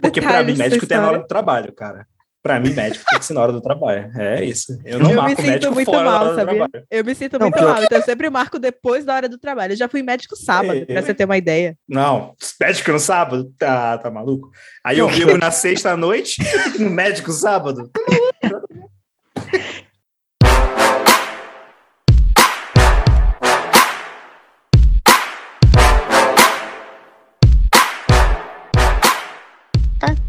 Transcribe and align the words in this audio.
Porque 0.00 0.20
pra 0.20 0.42
mim, 0.42 0.54
médico 0.54 0.86
tem 0.86 0.98
na 0.98 1.08
hora 1.08 1.18
do 1.18 1.26
trabalho, 1.26 1.72
cara. 1.72 2.06
Pra 2.46 2.60
mim, 2.60 2.70
médico 2.70 3.04
tem 3.10 3.18
que 3.18 3.24
ser 3.24 3.34
na 3.34 3.40
hora 3.40 3.52
do 3.52 3.60
trabalho. 3.60 4.08
É 4.16 4.44
isso. 4.44 4.78
Eu 4.84 5.00
não 5.02 5.10
eu 5.10 5.16
marco 5.16 5.42
me 5.42 5.48
sinto 5.48 5.72
muito 5.72 5.92
mal, 5.92 6.34
sabia? 6.36 6.68
Eu 6.88 7.04
me 7.04 7.12
sinto 7.12 7.38
não, 7.40 7.46
muito 7.46 7.58
pior... 7.58 7.74
mal, 7.74 7.82
então 7.82 7.98
eu 7.98 8.04
sempre 8.04 8.30
marco 8.30 8.56
depois 8.56 9.04
da 9.04 9.16
hora 9.16 9.28
do 9.28 9.36
trabalho. 9.36 9.72
Eu 9.72 9.76
já 9.76 9.88
fui 9.88 10.00
médico 10.00 10.36
sábado, 10.36 10.78
é, 10.78 10.84
pra 10.84 11.02
você 11.02 11.12
ter 11.12 11.24
uma 11.24 11.36
ideia. 11.36 11.76
Não, 11.88 12.36
médico 12.60 12.92
no 12.92 13.00
sábado? 13.00 13.52
Tá, 13.58 13.98
tá 13.98 14.12
maluco? 14.12 14.48
Aí 14.84 15.00
eu 15.00 15.08
vivo 15.08 15.36
na 15.36 15.50
sexta-noite, 15.50 16.36
no 16.78 16.88
médico 16.88 17.32
sábado. 17.32 17.90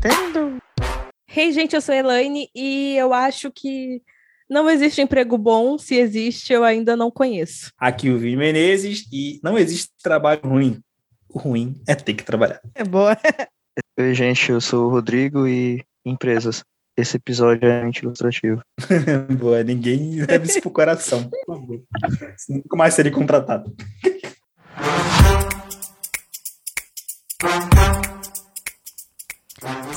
Dando. 0.07 0.57
Hey, 1.29 1.51
gente, 1.51 1.75
eu 1.75 1.81
sou 1.81 1.93
a 1.93 1.97
Elaine 1.97 2.49
e 2.55 2.95
eu 2.95 3.13
acho 3.13 3.51
que 3.51 4.01
não 4.49 4.69
existe 4.69 5.01
emprego 5.01 5.37
bom. 5.37 5.77
Se 5.77 5.95
existe, 5.95 6.53
eu 6.53 6.63
ainda 6.63 6.95
não 6.95 7.11
conheço. 7.11 7.71
Aqui 7.77 8.09
o 8.09 8.17
Vini 8.17 8.37
Menezes 8.37 9.05
e 9.11 9.39
não 9.43 9.57
existe 9.57 9.91
trabalho 10.01 10.39
ruim. 10.45 10.79
O 11.27 11.37
ruim 11.37 11.81
é 11.85 11.93
ter 11.93 12.13
que 12.13 12.23
trabalhar. 12.23 12.61
É 12.73 12.85
boa. 12.85 13.17
Oi, 13.99 14.13
gente, 14.13 14.49
eu 14.49 14.61
sou 14.61 14.87
o 14.87 14.89
Rodrigo 14.89 15.45
e 15.45 15.83
empresas. 16.05 16.63
Esse 16.95 17.17
episódio 17.17 17.67
é 17.67 17.83
muito 17.83 18.01
ilustrativo. 18.01 18.61
boa, 19.37 19.61
ninguém 19.61 20.25
leva 20.25 20.45
isso 20.45 20.61
pro 20.61 20.71
coração, 20.71 21.29
por 21.29 21.45
favor. 21.45 21.83
Nunca 22.49 22.77
mais 22.77 22.93
seria 22.93 23.11
contratado. 23.11 23.75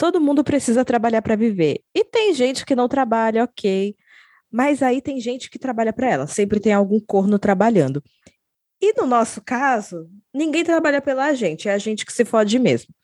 Todo 0.00 0.18
mundo 0.18 0.42
precisa 0.42 0.82
trabalhar 0.82 1.20
para 1.20 1.36
viver. 1.36 1.82
E 1.94 2.02
tem 2.02 2.32
gente 2.32 2.64
que 2.64 2.74
não 2.74 2.88
trabalha, 2.88 3.44
ok. 3.44 3.94
Mas 4.50 4.82
aí 4.82 5.02
tem 5.02 5.20
gente 5.20 5.50
que 5.50 5.58
trabalha 5.58 5.92
para 5.92 6.08
ela. 6.08 6.26
Sempre 6.26 6.58
tem 6.58 6.72
algum 6.72 6.98
corno 6.98 7.38
trabalhando. 7.38 8.02
E 8.80 8.94
no 8.98 9.06
nosso 9.06 9.42
caso, 9.42 10.08
ninguém 10.32 10.64
trabalha 10.64 11.02
pela 11.02 11.34
gente, 11.34 11.68
é 11.68 11.74
a 11.74 11.76
gente 11.76 12.06
que 12.06 12.14
se 12.14 12.24
fode 12.24 12.58
mesmo. 12.58 12.94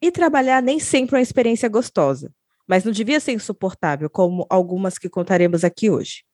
E 0.00 0.10
trabalhar 0.10 0.62
nem 0.62 0.80
sempre 0.80 1.16
é 1.16 1.18
uma 1.18 1.22
experiência 1.22 1.68
gostosa, 1.68 2.32
mas 2.66 2.84
não 2.84 2.90
devia 2.90 3.20
ser 3.20 3.32
insuportável, 3.32 4.08
como 4.08 4.46
algumas 4.48 4.96
que 4.96 5.10
contaremos 5.10 5.62
aqui 5.62 5.90
hoje. 5.90 6.24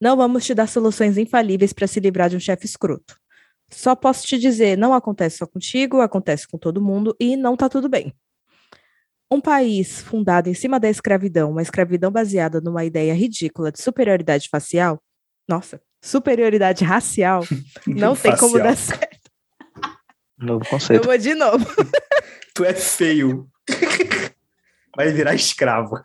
Não 0.00 0.16
vamos 0.16 0.44
te 0.44 0.52
dar 0.52 0.66
soluções 0.66 1.16
infalíveis 1.16 1.72
para 1.72 1.86
se 1.86 2.00
livrar 2.00 2.28
de 2.28 2.34
um 2.34 2.40
chefe 2.40 2.66
escroto. 2.66 3.16
Só 3.70 3.94
posso 3.94 4.26
te 4.26 4.36
dizer, 4.36 4.76
não 4.76 4.92
acontece 4.92 5.36
só 5.36 5.46
contigo, 5.46 6.00
acontece 6.00 6.48
com 6.48 6.58
todo 6.58 6.82
mundo 6.82 7.14
e 7.20 7.36
não 7.36 7.56
tá 7.56 7.68
tudo 7.68 7.88
bem. 7.88 8.12
Um 9.30 9.40
país 9.40 10.00
fundado 10.02 10.48
em 10.48 10.54
cima 10.54 10.80
da 10.80 10.90
escravidão, 10.90 11.50
uma 11.50 11.62
escravidão 11.62 12.10
baseada 12.10 12.60
numa 12.60 12.84
ideia 12.84 13.14
ridícula 13.14 13.70
de 13.70 13.80
superioridade 13.80 14.48
facial, 14.48 15.00
nossa, 15.48 15.80
superioridade 16.02 16.84
racial, 16.84 17.44
não 17.86 18.16
tem 18.16 18.36
como 18.36 18.58
dar 18.58 18.76
certo. 18.76 19.30
Novo 20.38 20.64
conceito. 20.68 21.02
Eu 21.02 21.06
vou 21.06 21.18
de 21.18 21.34
novo. 21.34 21.66
tu 22.54 22.64
é 22.64 22.72
feio. 22.72 23.48
Vai 24.96 25.12
virar 25.12 25.34
escravo. 25.34 26.00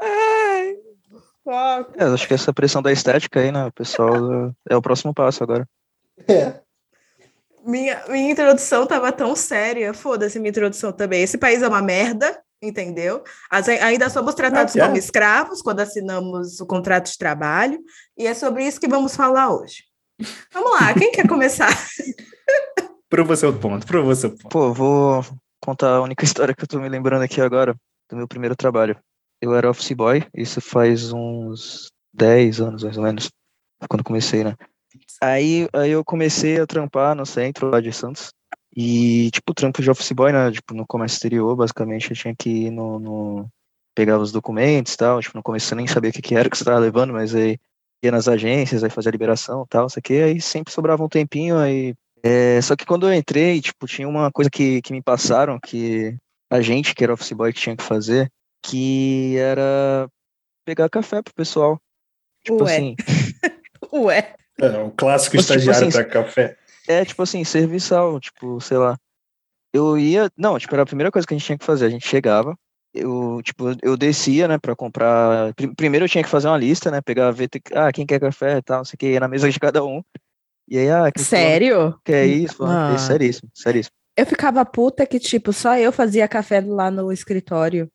Ai, 0.00 0.76
é, 1.96 2.04
acho 2.04 2.26
que 2.26 2.34
essa 2.34 2.52
pressão 2.52 2.82
da 2.82 2.92
estética 2.92 3.40
aí, 3.40 3.52
né, 3.52 3.70
pessoal, 3.74 4.52
é 4.68 4.76
o 4.76 4.82
próximo 4.82 5.14
passo 5.14 5.44
agora. 5.44 5.66
É. 6.28 6.60
Minha, 7.66 8.00
minha 8.08 8.30
introdução 8.30 8.86
tava 8.86 9.10
tão 9.10 9.34
séria. 9.34 9.92
Foda-se 9.92 10.38
minha 10.38 10.50
introdução 10.50 10.92
também. 10.92 11.22
Esse 11.22 11.36
país 11.36 11.62
é 11.62 11.68
uma 11.68 11.82
merda, 11.82 12.40
entendeu? 12.62 13.24
As, 13.50 13.68
ainda 13.68 14.08
somos 14.08 14.34
tratados 14.36 14.76
ah, 14.76 14.86
como 14.86 14.96
escravos 14.96 15.60
quando 15.60 15.80
assinamos 15.80 16.60
o 16.60 16.66
contrato 16.66 17.10
de 17.10 17.18
trabalho. 17.18 17.80
E 18.16 18.26
é 18.26 18.34
sobre 18.34 18.64
isso 18.64 18.78
que 18.78 18.86
vamos 18.86 19.16
falar 19.16 19.52
hoje. 19.52 19.82
Vamos 20.52 20.80
lá, 20.80 20.94
quem 20.94 21.10
quer 21.10 21.26
começar? 21.26 21.68
Prova 23.08 23.36
seu 23.36 23.56
ponto, 23.56 23.86
prova 23.86 24.14
seu 24.16 24.30
ponto. 24.30 24.48
Pô, 24.48 24.72
vou 24.72 25.24
contar 25.60 25.90
a 25.90 26.02
única 26.02 26.24
história 26.24 26.54
que 26.54 26.64
eu 26.64 26.66
tô 26.66 26.80
me 26.80 26.88
lembrando 26.88 27.22
aqui 27.22 27.40
agora, 27.40 27.74
do 28.10 28.16
meu 28.16 28.26
primeiro 28.26 28.56
trabalho. 28.56 28.98
Eu 29.40 29.54
era 29.54 29.70
office 29.70 29.92
boy, 29.92 30.26
isso 30.34 30.60
faz 30.60 31.12
uns 31.12 31.88
10 32.12 32.60
anos 32.60 32.82
mais 32.82 32.96
ou 32.96 33.04
menos, 33.04 33.30
quando 33.88 34.02
comecei, 34.02 34.42
né? 34.42 34.56
Aí, 35.20 35.68
aí 35.72 35.90
eu 35.90 36.04
comecei 36.04 36.60
a 36.60 36.66
trampar 36.66 37.14
no 37.14 37.24
centro 37.24 37.70
lá 37.70 37.80
de 37.80 37.92
Santos. 37.92 38.32
E, 38.76 39.30
tipo, 39.30 39.54
trampo 39.54 39.80
de 39.80 39.90
office 39.90 40.12
boy, 40.12 40.32
né? 40.32 40.50
Tipo, 40.50 40.74
no 40.74 40.86
comércio 40.86 41.16
exterior, 41.16 41.56
basicamente, 41.56 42.10
eu 42.10 42.16
tinha 42.16 42.34
que 42.36 42.50
ir 42.66 42.70
no, 42.70 42.98
no... 42.98 43.48
pegar 43.94 44.18
os 44.18 44.30
documentos 44.30 44.92
e 44.92 44.96
tal. 44.98 45.20
Tipo, 45.20 45.38
no 45.38 45.42
começo 45.42 45.72
eu 45.72 45.76
nem 45.76 45.86
sabia 45.86 46.10
o 46.10 46.12
que, 46.12 46.20
que 46.20 46.34
era 46.34 46.50
que 46.50 46.58
você 46.58 46.64
tava 46.64 46.78
levando, 46.78 47.12
mas 47.12 47.34
aí 47.34 47.58
ia 48.02 48.10
nas 48.10 48.28
agências, 48.28 48.84
aí 48.84 48.90
fazia 48.90 49.08
a 49.10 49.12
liberação 49.12 49.62
e 49.62 49.68
tal, 49.68 49.86
isso 49.86 49.98
aqui. 49.98 50.20
Aí 50.20 50.40
sempre 50.40 50.72
sobrava 50.72 51.02
um 51.02 51.08
tempinho, 51.08 51.56
aí... 51.56 51.94
É, 52.22 52.60
só 52.60 52.74
que 52.74 52.84
quando 52.84 53.08
eu 53.08 53.14
entrei, 53.14 53.60
tipo, 53.60 53.86
tinha 53.86 54.08
uma 54.08 54.30
coisa 54.32 54.50
que, 54.50 54.82
que 54.82 54.92
me 54.92 55.00
passaram, 55.00 55.60
que 55.60 56.16
a 56.50 56.60
gente, 56.60 56.94
que 56.94 57.04
era 57.04 57.14
office 57.14 57.32
boy, 57.32 57.52
que 57.52 57.60
tinha 57.60 57.76
que 57.76 57.84
fazer, 57.84 58.30
que 58.62 59.36
era 59.38 60.08
pegar 60.66 60.90
café 60.90 61.22
pro 61.22 61.32
pessoal. 61.32 61.80
Tipo 62.44 62.64
Ué. 62.64 62.76
assim... 62.76 62.96
Ué. 63.92 64.34
É, 64.60 64.78
um 64.78 64.90
clássico 64.90 65.36
Mas, 65.36 65.46
tipo 65.46 65.58
estagiário 65.58 65.88
tipo 65.88 65.98
assim, 65.98 66.10
para 66.10 66.22
café. 66.24 66.56
É, 66.88 67.04
tipo 67.04 67.22
assim, 67.22 67.44
serviçal, 67.44 68.18
tipo, 68.20 68.60
sei 68.60 68.78
lá. 68.78 68.96
Eu 69.72 69.98
ia. 69.98 70.30
Não, 70.36 70.58
tipo, 70.58 70.74
era 70.74 70.82
a 70.82 70.86
primeira 70.86 71.10
coisa 71.10 71.26
que 71.26 71.34
a 71.34 71.36
gente 71.36 71.46
tinha 71.46 71.58
que 71.58 71.64
fazer. 71.64 71.86
A 71.86 71.90
gente 71.90 72.06
chegava, 72.06 72.56
eu, 72.94 73.40
tipo, 73.42 73.64
eu 73.82 73.96
descia, 73.96 74.48
né, 74.48 74.58
pra 74.58 74.74
comprar. 74.74 75.52
Primeiro 75.76 76.06
eu 76.06 76.08
tinha 76.08 76.24
que 76.24 76.30
fazer 76.30 76.48
uma 76.48 76.56
lista, 76.56 76.90
né? 76.90 77.00
Pegar, 77.00 77.30
ver, 77.30 77.48
ah, 77.74 77.92
quem 77.92 78.06
quer 78.06 78.18
café 78.18 78.58
e 78.58 78.62
tal, 78.62 78.78
não 78.78 78.84
sei 78.84 78.94
o 78.96 78.98
que, 78.98 79.12
ia 79.12 79.20
na 79.20 79.28
mesa 79.28 79.50
de 79.50 79.60
cada 79.60 79.84
um. 79.84 80.02
E 80.68 80.78
aí, 80.78 80.90
ah, 80.90 81.12
que 81.12 81.20
Sério? 81.20 81.98
Que 82.04 82.12
é 82.12 82.26
isso? 82.26 82.64
Ah. 82.64 82.92
É 82.94 82.98
seríssimo, 82.98 83.50
seríssimo. 83.54 83.94
Eu 84.16 84.24
ficava 84.24 84.64
puta 84.64 85.06
que, 85.06 85.18
tipo, 85.18 85.52
só 85.52 85.76
eu 85.76 85.92
fazia 85.92 86.26
café 86.26 86.60
lá 86.60 86.90
no 86.90 87.12
escritório. 87.12 87.90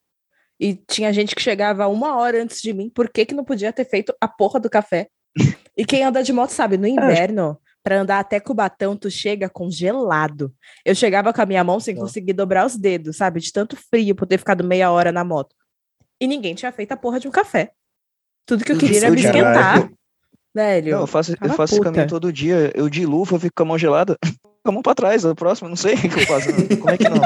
E 0.60 0.76
tinha 0.76 1.12
gente 1.12 1.34
que 1.34 1.42
chegava 1.42 1.88
uma 1.88 2.16
hora 2.18 2.42
antes 2.42 2.62
de 2.62 2.72
mim. 2.72 2.90
Por 2.90 3.10
que, 3.10 3.26
que 3.26 3.34
não 3.34 3.44
podia 3.44 3.74
ter 3.74 3.86
feito 3.86 4.14
a 4.22 4.28
porra 4.28 4.60
do 4.60 4.70
café? 4.70 5.08
E 5.76 5.86
quem 5.86 6.04
anda 6.04 6.22
de 6.22 6.34
moto 6.34 6.52
sabe, 6.52 6.78
no 6.78 6.86
inverno, 6.86 7.58
para 7.84 8.00
andar 8.00 8.20
até 8.20 8.40
Cubatão, 8.40 8.96
tu 8.96 9.10
chega 9.10 9.50
congelado. 9.50 10.54
Eu 10.86 10.94
chegava 10.94 11.34
com 11.34 11.42
a 11.42 11.46
minha 11.46 11.64
mão 11.64 11.80
sem 11.80 11.96
conseguir 11.96 12.34
dobrar 12.34 12.66
os 12.66 12.76
dedos, 12.76 13.18
sabe? 13.18 13.40
De 13.40 13.52
tanto 13.52 13.76
frio 13.76 14.14
por 14.14 14.28
ter 14.28 14.38
ficado 14.38 14.64
meia 14.64 14.92
hora 14.92 15.12
na 15.12 15.24
moto. 15.24 15.56
E 16.20 16.28
ninguém 16.28 16.54
tinha 16.54 16.72
feito 16.72 16.92
a 16.92 16.98
porra 16.98 17.20
de 17.20 17.28
um 17.28 17.32
café. 17.32 17.72
Tudo 18.46 18.64
que 18.64 18.72
eu 18.72 18.78
queria 18.78 18.98
era 19.00 19.10
me 19.10 19.22
esquentar. 19.22 19.90
Velho. 20.54 20.92
Não, 20.92 21.02
eu 21.02 21.08
faço, 21.08 21.34
eu 21.42 21.54
faço 21.54 21.76
esse 21.76 21.82
caminho 21.82 22.08
todo 22.08 22.32
dia. 22.32 22.72
Eu 22.76 22.90
de 22.90 23.06
luva, 23.06 23.36
eu 23.36 23.40
fico 23.40 23.56
com 23.56 23.64
a 23.64 23.66
mão 23.66 23.78
gelada. 23.78 24.18
Com 24.64 24.70
a 24.70 24.72
mão 24.74 24.82
pra 24.82 24.94
trás, 24.94 25.26
a 25.26 25.34
próxima, 25.34 25.70
não 25.70 25.78
sei 25.78 25.96
o 25.96 26.02
que 26.02 26.08
eu 26.08 26.28
faço. 26.28 26.50
Como 26.78 26.90
é 26.92 26.98
que 26.98 27.10
não? 27.10 27.22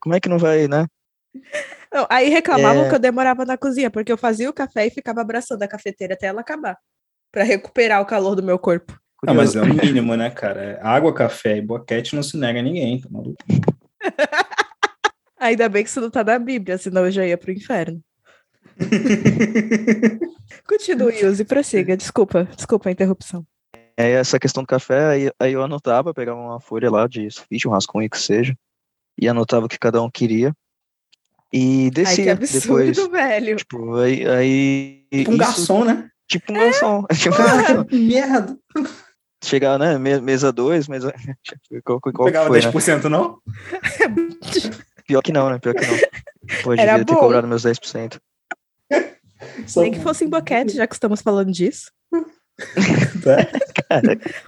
Como 0.00 0.14
é 0.14 0.20
que 0.20 0.28
não 0.28 0.38
vai, 0.38 0.68
né? 0.68 0.86
Não, 1.92 2.06
aí 2.10 2.28
reclamavam 2.28 2.84
é... 2.84 2.88
que 2.88 2.94
eu 2.94 2.98
demorava 2.98 3.44
na 3.44 3.56
cozinha, 3.56 3.90
porque 3.90 4.12
eu 4.12 4.18
fazia 4.18 4.48
o 4.48 4.52
café 4.52 4.86
e 4.86 4.90
ficava 4.90 5.22
abraçando 5.22 5.62
a 5.62 5.68
cafeteira 5.68 6.14
até 6.14 6.26
ela 6.26 6.42
acabar 6.42 6.76
para 7.32 7.42
recuperar 7.42 8.02
o 8.02 8.06
calor 8.06 8.36
do 8.36 8.42
meu 8.42 8.58
corpo. 8.58 9.00
Não, 9.24 9.34
mas 9.34 9.56
é 9.56 9.62
o 9.62 9.66
mínimo, 9.66 10.14
né, 10.16 10.30
cara? 10.30 10.78
Água, 10.82 11.14
café 11.14 11.56
e 11.56 11.62
boquete 11.62 12.14
não 12.14 12.22
se 12.22 12.36
nega 12.36 12.58
a 12.58 12.62
ninguém, 12.62 13.00
tá 13.00 13.08
maluco? 13.10 13.36
Ainda 15.38 15.68
bem 15.68 15.82
que 15.82 15.90
isso 15.90 16.00
não 16.00 16.10
tá 16.10 16.22
na 16.22 16.38
Bíblia, 16.38 16.76
senão 16.76 17.06
eu 17.06 17.10
já 17.10 17.26
ia 17.26 17.38
pro 17.38 17.50
inferno. 17.52 18.00
Continue, 20.68 21.24
use, 21.24 21.44
prossiga. 21.44 21.96
Desculpa, 21.96 22.48
desculpa 22.56 22.88
a 22.88 22.92
interrupção. 22.92 23.46
É 23.96 24.10
essa 24.12 24.38
questão 24.38 24.62
do 24.62 24.66
café, 24.66 25.06
aí, 25.06 25.30
aí 25.38 25.52
eu 25.52 25.62
anotava, 25.62 26.14
pegava 26.14 26.40
uma 26.40 26.60
folha 26.60 26.90
lá 26.90 27.06
de 27.06 27.30
sulfite, 27.30 27.68
um 27.68 27.72
rascunho 27.72 28.08
que 28.08 28.18
seja, 28.18 28.56
e 29.20 29.28
anotava 29.28 29.66
o 29.66 29.68
que 29.68 29.78
cada 29.78 30.02
um 30.02 30.10
queria. 30.10 30.52
E 31.52 31.90
descia 31.90 32.32
Ai, 32.32 32.38
que 32.38 32.44
absurdo, 32.44 32.92
depois. 32.92 33.10
velho. 33.10 33.56
Tipo, 33.56 33.96
aí. 33.96 34.26
aí 34.26 35.06
um 35.12 35.20
isso... 35.20 35.36
garçom, 35.36 35.84
né? 35.84 36.08
Tipo 36.32 36.52
um 36.54 36.56
é. 36.56 36.70
Tipo, 37.14 37.36
ah, 37.42 37.84
que 37.84 37.94
merda. 37.98 38.58
Chegar, 39.44 39.78
né? 39.78 39.98
Mesa 39.98 40.50
2, 40.50 40.88
mesa. 40.88 41.12
Qual, 41.84 42.00
qual 42.00 42.24
Pegava 42.24 42.48
foi, 42.48 42.60
10%, 42.60 43.04
né? 43.04 43.08
não? 43.10 43.38
Pior 45.06 45.20
que 45.20 45.32
não, 45.32 45.50
né? 45.50 45.58
Pior 45.58 45.74
que 45.74 45.86
não. 45.86 45.98
Pô, 46.62 46.72
Era 46.72 46.92
devia 46.92 47.04
ter 47.04 47.12
bom. 47.12 47.20
cobrado 47.20 47.46
meus 47.46 47.64
10%. 47.64 48.18
Só 49.66 49.82
Nem 49.82 49.92
que 49.92 50.00
fosse 50.00 50.24
em 50.24 50.28
boquete, 50.28 50.74
já 50.74 50.86
que 50.86 50.94
estamos 50.94 51.20
falando 51.20 51.52
disso. 51.52 51.90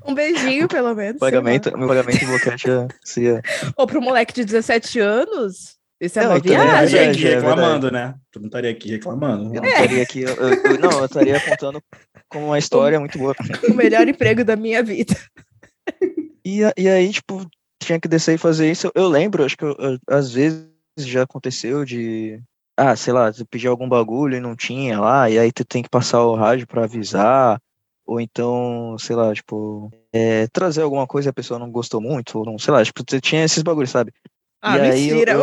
Um 0.06 0.14
beijinho, 0.14 0.68
pelo 0.68 0.94
menos. 0.94 1.18
pagamento, 1.18 1.76
meu 1.76 1.88
pagamento 1.88 2.24
em 2.24 2.28
boquete 2.30 2.68
ia 2.68 2.88
ser. 3.02 3.42
Ou 3.76 3.86
para 3.86 3.98
um 3.98 4.02
moleque 4.02 4.32
de 4.32 4.44
17 4.44 5.00
anos, 5.00 5.73
isso 6.00 6.18
é 6.18 6.22
Não, 6.22 6.30
uma 6.30 6.38
então, 6.38 6.52
Tu 6.52 6.58
não 6.58 6.62
é, 6.62 6.66
estaria 6.66 6.88
viagem. 6.88 7.10
aqui 7.10 7.26
é 7.26 7.34
reclamando, 7.36 7.90
né? 7.90 8.14
Tu 8.30 8.40
não 8.40 8.46
estaria 8.46 8.70
aqui 8.70 8.90
reclamando. 8.90 9.54
Eu 9.54 9.62
não 9.62 9.68
estaria 9.68 10.02
aqui. 10.02 10.20
eu- 10.22 10.34
eu- 10.34 10.54
eu- 10.64 10.78
não, 10.78 10.98
eu 10.98 11.04
estaria 11.06 11.40
contando 11.40 11.82
como 12.28 12.46
uma 12.46 12.58
história 12.58 12.98
muito 13.00 13.18
boa. 13.18 13.34
O 13.70 13.74
melhor 13.74 14.06
emprego 14.08 14.44
da 14.44 14.56
minha 14.56 14.82
vida. 14.82 15.14
E, 16.44 16.60
e 16.76 16.88
aí, 16.88 17.10
tipo, 17.12 17.46
tinha 17.82 17.98
que 18.00 18.08
descer 18.08 18.34
e 18.34 18.38
fazer 18.38 18.70
isso. 18.70 18.90
Eu 18.94 19.08
lembro, 19.08 19.44
acho 19.44 19.56
que 19.56 19.64
eu- 19.64 19.76
eu- 19.78 19.98
às 20.08 20.30
vezes 20.32 20.66
já 20.98 21.22
aconteceu 21.22 21.84
de. 21.84 22.40
Ah, 22.76 22.96
sei 22.96 23.12
lá, 23.12 23.32
tu 23.32 23.46
pedir 23.46 23.68
algum 23.68 23.88
bagulho 23.88 24.36
e 24.36 24.40
não 24.40 24.56
tinha 24.56 24.98
lá, 25.00 25.30
e 25.30 25.38
aí 25.38 25.52
tu 25.52 25.64
tem 25.64 25.82
que 25.82 25.88
passar 25.88 26.24
o 26.24 26.34
rádio 26.34 26.66
pra 26.66 26.84
avisar. 26.84 27.58
Ou 28.06 28.20
então, 28.20 28.96
sei 28.98 29.16
lá, 29.16 29.32
tipo, 29.32 29.90
é, 30.12 30.46
trazer 30.48 30.82
alguma 30.82 31.06
coisa 31.06 31.28
e 31.28 31.30
a 31.30 31.32
pessoa 31.32 31.58
não 31.58 31.70
gostou 31.70 32.02
muito, 32.02 32.38
ou 32.38 32.44
não, 32.44 32.58
sei 32.58 32.74
lá, 32.74 32.84
tipo, 32.84 33.02
tu 33.02 33.18
tinha 33.18 33.42
esses 33.44 33.62
bagulhos, 33.62 33.90
sabe? 33.90 34.12
Ah, 34.60 34.76
E 34.76 34.80
aí 34.80 35.08
eu- 35.08 35.16
mentira, 35.16 35.32
eu-. 35.32 35.40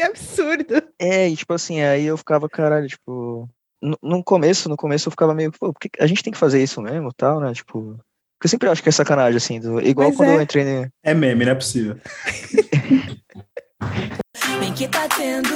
Que 0.00 0.06
absurdo. 0.06 0.82
É, 0.98 1.28
e 1.28 1.36
tipo 1.36 1.52
assim, 1.52 1.82
aí 1.82 2.06
eu 2.06 2.16
ficava, 2.16 2.48
caralho, 2.48 2.88
tipo. 2.88 3.46
No, 3.82 3.98
no 4.02 4.24
começo, 4.24 4.66
no 4.68 4.76
começo 4.76 5.08
eu 5.08 5.10
ficava 5.10 5.34
meio, 5.34 5.52
pô, 5.52 5.72
por 5.74 5.78
que 5.80 5.90
a 5.98 6.06
gente 6.06 6.22
tem 6.22 6.32
que 6.32 6.38
fazer 6.38 6.62
isso 6.62 6.80
mesmo, 6.80 7.12
tal, 7.12 7.38
né? 7.38 7.52
Tipo. 7.52 7.98
Porque 8.38 8.46
eu 8.46 8.48
sempre 8.48 8.68
acho 8.70 8.82
que 8.82 8.88
é 8.88 8.92
sacanagem, 8.92 9.36
assim, 9.36 9.60
do- 9.60 9.78
igual 9.82 10.08
Mas 10.08 10.16
quando 10.16 10.30
é. 10.30 10.36
eu 10.36 10.40
entrei 10.40 10.64
ne- 10.64 10.88
É 11.04 11.12
meme, 11.12 11.44
não 11.44 11.52
é 11.52 11.54
possível. 11.54 11.98
Bem 14.58 14.72
que 14.74 14.88
tá 14.88 15.06
tendo. 15.08 15.50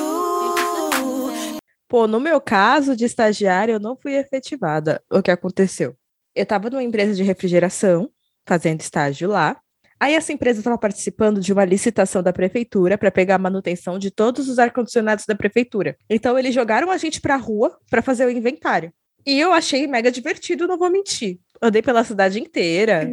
Pô, 1.89 2.07
no 2.07 2.21
meu 2.21 2.39
caso 2.41 2.95
de 2.95 3.07
estagiária, 3.07 3.73
eu 3.73 3.81
não 3.81 3.97
fui 3.97 4.13
efetivada. 4.15 5.03
O 5.11 5.23
que 5.23 5.31
aconteceu? 5.31 5.97
Eu 6.35 6.43
estava 6.43 6.69
numa 6.69 6.83
empresa 6.83 7.15
de 7.15 7.23
refrigeração, 7.23 8.11
fazendo 8.47 8.81
estágio 8.83 9.27
lá. 9.29 9.57
Aí 10.05 10.13
essa 10.13 10.35
empresa 10.35 10.61
estava 10.61 10.77
participando 10.77 11.41
de 11.41 11.51
uma 11.51 11.65
licitação 11.65 12.23
da 12.23 12.31
prefeitura 12.31 12.99
para 12.99 13.11
pegar 13.11 13.37
a 13.37 13.39
manutenção 13.39 13.99
de 13.99 14.11
todos 14.11 14.51
os 14.51 14.59
ar-condicionados 14.59 15.25
da 15.25 15.35
prefeitura. 15.35 15.97
Então 16.11 16.39
eles 16.39 16.55
jogaram 16.55 16.91
a 16.91 16.99
gente 16.99 17.23
para 17.23 17.37
a 17.37 17.39
rua 17.39 17.75
para 17.89 18.03
fazer 18.03 18.27
o 18.27 18.31
inventário. 18.31 18.93
E 19.25 19.41
eu 19.41 19.51
achei 19.51 19.87
mega 19.87 20.13
divertido, 20.13 20.69
não 20.69 20.77
vou 20.77 20.91
mentir. 20.91 21.39
Andei 21.63 21.81
pela 21.81 22.05
cidade 22.05 22.39
inteira. 22.39 23.11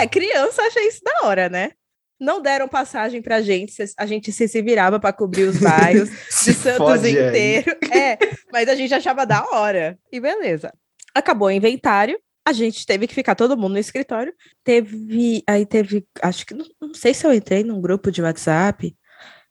É, 0.00 0.08
criança 0.08 0.60
achei 0.62 0.88
isso 0.88 1.02
da 1.04 1.28
hora, 1.28 1.48
né? 1.48 1.70
Não 2.18 2.42
deram 2.42 2.66
passagem 2.66 3.22
pra 3.22 3.40
gente, 3.40 3.72
a 3.96 4.04
gente 4.04 4.32
se, 4.32 4.60
virava 4.60 4.98
para 4.98 5.12
cobrir 5.12 5.44
os 5.44 5.58
bairros 5.62 6.10
de 6.10 6.52
Santos 6.52 6.78
fode 6.78 7.06
aí. 7.06 7.28
inteiro. 7.28 7.76
É, 7.92 8.18
mas 8.52 8.68
a 8.68 8.74
gente 8.74 8.92
achava 8.92 9.24
da 9.24 9.44
hora. 9.52 9.96
E 10.10 10.18
beleza. 10.18 10.72
Acabou 11.14 11.46
o 11.46 11.52
inventário. 11.52 12.18
A 12.48 12.52
gente 12.54 12.86
teve 12.86 13.06
que 13.06 13.14
ficar 13.14 13.34
todo 13.34 13.58
mundo 13.58 13.72
no 13.74 13.78
escritório. 13.78 14.32
Teve. 14.64 15.42
Aí 15.46 15.66
teve. 15.66 16.06
Acho 16.22 16.46
que. 16.46 16.54
Não, 16.54 16.64
não 16.80 16.94
sei 16.94 17.12
se 17.12 17.26
eu 17.26 17.34
entrei 17.34 17.62
num 17.62 17.78
grupo 17.78 18.10
de 18.10 18.22
WhatsApp. 18.22 18.96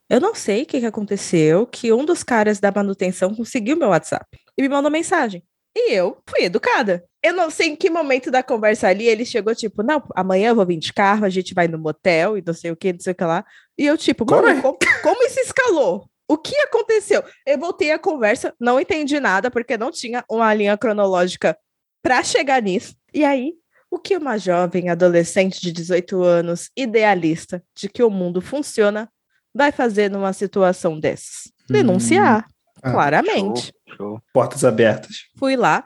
Eu 0.10 0.20
não 0.20 0.34
sei 0.34 0.64
o 0.64 0.66
que, 0.66 0.80
que 0.80 0.86
aconteceu. 0.88 1.68
Que 1.68 1.94
um 1.94 2.04
dos 2.04 2.24
caras 2.24 2.60
da 2.60 2.72
manutenção 2.72 3.36
conseguiu 3.36 3.78
meu 3.78 3.90
WhatsApp 3.90 4.26
e 4.58 4.64
me 4.64 4.68
mandou 4.68 4.90
mensagem. 4.90 5.44
E 5.76 5.94
eu 5.94 6.18
fui 6.28 6.46
educada. 6.46 7.06
Eu 7.22 7.34
não 7.34 7.52
sei 7.52 7.68
em 7.68 7.76
que 7.76 7.88
momento 7.88 8.32
da 8.32 8.42
conversa 8.42 8.88
ali 8.88 9.06
ele 9.06 9.26
chegou, 9.26 9.54
tipo, 9.54 9.84
não, 9.84 10.02
amanhã 10.16 10.50
eu 10.50 10.56
vou 10.56 10.66
vir 10.66 10.78
de 10.78 10.92
carro, 10.92 11.24
a 11.24 11.30
gente 11.30 11.54
vai 11.54 11.68
no 11.68 11.78
motel 11.78 12.36
e 12.36 12.44
não 12.44 12.54
sei 12.56 12.72
o 12.72 12.76
que, 12.76 12.94
não 12.94 13.00
sei 13.00 13.14
o 13.14 13.16
que 13.16 13.24
lá. 13.24 13.46
E 13.78 13.86
eu, 13.86 13.96
tipo, 13.96 14.26
mano, 14.28 14.48
Corre. 14.48 14.62
como, 14.62 14.78
como 15.04 15.24
isso 15.24 15.40
escalou? 15.40 16.10
O 16.28 16.36
que 16.36 16.56
aconteceu? 16.62 17.24
Eu 17.46 17.60
voltei 17.60 17.92
a 17.92 18.00
conversa, 18.00 18.56
não 18.60 18.80
entendi 18.80 19.20
nada, 19.20 19.52
porque 19.52 19.78
não 19.78 19.92
tinha 19.92 20.26
uma 20.28 20.52
linha 20.52 20.76
cronológica 20.76 21.56
para 22.02 22.24
chegar 22.24 22.62
nisso. 22.62 22.96
E 23.14 23.24
aí, 23.24 23.54
o 23.90 23.98
que 24.00 24.18
uma 24.18 24.38
jovem 24.38 24.90
adolescente 24.90 25.62
de 25.62 25.72
18 25.72 26.22
anos, 26.24 26.70
idealista 26.76 27.64
de 27.76 27.88
que 27.90 28.04
o 28.04 28.10
mundo 28.10 28.42
funciona, 28.42 29.10
vai 29.54 29.72
fazer 29.72 30.10
numa 30.10 30.34
situação 30.34 31.00
dessas? 31.00 31.52
Denunciar, 31.70 32.46
Ah, 32.82 32.92
claramente. 32.92 33.72
Show, 33.90 33.96
show. 33.98 34.22
Portas 34.34 34.64
abertas. 34.64 35.26
Fui 35.38 35.56
lá, 35.56 35.84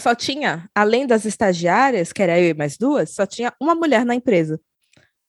só 0.00 0.14
tinha, 0.14 0.68
além 0.74 1.06
das 1.06 1.24
estagiárias, 1.24 2.12
que 2.12 2.22
era 2.22 2.38
eu 2.40 2.48
e 2.50 2.54
mais 2.54 2.76
duas, 2.76 3.10
só 3.14 3.24
tinha 3.26 3.52
uma 3.60 3.74
mulher 3.74 4.04
na 4.04 4.14
empresa. 4.14 4.58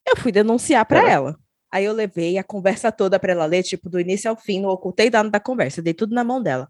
Eu 0.08 0.16
fui 0.16 0.32
denunciar 0.32 0.84
para 0.86 1.00
Caraca. 1.00 1.14
ela. 1.14 1.36
Aí 1.72 1.84
eu 1.84 1.92
levei 1.92 2.38
a 2.38 2.44
conversa 2.44 2.90
toda 2.92 3.18
para 3.18 3.32
ela 3.32 3.44
ler, 3.44 3.62
tipo, 3.62 3.88
do 3.90 4.00
início 4.00 4.30
ao 4.30 4.36
fim, 4.36 4.60
não 4.60 4.70
ocultei 4.70 5.10
nada 5.10 5.28
da 5.28 5.40
conversa, 5.40 5.82
dei 5.82 5.92
tudo 5.94 6.14
na 6.14 6.24
mão 6.24 6.42
dela. 6.42 6.68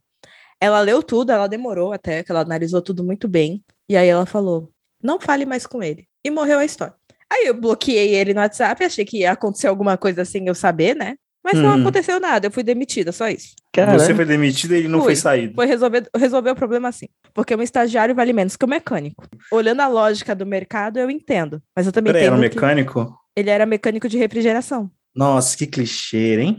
Ela 0.60 0.80
leu 0.80 1.02
tudo, 1.02 1.30
ela 1.32 1.46
demorou 1.46 1.92
até, 1.92 2.22
que 2.22 2.30
ela 2.30 2.40
analisou 2.40 2.80
tudo 2.82 3.04
muito 3.04 3.28
bem. 3.28 3.62
E 3.88 3.96
aí 3.96 4.08
ela 4.08 4.26
falou: 4.26 4.70
não 5.02 5.20
fale 5.20 5.44
mais 5.46 5.66
com 5.66 5.82
ele. 5.82 6.06
E 6.24 6.30
morreu 6.30 6.58
a 6.58 6.64
história. 6.64 6.94
Aí 7.32 7.46
eu 7.46 7.54
bloqueei 7.54 8.14
ele 8.14 8.32
no 8.32 8.40
WhatsApp, 8.40 8.84
achei 8.84 9.04
que 9.04 9.18
ia 9.18 9.32
acontecer 9.32 9.66
alguma 9.66 9.96
coisa 9.96 10.22
assim, 10.22 10.46
eu 10.46 10.54
saber, 10.54 10.94
né? 10.94 11.16
Mas 11.44 11.60
não 11.60 11.74
Uhum. 11.74 11.80
aconteceu 11.80 12.18
nada, 12.18 12.48
eu 12.48 12.50
fui 12.50 12.64
demitida, 12.64 13.12
só 13.12 13.28
isso. 13.28 13.54
Caralho. 13.72 14.00
Você 14.00 14.12
foi 14.14 14.24
demitido 14.24 14.74
e 14.74 14.78
ele 14.78 14.88
não 14.88 14.98
Fui. 14.98 15.06
foi 15.08 15.16
saído. 15.16 15.54
Foi 15.54 15.66
resolver, 15.66 16.08
resolver 16.16 16.50
o 16.50 16.56
problema 16.56 16.88
assim. 16.88 17.06
Porque 17.32 17.54
um 17.54 17.62
estagiário 17.62 18.14
vale 18.16 18.32
menos 18.32 18.56
que 18.56 18.64
um 18.64 18.68
mecânico. 18.68 19.24
Olhando 19.52 19.80
a 19.80 19.86
lógica 19.86 20.34
do 20.34 20.44
mercado, 20.44 20.98
eu 20.98 21.08
entendo. 21.08 21.62
Mas 21.76 21.86
eu 21.86 21.92
também 21.92 22.12
Peraí, 22.12 22.26
era 22.26 22.34
um 22.34 22.38
entendo 22.38 22.50
que 22.50 22.56
mecânico? 22.56 23.16
ele 23.36 23.50
era 23.50 23.64
mecânico 23.64 24.08
de 24.08 24.18
refrigeração. 24.18 24.90
Nossa, 25.14 25.56
que 25.56 25.66
clichê, 25.68 26.40
hein? 26.40 26.58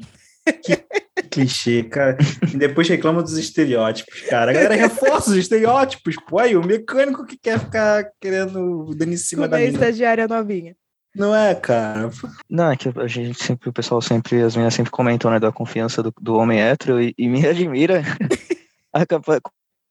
Que 0.64 0.78
clichê, 1.30 1.84
cara. 1.84 2.18
E 2.54 2.58
depois 2.58 2.88
reclama 2.88 3.22
dos 3.22 3.38
estereótipos, 3.38 4.22
cara. 4.22 4.52
A 4.52 4.54
galera 4.54 4.76
reforça 4.76 5.32
os 5.32 5.38
estereótipos. 5.38 6.16
Pô, 6.28 6.40
aí 6.40 6.56
o 6.56 6.66
mecânico 6.66 7.26
que 7.26 7.38
quer 7.38 7.60
ficar 7.60 8.06
querendo 8.20 8.94
dando 8.96 9.14
em 9.14 9.18
cima 9.18 9.48
da 9.48 9.58
Como 9.58 9.64
é 9.64 9.72
mina. 9.72 9.78
estagiária 9.80 10.28
novinha. 10.28 10.76
Não 11.16 11.36
é, 11.36 11.56
cara? 11.56 12.10
Não, 12.50 12.72
é 12.72 12.76
que 12.78 12.90
a 12.96 13.08
gente 13.08 13.44
sempre, 13.44 13.70
o 13.70 13.74
pessoal 13.74 14.02
sempre, 14.02 14.42
as 14.42 14.56
meninas 14.56 14.74
sempre 14.76 14.92
comentam, 14.92 15.32
né, 15.32 15.40
da 15.40 15.52
confiança 15.52 16.04
do, 16.04 16.14
do 16.22 16.36
homem 16.36 16.62
hétero 16.62 17.02
e, 17.02 17.14
e 17.18 17.28
me 17.28 17.44
admira 17.46 18.04
a 18.94 19.06
capa- 19.06 19.42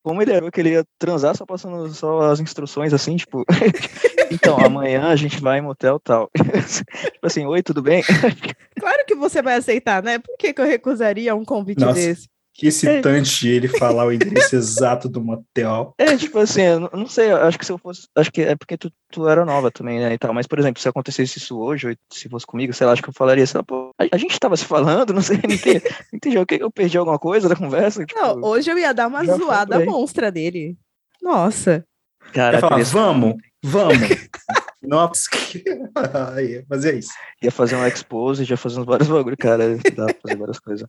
como 0.06 0.22
ele 0.22 0.32
achou 0.32 0.52
que 0.52 0.60
ele 0.60 0.70
ia 0.70 0.84
transar 1.00 1.36
só 1.36 1.44
passando 1.44 1.92
só 1.92 2.30
as 2.30 2.38
instruções 2.38 2.94
assim, 2.94 3.16
tipo, 3.16 3.44
então, 4.30 4.56
amanhã 4.56 5.08
a 5.08 5.16
gente 5.16 5.40
vai 5.40 5.58
em 5.58 5.62
motel 5.62 5.98
tal. 5.98 6.30
tipo 7.12 7.26
assim, 7.26 7.44
oi, 7.44 7.60
tudo 7.60 7.82
bem? 7.82 8.04
Claro 8.78 9.04
que 9.06 9.14
você 9.16 9.40
vai 9.42 9.56
aceitar, 9.56 10.02
né? 10.02 10.18
Por 10.18 10.36
que, 10.38 10.52
que 10.52 10.60
eu 10.60 10.66
recusaria 10.66 11.34
um 11.34 11.44
convite 11.46 11.80
Nossa. 11.80 11.94
desse? 11.94 12.28
Que 12.54 12.68
excitante 12.68 13.48
ele 13.48 13.68
falar 13.68 14.06
o 14.06 14.12
endereço 14.12 14.54
exato 14.54 15.08
do 15.08 15.20
motel. 15.20 15.94
É, 15.98 16.14
tipo 16.16 16.38
assim, 16.38 16.62
eu 16.62 16.80
não- 16.80 17.06
sei, 17.06 17.32
eu 17.32 17.38
acho 17.38 17.58
que 17.58 17.66
se 17.66 17.72
eu 17.72 17.78
fosse, 17.78 18.06
acho 18.14 18.30
que 18.30 18.42
é 18.42 18.54
porque 18.54 18.76
tu, 18.76 18.92
tu 19.10 19.26
era 19.26 19.44
nova 19.44 19.70
também, 19.70 19.98
né, 19.98 20.12
e 20.12 20.18
tal, 20.18 20.32
mas, 20.32 20.46
por 20.46 20.58
exemplo, 20.58 20.80
se 20.80 20.88
acontecesse 20.88 21.38
isso 21.38 21.58
hoje, 21.58 21.88
ou 21.88 21.94
se 22.12 22.28
fosse 22.28 22.46
comigo, 22.46 22.72
sei 22.72 22.86
lá, 22.86 22.92
acho 22.92 23.02
que 23.02 23.08
eu 23.08 23.14
falaria, 23.14 23.46
sei 23.46 23.58
lá, 23.58 23.64
pô, 23.64 23.85
a, 23.98 24.16
a 24.16 24.18
gente 24.18 24.38
tava 24.38 24.56
se 24.56 24.64
falando, 24.64 25.12
não 25.12 25.22
sei, 25.22 25.36
não 25.36 25.54
entendi, 25.54 25.82
não 26.12 26.16
entendi, 26.16 26.38
o 26.38 26.46
que 26.46 26.62
eu 26.62 26.70
perdi 26.70 26.98
alguma 26.98 27.18
coisa 27.18 27.48
da 27.48 27.56
conversa? 27.56 28.04
Tipo, 28.04 28.20
Não, 28.20 28.42
hoje 28.42 28.70
eu 28.70 28.78
ia 28.78 28.92
dar 28.92 29.08
uma 29.08 29.24
zoada 29.24 29.84
monstra 29.84 30.30
dele. 30.30 30.76
Nossa. 31.22 31.84
cara, 32.32 32.60
falar, 32.60 32.82
vamos, 32.84 33.34
vamos. 33.62 33.96
Nossa, 34.82 35.28
ia 36.40 36.64
fazer 36.68 36.98
isso. 36.98 37.10
ia 37.42 37.50
fazer 37.50 37.74
um 37.76 37.86
expose, 37.86 38.44
já 38.44 38.56
fazendo 38.56 38.84
vários 38.84 39.08
bagulho, 39.08 39.36
cara, 39.36 39.76
dá 39.96 40.06
pra 40.06 40.14
fazer 40.22 40.36
várias 40.36 40.58
coisas. 40.60 40.88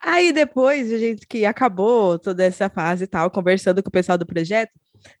Aí 0.00 0.32
depois, 0.32 0.92
a 0.92 0.98
gente 0.98 1.26
que 1.26 1.44
acabou 1.44 2.18
toda 2.18 2.44
essa 2.44 2.70
fase 2.70 3.04
e 3.04 3.06
tal, 3.08 3.28
conversando 3.30 3.82
com 3.82 3.88
o 3.88 3.92
pessoal 3.92 4.16
do 4.16 4.26
projeto, 4.26 4.70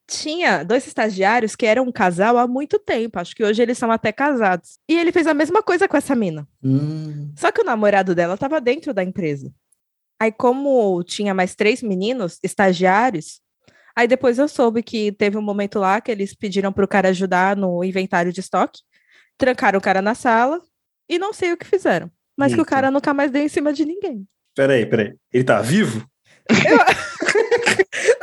tinha 0.06 0.62
dois 0.64 0.86
estagiários 0.86 1.54
que 1.56 1.66
eram 1.66 1.84
um 1.84 1.92
casal 1.92 2.36
há 2.38 2.46
muito 2.46 2.78
tempo. 2.78 3.18
Acho 3.18 3.34
que 3.34 3.44
hoje 3.44 3.62
eles 3.62 3.78
são 3.78 3.90
até 3.90 4.12
casados. 4.12 4.78
E 4.88 4.98
ele 4.98 5.12
fez 5.12 5.26
a 5.26 5.34
mesma 5.34 5.62
coisa 5.62 5.86
com 5.88 5.96
essa 5.96 6.14
mina. 6.14 6.46
Hum, 6.62 7.32
Só 7.36 7.50
que 7.52 7.60
o 7.60 7.64
namorado 7.64 8.14
dela 8.14 8.34
estava 8.34 8.60
dentro 8.60 8.92
da 8.92 9.02
empresa. 9.04 9.52
Aí, 10.20 10.30
como 10.32 11.02
tinha 11.04 11.32
mais 11.32 11.54
três 11.54 11.82
meninos, 11.82 12.38
estagiários, 12.42 13.40
aí 13.96 14.06
depois 14.06 14.38
eu 14.38 14.48
soube 14.48 14.82
que 14.82 15.12
teve 15.12 15.38
um 15.38 15.42
momento 15.42 15.78
lá 15.78 16.00
que 16.00 16.10
eles 16.10 16.34
pediram 16.34 16.72
para 16.72 16.84
o 16.84 16.88
cara 16.88 17.08
ajudar 17.08 17.56
no 17.56 17.82
inventário 17.82 18.32
de 18.32 18.40
estoque, 18.40 18.80
trancaram 19.38 19.78
o 19.78 19.82
cara 19.82 20.02
na 20.02 20.14
sala 20.14 20.60
e 21.08 21.18
não 21.18 21.32
sei 21.32 21.52
o 21.52 21.56
que 21.56 21.64
fizeram. 21.66 22.10
Mas 22.36 22.52
que 22.52 22.58
o 22.58 22.62
Eita. 22.62 22.70
cara 22.70 22.90
nunca 22.90 23.14
mais 23.14 23.30
deu 23.30 23.42
em 23.42 23.48
cima 23.48 23.72
de 23.72 23.84
ninguém. 23.84 24.26
peraí, 24.54 24.84
peraí. 24.84 25.14
Ele 25.32 25.44
tá 25.44 25.60
vivo? 25.62 26.06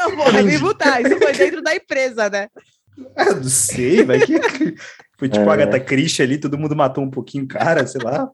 Não, 0.09 0.15
porra, 0.15 0.43
vivo 0.43 0.73
tá. 0.73 1.01
Isso 1.01 1.17
foi 1.17 1.33
dentro 1.33 1.61
da 1.61 1.75
empresa, 1.75 2.29
né? 2.29 2.47
Ah, 3.15 3.33
não 3.35 3.43
sei, 3.43 4.03
vai 4.03 4.19
que. 4.19 4.33
Foi 5.19 5.29
tipo 5.29 5.45
É. 5.45 5.49
a 5.49 5.53
Agatha 5.53 5.79
Christie 5.79 6.21
ali, 6.23 6.37
todo 6.39 6.57
mundo 6.57 6.75
matou 6.75 7.03
um 7.03 7.09
pouquinho 7.09 7.45
o 7.45 7.47
cara, 7.47 7.85
sei 7.87 8.01
lá. 8.03 8.29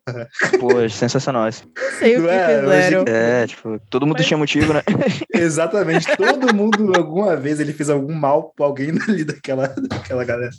Pô, 0.59 0.79
é 0.81 0.89
sensacional 0.89 1.47
isso. 1.47 1.63
Não 1.75 1.99
sei 1.99 2.17
o 2.17 2.21
que 2.23 2.29
é? 2.29 2.59
Fizeram. 2.61 3.05
É, 3.07 3.47
tipo, 3.47 3.79
todo 3.89 4.05
mundo 4.05 4.17
Mas- 4.19 4.27
tinha 4.27 4.37
motivo, 4.37 4.73
né? 4.73 4.81
Exatamente. 5.33 6.05
Todo 6.17 6.53
mundo, 6.53 6.91
alguma 6.95 7.35
vez, 7.37 7.59
ele 7.59 7.73
fez 7.73 7.89
algum 7.89 8.13
mal 8.13 8.53
pra 8.55 8.65
alguém 8.65 8.89
ali 9.07 9.23
daquela, 9.23 9.67
daquela 9.67 10.23
galera. 10.25 10.51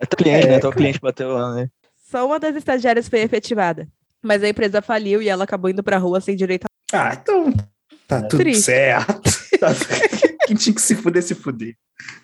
Até 0.00 0.14
o 0.14 0.16
cliente, 0.16 0.46
né? 0.46 0.56
Até 0.56 0.68
o 0.68 0.72
cliente 0.72 1.00
bateu 1.00 1.28
lá, 1.30 1.54
né? 1.54 1.68
Só 2.10 2.26
uma 2.26 2.38
das 2.38 2.56
estagiárias 2.56 3.08
foi 3.08 3.20
efetivada. 3.20 3.86
Mas 4.22 4.42
a 4.42 4.48
empresa 4.48 4.82
faliu 4.82 5.22
e 5.22 5.28
ela 5.28 5.44
acabou 5.44 5.70
indo 5.70 5.82
pra 5.82 5.98
rua 5.98 6.20
sem 6.20 6.34
direito 6.34 6.64
a... 6.92 7.08
Ah, 7.10 7.14
então 7.20 7.52
tá 8.08 8.22
tudo 8.22 8.40
Triste. 8.40 8.62
certo. 8.64 9.38
Tá- 9.58 9.74
Quem 10.46 10.54
tinha 10.56 10.72
que 10.72 10.80
se 10.80 10.94
fuder, 10.94 11.20
se 11.22 11.34
fuder. 11.34 11.74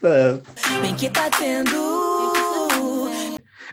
Tá. 0.01 0.41
Bem 0.81 0.95
que 0.95 1.11
tá 1.11 1.29
tendo. 1.31 1.75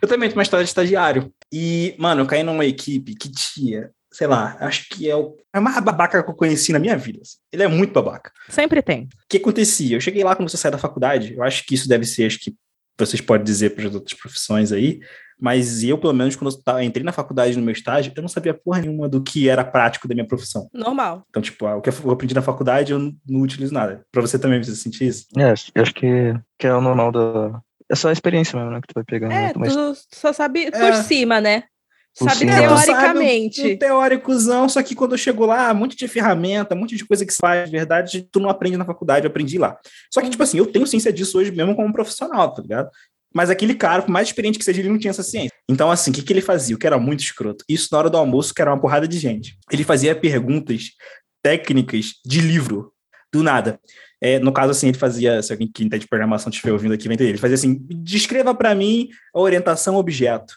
Eu 0.02 0.08
também 0.08 0.28
tenho 0.30 0.38
uma 0.40 0.42
história 0.44 0.64
de 0.64 0.70
estagiário. 0.70 1.32
E, 1.54 1.94
mano, 2.00 2.22
eu 2.22 2.26
caí 2.26 2.42
numa 2.42 2.66
equipe 2.66 3.14
que 3.14 3.30
tinha, 3.30 3.92
sei 4.12 4.26
lá, 4.26 4.58
acho 4.60 4.88
que 4.90 5.08
é 5.08 5.16
o, 5.16 5.38
é 5.54 5.60
mais 5.60 5.80
babaca 5.84 6.24
que 6.24 6.30
eu 6.30 6.34
conheci 6.34 6.72
na 6.74 6.80
minha 6.80 6.98
vida. 6.98 7.20
assim. 7.22 7.38
Ele 7.54 7.62
é 7.64 7.68
muito 7.68 7.94
babaca. 7.94 8.32
Sempre 8.50 8.82
tem. 8.82 9.04
O 9.04 9.08
que 9.30 9.38
acontecia? 9.38 9.96
Eu 9.96 10.02
cheguei 10.02 10.24
lá 10.24 10.36
quando 10.36 10.50
você 10.50 10.58
sai 10.58 10.72
da 10.72 10.78
faculdade. 10.80 11.36
Eu 11.36 11.44
acho 11.44 11.64
que 11.66 11.76
isso 11.76 11.88
deve 11.88 12.06
ser, 12.06 12.26
acho 12.26 12.40
que 12.40 12.56
vocês 12.98 13.22
podem 13.22 13.46
dizer 13.46 13.72
para 13.76 13.88
as 13.88 13.94
outras 13.94 14.18
profissões 14.20 14.72
aí. 14.72 15.00
Mas 15.42 15.84
eu, 15.84 15.98
pelo 15.98 16.14
menos, 16.14 16.36
quando 16.36 16.56
eu 16.68 16.82
entrei 16.84 17.04
na 17.04 17.12
faculdade 17.12 17.58
no 17.58 17.64
meu 17.64 17.74
estágio, 17.74 18.14
eu 18.16 18.22
não 18.22 18.30
sabia 18.30 18.54
porra 18.54 18.80
nenhuma 18.82 19.10
do 19.10 19.24
que 19.24 19.50
era 19.50 19.64
prático 19.64 20.08
da 20.08 20.14
minha 20.14 20.28
profissão. 20.28 20.70
Normal. 20.72 21.26
Então, 21.30 21.42
tipo, 21.42 21.66
ah, 21.66 21.78
o 21.78 21.82
que 21.82 21.90
eu 21.90 22.12
aprendi 22.12 22.36
na 22.36 22.44
faculdade, 22.44 22.92
eu 22.92 23.00
não- 23.00 23.14
não 23.28 23.42
utilizo 23.42 23.74
nada. 23.74 24.06
Pra 24.12 24.22
você 24.22 24.38
também 24.38 24.62
você 24.64 24.76
sentir 24.76 25.08
isso? 25.08 25.26
É, 25.36 25.46
acho- 25.50 25.72
eu 25.74 25.82
acho 25.82 25.94
que, 25.96 26.36
que 26.60 26.68
é 26.68 26.74
o 26.76 26.80
normal 26.80 27.12
da. 27.12 27.60
É 27.90 27.96
só 27.96 28.10
a 28.10 28.14
experiência 28.14 28.56
mesmo, 28.58 28.72
né? 28.72 28.80
Que 28.82 28.88
tu 28.88 28.94
vai 28.94 29.04
pegando. 29.04 29.32
É, 29.34 29.48
né? 29.48 29.54
Mas 29.58 29.76
tu 29.76 29.94
só 30.14 30.32
sabe 30.32 30.70
por 30.70 30.80
É. 30.80 31.02
cima, 31.02 31.42
né? 31.42 31.64
Por 32.18 32.26
sabe 32.30 32.40
cima. 32.40 32.52
É, 32.52 32.68
tu 32.68 32.78
sabe 32.78 32.86
teoricamente. 32.86 33.62
Um, 33.62 33.72
um 33.74 33.78
teóricozão, 33.78 34.70
só 34.70 34.84
que 34.84 34.94
quando 34.94 35.14
eu 35.14 35.18
chego 35.18 35.46
lá, 35.46 35.72
um 35.72 35.76
monte 35.76 35.96
de 35.98 36.08
ferramenta, 36.08 36.76
um 36.76 36.80
monte 36.80 36.96
de 36.96 37.06
coisa 37.06 37.26
que 37.26 37.32
se 37.34 37.40
faz, 37.40 37.66
de 37.70 37.76
verdade, 37.76 38.28
tu 38.32 38.40
não 38.40 38.50
aprende 38.50 38.78
na 38.78 38.86
faculdade, 38.86 39.26
eu 39.26 39.30
aprendi 39.30 39.58
lá. 39.58 39.78
Só 40.14 40.22
que, 40.22 40.30
tipo 40.30 40.44
assim, 40.44 40.58
eu 40.58 40.66
tenho 40.68 40.86
ciência 40.86 41.12
disso 41.12 41.38
hoje 41.40 41.52
mesmo 41.52 41.76
como 41.76 41.92
profissional, 41.92 42.54
tá 42.54 42.62
ligado? 42.62 42.90
Mas 43.34 43.50
aquele 43.50 43.76
cara, 43.76 44.02
por 44.02 44.12
mais 44.12 44.28
experiente 44.28 44.60
que 44.60 44.66
seja, 44.66 44.82
ele 44.82 44.90
não 44.90 44.98
tinha 45.00 45.12
essa 45.12 45.24
ciência. 45.24 45.52
Então, 45.70 45.90
assim, 45.90 46.12
o 46.12 46.14
que, 46.14 46.22
que 46.22 46.34
ele 46.34 46.42
fazia? 46.42 46.76
O 46.76 46.80
que 46.80 46.86
era 46.88 47.00
muito 47.00 47.22
escroto. 47.22 47.64
Isso 47.68 47.88
na 47.92 47.98
hora 47.98 48.10
do 48.10 48.18
almoço, 48.18 48.54
que 48.54 48.62
era 48.62 48.72
uma 48.72 48.80
porrada 48.82 49.08
de 49.08 49.18
gente. 49.18 49.58
Ele 49.72 49.84
fazia 49.84 50.14
perguntas 50.16 50.90
técnicas 51.42 52.14
de 52.26 52.42
livro, 52.42 52.92
do 53.34 53.42
nada. 53.42 53.80
É, 54.22 54.38
no 54.38 54.52
caso, 54.52 54.72
assim, 54.72 54.90
ele 54.90 54.98
fazia, 54.98 55.42
se 55.42 55.52
alguém 55.52 55.70
que 55.74 55.84
entende 55.84 56.04
de 56.04 56.10
programação 56.10 56.50
estiver 56.50 56.72
ouvindo 56.72 56.94
aqui, 56.94 57.08
vai 57.08 57.16
entender. 57.16 57.30
Ele 57.32 57.38
fazia 57.38 57.56
assim: 57.56 57.80
descreva 57.90 58.54
para 58.54 58.76
mim 58.76 59.10
a 59.34 59.40
orientação 59.40 59.96
objeto. 59.96 60.56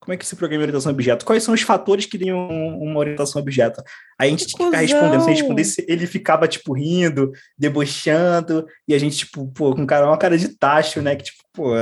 Como 0.00 0.12
é 0.12 0.16
que 0.16 0.26
se 0.26 0.36
programa 0.36 0.62
orientação 0.62 0.92
objeto? 0.92 1.24
Quais 1.24 1.42
são 1.42 1.52
os 1.54 1.62
fatores 1.62 2.06
que 2.06 2.16
dão 2.18 2.36
um- 2.38 2.78
uma 2.90 3.00
orientação 3.00 3.40
objeto? 3.40 3.82
Aí 4.18 4.28
a 4.28 4.30
gente 4.30 4.46
tinha 4.46 4.58
que 4.58 4.64
ficar 4.66 4.78
respondendo. 4.80 5.24
Se 5.24 5.30
respondesse, 5.30 5.84
ele 5.88 6.06
ficava, 6.06 6.46
tipo, 6.46 6.74
rindo, 6.74 7.32
debochando, 7.58 8.66
e 8.86 8.94
a 8.94 8.98
gente, 8.98 9.16
tipo, 9.18 9.50
pô, 9.52 9.74
com 9.74 9.84
cara, 9.86 10.06
uma 10.06 10.18
cara 10.18 10.38
de 10.38 10.48
tacho, 10.56 11.02
né? 11.02 11.16
Que, 11.16 11.24
tipo, 11.24 11.42
pô, 11.56 11.72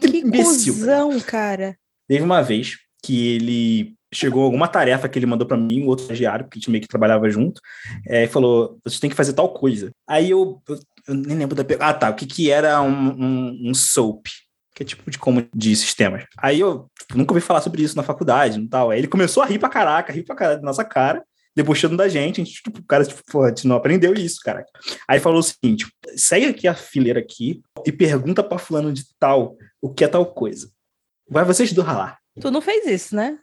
Que 0.00 0.18
imbecil. 0.18 0.74
cuzão, 0.74 1.18
cara. 1.20 1.76
Teve 2.08 2.22
uma 2.22 2.42
vez 2.42 2.76
que 3.02 3.34
ele 3.34 3.94
chegou 4.14 4.44
alguma 4.44 4.68
tarefa 4.68 5.08
que 5.08 5.18
ele 5.18 5.26
mandou 5.26 5.46
para 5.46 5.56
mim, 5.56 5.82
um 5.82 5.86
outro 5.86 6.04
estagiário, 6.04 6.44
porque 6.44 6.58
a 6.58 6.60
gente 6.60 6.70
meio 6.70 6.82
que 6.82 6.88
trabalhava 6.88 7.28
junto, 7.30 7.60
é, 8.06 8.24
e 8.24 8.28
falou: 8.28 8.78
você 8.84 9.00
tem 9.00 9.10
que 9.10 9.16
fazer 9.16 9.32
tal 9.32 9.48
coisa. 9.52 9.90
Aí 10.08 10.30
eu, 10.30 10.62
eu, 10.68 10.78
eu 11.08 11.14
nem 11.14 11.38
lembro 11.38 11.56
da 11.56 11.64
pergunta. 11.64 11.88
Ah, 11.88 11.94
tá. 11.94 12.10
O 12.10 12.14
que, 12.14 12.26
que 12.26 12.50
era 12.50 12.80
um, 12.82 12.90
um, 12.90 13.70
um 13.70 13.74
SOAP? 13.74 14.26
Que 14.74 14.82
é 14.82 14.86
tipo 14.86 15.10
de 15.10 15.18
como 15.18 15.46
de 15.54 15.76
sistemas. 15.76 16.24
Aí 16.38 16.60
eu 16.60 16.86
tipo, 16.98 17.16
nunca 17.18 17.32
ouvi 17.32 17.44
falar 17.44 17.60
sobre 17.60 17.82
isso 17.82 17.96
na 17.96 18.02
faculdade 18.02 18.58
e 18.58 18.68
tal. 18.68 18.90
Aí 18.90 18.98
ele 18.98 19.08
começou 19.08 19.42
a 19.42 19.46
rir 19.46 19.58
pra 19.58 19.68
caraca, 19.68 20.12
rir 20.12 20.22
pra 20.22 20.36
caralho 20.36 20.60
da 20.60 20.66
nossa 20.66 20.84
cara, 20.84 21.22
debochando 21.54 21.96
da 21.96 22.08
gente. 22.08 22.40
A 22.40 22.44
gente, 22.44 22.62
tipo, 22.62 22.78
o 22.80 22.84
cara, 22.84 23.04
tipo, 23.04 23.22
pô, 23.30 23.44
a 23.44 23.48
gente 23.48 23.66
não 23.66 23.76
aprendeu 23.76 24.14
isso, 24.14 24.40
caraca. 24.44 24.68
Aí 25.08 25.18
falou 25.20 25.40
o 25.40 25.42
seguinte: 25.42 25.86
segue 26.16 26.46
aqui 26.46 26.66
a 26.68 26.74
fileira 26.74 27.20
aqui 27.20 27.62
e 27.86 27.92
pergunta 27.92 28.42
pra 28.42 28.58
fulano 28.58 28.92
de 28.92 29.04
tal 29.18 29.56
o 29.80 29.92
que 29.92 30.04
é 30.04 30.08
tal 30.08 30.26
coisa. 30.26 30.70
Vai 31.28 31.44
vocês 31.44 31.72
do 31.72 31.82
ralar. 31.82 32.18
Tu 32.40 32.50
não 32.50 32.60
fez 32.60 32.86
isso, 32.86 33.14
né? 33.16 33.38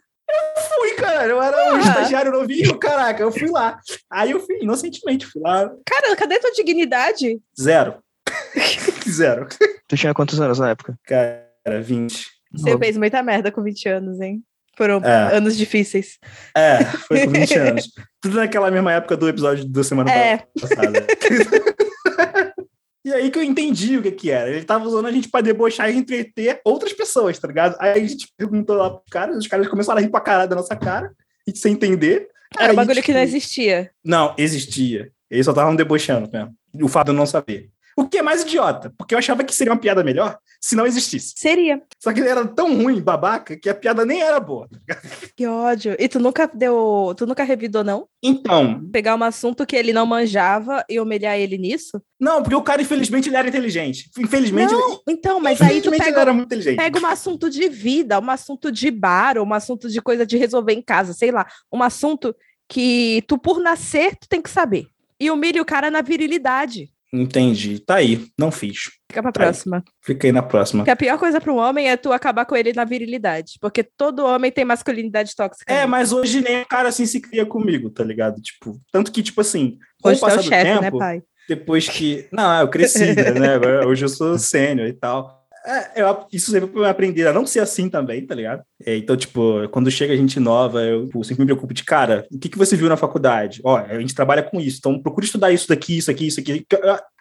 Fui, 0.74 0.94
cara. 0.94 1.26
Eu 1.30 1.42
era 1.42 1.72
um 1.72 1.76
Ah. 1.76 1.80
estagiário 1.80 2.32
novinho, 2.32 2.78
caraca. 2.78 3.22
Eu 3.22 3.32
fui 3.32 3.50
lá. 3.50 3.78
Aí 4.08 4.30
eu 4.30 4.40
fui, 4.40 4.58
inocentemente, 4.62 5.26
fui 5.26 5.42
lá. 5.42 5.68
Cara, 5.86 6.14
cadê 6.16 6.38
tua 6.38 6.52
dignidade? 6.52 7.40
Zero. 7.60 7.96
Zero. 9.08 9.48
tu 9.88 9.96
tinha 9.96 10.14
quantos 10.14 10.40
anos 10.40 10.58
na 10.58 10.70
época? 10.70 10.96
Cara, 11.04 11.80
20. 11.82 12.26
Você 12.52 12.78
fez 12.78 12.96
muita 12.96 13.22
merda 13.22 13.50
com 13.52 13.62
20 13.62 13.88
anos, 13.88 14.20
hein? 14.20 14.42
Foram 14.80 14.98
É. 15.04 15.36
anos 15.36 15.58
difíceis. 15.58 16.16
É, 16.56 16.82
foi 17.06 17.26
com 17.26 17.32
20 17.32 17.54
anos. 17.58 17.84
Tudo 18.22 18.36
naquela 18.36 18.70
mesma 18.70 18.90
época 18.94 19.14
do 19.14 19.28
episódio 19.28 19.66
da 19.68 19.84
semana 19.84 20.10
É, 20.10 20.38
passada. 20.58 21.06
E 23.04 23.12
aí 23.12 23.30
que 23.30 23.38
eu 23.38 23.42
entendi 23.42 23.96
o 23.96 24.02
que 24.02 24.10
que 24.12 24.30
era. 24.30 24.50
Ele 24.50 24.64
tava 24.64 24.86
usando 24.86 25.06
a 25.06 25.10
gente 25.12 25.28
pra 25.28 25.40
debochar 25.40 25.90
e 25.90 25.96
entreter 25.96 26.60
outras 26.64 26.92
pessoas, 26.92 27.38
tá 27.38 27.48
ligado? 27.48 27.74
Aí 27.80 27.92
a 27.92 28.06
gente 28.06 28.28
perguntou 28.36 28.76
lá 28.76 28.90
pros 28.90 29.10
caras, 29.10 29.36
os 29.38 29.46
caras 29.46 29.68
começaram 29.68 29.98
a 29.98 30.02
rir 30.02 30.10
pra 30.10 30.20
caralho 30.20 30.48
da 30.50 30.56
nossa 30.56 30.76
cara, 30.76 31.10
e 31.46 31.56
sem 31.56 31.72
entender. 31.72 32.28
era 32.58 32.72
um 32.72 32.76
bagulho 32.76 32.96
que 32.96 33.06
tipo, 33.06 33.14
não 33.16 33.22
existia. 33.22 33.90
Não, 34.04 34.34
existia. 34.38 35.10
Eles 35.30 35.44
só 35.46 35.52
estavam 35.52 35.74
debochando 35.74 36.28
mesmo. 36.30 36.54
O 36.82 36.88
fato 36.88 37.06
de 37.06 37.12
eu 37.12 37.16
não 37.16 37.26
saber. 37.26 37.70
O 37.96 38.06
que 38.08 38.18
é 38.18 38.22
mais 38.22 38.42
idiota, 38.42 38.92
porque 38.96 39.14
eu 39.14 39.18
achava 39.18 39.44
que 39.44 39.54
seria 39.54 39.72
uma 39.72 39.78
piada 39.78 40.02
melhor 40.02 40.38
se 40.60 40.76
não 40.76 40.86
existisse. 40.86 41.32
Seria. 41.36 41.80
Só 41.98 42.12
que 42.12 42.20
ele 42.20 42.28
era 42.28 42.46
tão 42.46 42.76
ruim, 42.82 43.00
babaca, 43.00 43.56
que 43.56 43.68
a 43.68 43.74
piada 43.74 44.04
nem 44.04 44.20
era 44.22 44.38
boa. 44.38 44.68
Que 45.34 45.46
ódio. 45.46 45.96
E 45.98 46.06
tu 46.08 46.20
nunca 46.20 46.46
deu. 46.52 47.14
Tu 47.16 47.26
nunca 47.26 47.42
revidou, 47.44 47.82
não? 47.82 48.06
Então, 48.22 48.86
Pegar 48.92 49.16
um 49.16 49.22
assunto 49.24 49.64
que 49.64 49.74
ele 49.74 49.92
não 49.92 50.04
manjava 50.04 50.84
e 50.88 51.00
humilhar 51.00 51.38
ele 51.38 51.56
nisso? 51.56 52.00
não, 52.20 52.42
porque 52.42 52.54
o 52.54 52.62
cara, 52.62 52.82
infelizmente, 52.82 53.30
ele 53.30 53.36
era 53.36 53.48
inteligente. 53.48 54.10
Infelizmente, 54.18 54.72
ele, 54.72 54.80
Não, 54.80 55.00
então, 55.08 55.40
mas 55.40 55.60
aí 55.62 55.80
tu 55.80 55.88
ele 55.88 55.96
pega, 55.98 56.20
era 56.20 56.32
muito 56.34 56.46
inteligente. 56.46 56.76
pega 56.76 57.00
um 57.00 57.06
assunto 57.06 57.48
de 57.48 57.68
vida, 57.68 58.20
um 58.20 58.30
assunto 58.30 58.70
de 58.70 58.90
bar, 58.90 59.38
ou 59.38 59.46
um 59.46 59.54
assunto 59.54 59.88
de 59.88 60.02
coisa 60.02 60.26
de 60.26 60.36
resolver 60.36 60.74
em 60.74 60.82
casa, 60.82 61.14
sei 61.14 61.30
lá. 61.30 61.46
Um 61.72 61.82
assunto 61.82 62.36
que 62.68 63.24
tu, 63.26 63.38
por 63.38 63.60
nascer, 63.60 64.14
tu 64.16 64.28
tem 64.28 64.42
que 64.42 64.50
saber. 64.50 64.86
E 65.18 65.30
humilha 65.30 65.60
o 65.62 65.64
cara 65.64 65.90
na 65.90 66.02
virilidade. 66.02 66.90
Entendi. 67.12 67.80
Tá 67.80 67.96
aí. 67.96 68.26
Não 68.38 68.50
fiz. 68.52 68.84
Fica 69.10 69.22
pra 69.22 69.32
Tá 69.32 69.40
aí. 69.40 69.46
próxima. 69.46 69.84
Fiquei 70.02 70.30
na 70.32 70.42
próxima. 70.42 70.80
Porque 70.82 70.90
a 70.92 70.96
pior 70.96 71.18
coisa 71.18 71.40
para 71.40 71.52
um 71.52 71.56
homem 71.58 71.88
é 71.90 71.96
tu 71.96 72.12
acabar 72.12 72.44
com 72.46 72.54
ele 72.54 72.72
na 72.72 72.84
virilidade. 72.84 73.54
Porque 73.60 73.82
todo 73.82 74.24
homem 74.24 74.52
tem 74.52 74.64
masculinidade 74.64 75.34
tóxica. 75.34 75.72
É, 75.72 75.86
mas 75.86 76.12
hoje 76.12 76.40
nem 76.40 76.62
o 76.62 76.66
cara 76.66 76.88
assim 76.88 77.06
se 77.06 77.20
cria 77.20 77.44
comigo, 77.44 77.90
tá 77.90 78.04
ligado? 78.04 78.40
Tipo, 78.40 78.80
tanto 78.92 79.10
que, 79.10 79.22
tipo 79.22 79.40
assim, 79.40 79.78
com 80.00 80.08
Hoje 80.10 80.20
o 80.20 80.24
é 80.24 80.28
passar 80.28 80.40
o 80.40 80.42
do 80.44 80.48
chefe, 80.48 80.64
né, 80.74 80.80
tempo, 80.82 80.98
pai? 80.98 81.22
depois 81.48 81.88
que. 81.88 82.28
Não, 82.32 82.60
eu 82.60 82.68
cresci, 82.68 83.14
né? 83.14 83.54
Agora, 83.54 83.88
hoje 83.88 84.04
eu 84.04 84.08
sou 84.08 84.38
sênior 84.38 84.86
e 84.86 84.92
tal. 84.92 85.39
É, 85.66 86.02
eu- 86.02 86.26
isso 86.32 86.50
sempre 86.50 86.70
foi 86.72 86.88
aprender 86.88 87.26
a 87.26 87.32
não 87.32 87.44
ser 87.46 87.60
assim 87.60 87.88
também, 87.88 88.26
tá 88.26 88.34
ligado? 88.34 88.62
É, 88.84 88.96
então, 88.96 89.14
tipo, 89.16 89.68
quando 89.68 89.90
chega 89.90 90.16
gente 90.16 90.40
nova, 90.40 90.82
eu 90.82 91.06
tipo, 91.06 91.22
sempre 91.22 91.42
me 91.42 91.46
preocupo 91.46 91.74
de, 91.74 91.84
cara, 91.84 92.26
o 92.32 92.38
que, 92.38 92.48
que 92.48 92.56
você 92.56 92.76
viu 92.76 92.88
na 92.88 92.96
faculdade? 92.96 93.60
Ó, 93.62 93.76
a 93.76 94.00
gente 94.00 94.14
trabalha 94.14 94.42
com 94.42 94.58
isso, 94.58 94.78
então 94.78 95.00
procure 95.02 95.26
estudar 95.26 95.52
isso 95.52 95.68
daqui, 95.68 95.98
isso 95.98 96.10
aqui, 96.10 96.26
isso 96.26 96.40
aqui. 96.40 96.64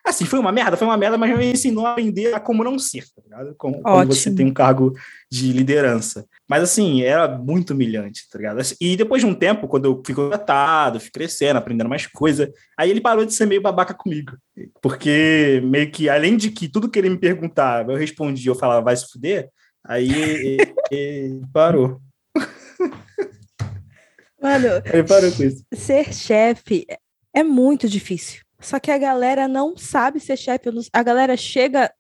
Assim, 0.06 0.26
foi 0.26 0.40
uma 0.40 0.52
merda, 0.52 0.78
foi 0.78 0.88
uma 0.88 0.98
merda, 0.98 1.18
mas 1.18 1.38
me 1.38 1.52
ensinou 1.52 1.86
a 1.86 1.92
aprender 1.92 2.34
a 2.34 2.40
como 2.40 2.64
não 2.64 2.80
ser, 2.80 3.04
tá 3.16 3.22
ligado? 3.24 3.54
Como, 3.58 3.82
quando 3.82 4.14
você 4.16 4.34
tem 4.34 4.46
um 4.46 4.54
cargo 4.54 4.94
de 5.32 5.52
liderança. 5.52 6.26
Mas, 6.48 6.64
assim, 6.64 7.02
era 7.04 7.28
muito 7.28 7.72
humilhante, 7.74 8.28
tá 8.30 8.38
ligado? 8.38 8.60
Assim, 8.60 8.76
E 8.80 8.96
depois 8.96 9.22
de 9.22 9.28
um 9.28 9.34
tempo, 9.36 9.68
quando 9.68 9.86
eu 9.86 10.02
fui 10.06 10.16
contratado, 10.16 11.00
fui 11.00 11.12
crescendo, 11.12 11.58
aprendendo 11.58 11.90
mais 11.90 12.08
coisa, 12.08 12.52
aí 12.78 12.90
ele 12.90 13.02
parou 13.02 13.26
de 13.26 13.34
ser 13.34 13.46
meio 13.46 13.62
babaca 13.62 13.94
comigo. 13.94 14.38
Porque 14.82 15.62
meio 15.66 15.92
que, 15.92 16.10
além 16.10 16.38
de 16.38 16.50
que 16.50 16.68
tudo 16.68 16.90
que 16.90 16.98
ele 16.98 17.10
me 17.10 17.18
perguntava, 17.18 17.92
eu 17.92 17.98
respondia, 17.98 18.52
eu 18.52 18.56
falava, 18.56 18.82
vai 18.82 18.96
se 18.96 19.08
fuder, 19.12 19.50
aí 19.86 20.10
ele, 20.12 20.58
ele 20.92 21.42
parou. 21.54 22.02
Mano, 24.42 24.68
Ele 24.86 25.04
parou 25.04 25.32
com 25.34 25.44
isso. 25.44 25.64
ser 25.74 26.14
chefe 26.14 26.86
é 27.34 27.44
muito 27.44 27.90
difícil. 27.90 28.42
Só 28.60 28.80
que 28.80 28.92
a 28.92 28.98
galera 28.98 29.48
não 29.48 29.78
sabe 29.78 30.20
ser 30.20 30.38
chefe. 30.38 30.70
A 30.92 31.04
galera 31.04 31.38
chega 31.38 31.92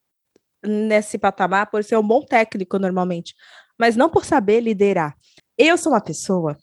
nesse 0.63 1.17
patamar 1.17 1.69
por 1.69 1.83
ser 1.83 1.97
um 1.97 2.05
bom 2.05 2.21
técnico 2.21 2.77
normalmente, 2.77 3.33
mas 3.77 3.95
não 3.95 4.09
por 4.09 4.25
saber 4.25 4.59
liderar. 4.59 5.15
Eu 5.57 5.77
sou 5.77 5.93
uma 5.93 6.01
pessoa 6.01 6.57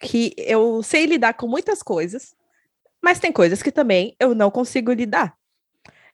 que 0.00 0.34
eu 0.36 0.82
sei 0.82 1.06
lidar 1.06 1.34
com 1.34 1.48
muitas 1.48 1.82
coisas, 1.82 2.34
mas 3.02 3.18
tem 3.18 3.32
coisas 3.32 3.62
que 3.62 3.72
também 3.72 4.14
eu 4.20 4.34
não 4.34 4.50
consigo 4.50 4.92
lidar. 4.92 5.34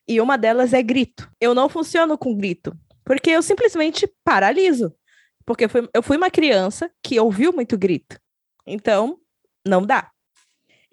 E 0.07 0.21
uma 0.21 0.37
delas 0.37 0.73
é 0.73 0.83
grito. 0.83 1.31
Eu 1.41 1.55
não 1.55 1.69
funciono 1.69 2.17
com 2.17 2.37
grito, 2.37 2.77
porque 3.05 3.31
eu 3.31 3.43
simplesmente 3.43 4.07
paraliso. 4.23 4.95
Porque 5.47 5.65
eu 5.65 5.69
fui, 5.69 5.89
eu 5.93 6.03
fui 6.03 6.17
uma 6.17 6.31
criança 6.31 6.91
que 7.03 7.21
ouviu 7.21 7.53
muito 7.53 7.77
grito. 7.77 8.19
Então, 8.67 9.19
não 9.67 9.85
dá. 9.85 10.11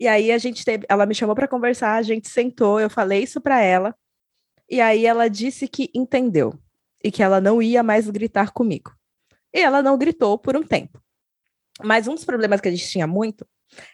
E 0.02 0.08
aí 0.08 0.32
a 0.32 0.40
gente 0.40 0.66
teve, 0.66 0.84
ela 0.90 1.06
me 1.06 1.14
chamou 1.14 1.36
para 1.36 1.48
conversar, 1.48 1.94
a 1.94 2.02
gente 2.02 2.28
sentou, 2.28 2.80
eu 2.80 2.90
falei 2.90 3.22
isso 3.22 3.40
para 3.40 3.62
ela. 3.62 3.96
E 4.68 4.82
aí 4.82 5.06
ela 5.06 5.28
disse 5.28 5.68
que 5.68 5.92
entendeu 5.94 6.60
e 7.04 7.12
que 7.12 7.22
ela 7.22 7.40
não 7.40 7.62
ia 7.62 7.84
mais 7.84 8.10
gritar 8.10 8.52
comigo. 8.52 8.92
E 9.54 9.60
ela 9.60 9.84
não 9.84 10.00
gritou 10.00 10.40
por 10.40 10.58
um 10.58 10.64
tempo. 10.64 11.00
Mas 11.84 12.08
um 12.08 12.16
dos 12.16 12.26
problemas 12.26 12.60
que 12.60 12.68
a 12.68 12.72
gente 12.72 12.90
tinha 12.90 13.06
muito 13.06 13.46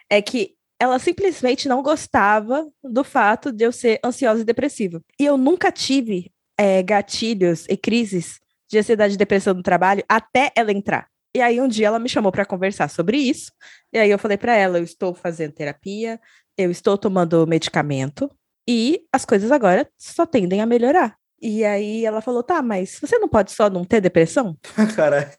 é 0.09 0.21
que 0.21 0.55
ela 0.79 0.97
simplesmente 0.97 1.67
não 1.67 1.83
gostava 1.83 2.65
do 2.81 3.03
fato 3.03 3.51
de 3.51 3.65
eu 3.65 3.73
ser 3.73 3.99
ansiosa 4.01 4.43
e 4.43 4.45
depressiva. 4.45 5.03
E 5.19 5.25
eu 5.25 5.35
nunca 5.35 5.73
tive 5.73 6.31
eh, 6.57 6.83
gatilhos 6.83 7.65
e 7.67 7.75
crises 7.75 8.39
de 8.69 8.79
ansiedade 8.79 9.15
e 9.15 9.17
depressão 9.17 9.53
no 9.53 9.61
trabalho 9.61 10.05
até 10.07 10.53
ela 10.55 10.71
entrar. 10.71 11.09
E 11.37 11.41
aí 11.41 11.61
um 11.61 11.67
dia 11.67 11.85
ela 11.85 11.99
me 11.99 12.09
chamou 12.09 12.31
para 12.31 12.47
conversar 12.47 12.89
sobre 12.89 13.15
isso. 13.15 13.51
E 13.93 13.99
aí 13.99 14.09
eu 14.09 14.17
falei 14.17 14.39
para 14.39 14.55
ela, 14.55 14.79
eu 14.79 14.83
estou 14.83 15.13
fazendo 15.13 15.53
terapia, 15.53 16.19
eu 16.57 16.71
estou 16.71 16.97
tomando 16.97 17.45
medicamento 17.45 18.27
e 18.67 19.03
as 19.13 19.23
coisas 19.23 19.51
agora 19.51 19.87
só 19.95 20.25
tendem 20.25 20.61
a 20.61 20.65
melhorar. 20.65 21.15
E 21.39 21.63
aí 21.63 22.03
ela 22.03 22.21
falou: 22.21 22.41
"Tá, 22.41 22.63
mas 22.63 22.97
você 22.99 23.19
não 23.19 23.29
pode 23.29 23.51
só 23.51 23.69
não 23.69 23.85
ter 23.85 24.01
depressão?" 24.01 24.57
Cara, 24.95 25.31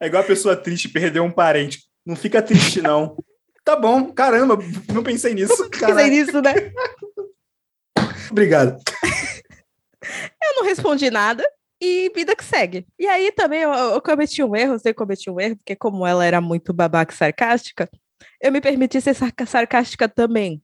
é 0.00 0.06
igual 0.06 0.22
a 0.22 0.26
pessoa 0.26 0.56
triste 0.56 0.88
perder 0.88 1.20
um 1.20 1.30
parente. 1.30 1.82
Não 2.06 2.16
fica 2.16 2.40
triste, 2.40 2.80
não. 2.80 3.14
Tá 3.62 3.76
bom, 3.76 4.10
caramba, 4.14 4.56
não 4.90 5.02
pensei 5.02 5.34
nisso. 5.34 5.68
Pensei 5.68 5.86
Caralho. 5.86 6.08
nisso, 6.08 6.40
né? 6.40 6.54
Obrigado. 8.32 8.78
Eu 10.02 10.56
não 10.56 10.64
respondi 10.64 11.10
nada 11.10 11.44
e 11.80 12.10
vida 12.14 12.36
que 12.36 12.44
segue. 12.44 12.86
E 12.98 13.06
aí 13.06 13.32
também 13.32 13.62
eu, 13.62 13.72
eu 13.72 14.00
cometi 14.02 14.42
um 14.42 14.54
erro, 14.54 14.76
eu 14.84 14.94
cometi 14.94 15.30
um 15.30 15.40
erro, 15.40 15.56
porque 15.56 15.74
como 15.74 16.06
ela 16.06 16.24
era 16.24 16.40
muito 16.40 16.72
babaca 16.72 17.12
e 17.12 17.16
sarcástica, 17.16 17.88
eu 18.40 18.52
me 18.52 18.60
permiti 18.60 19.00
ser 19.00 19.14
sarcástica 19.14 20.08
também. 20.08 20.62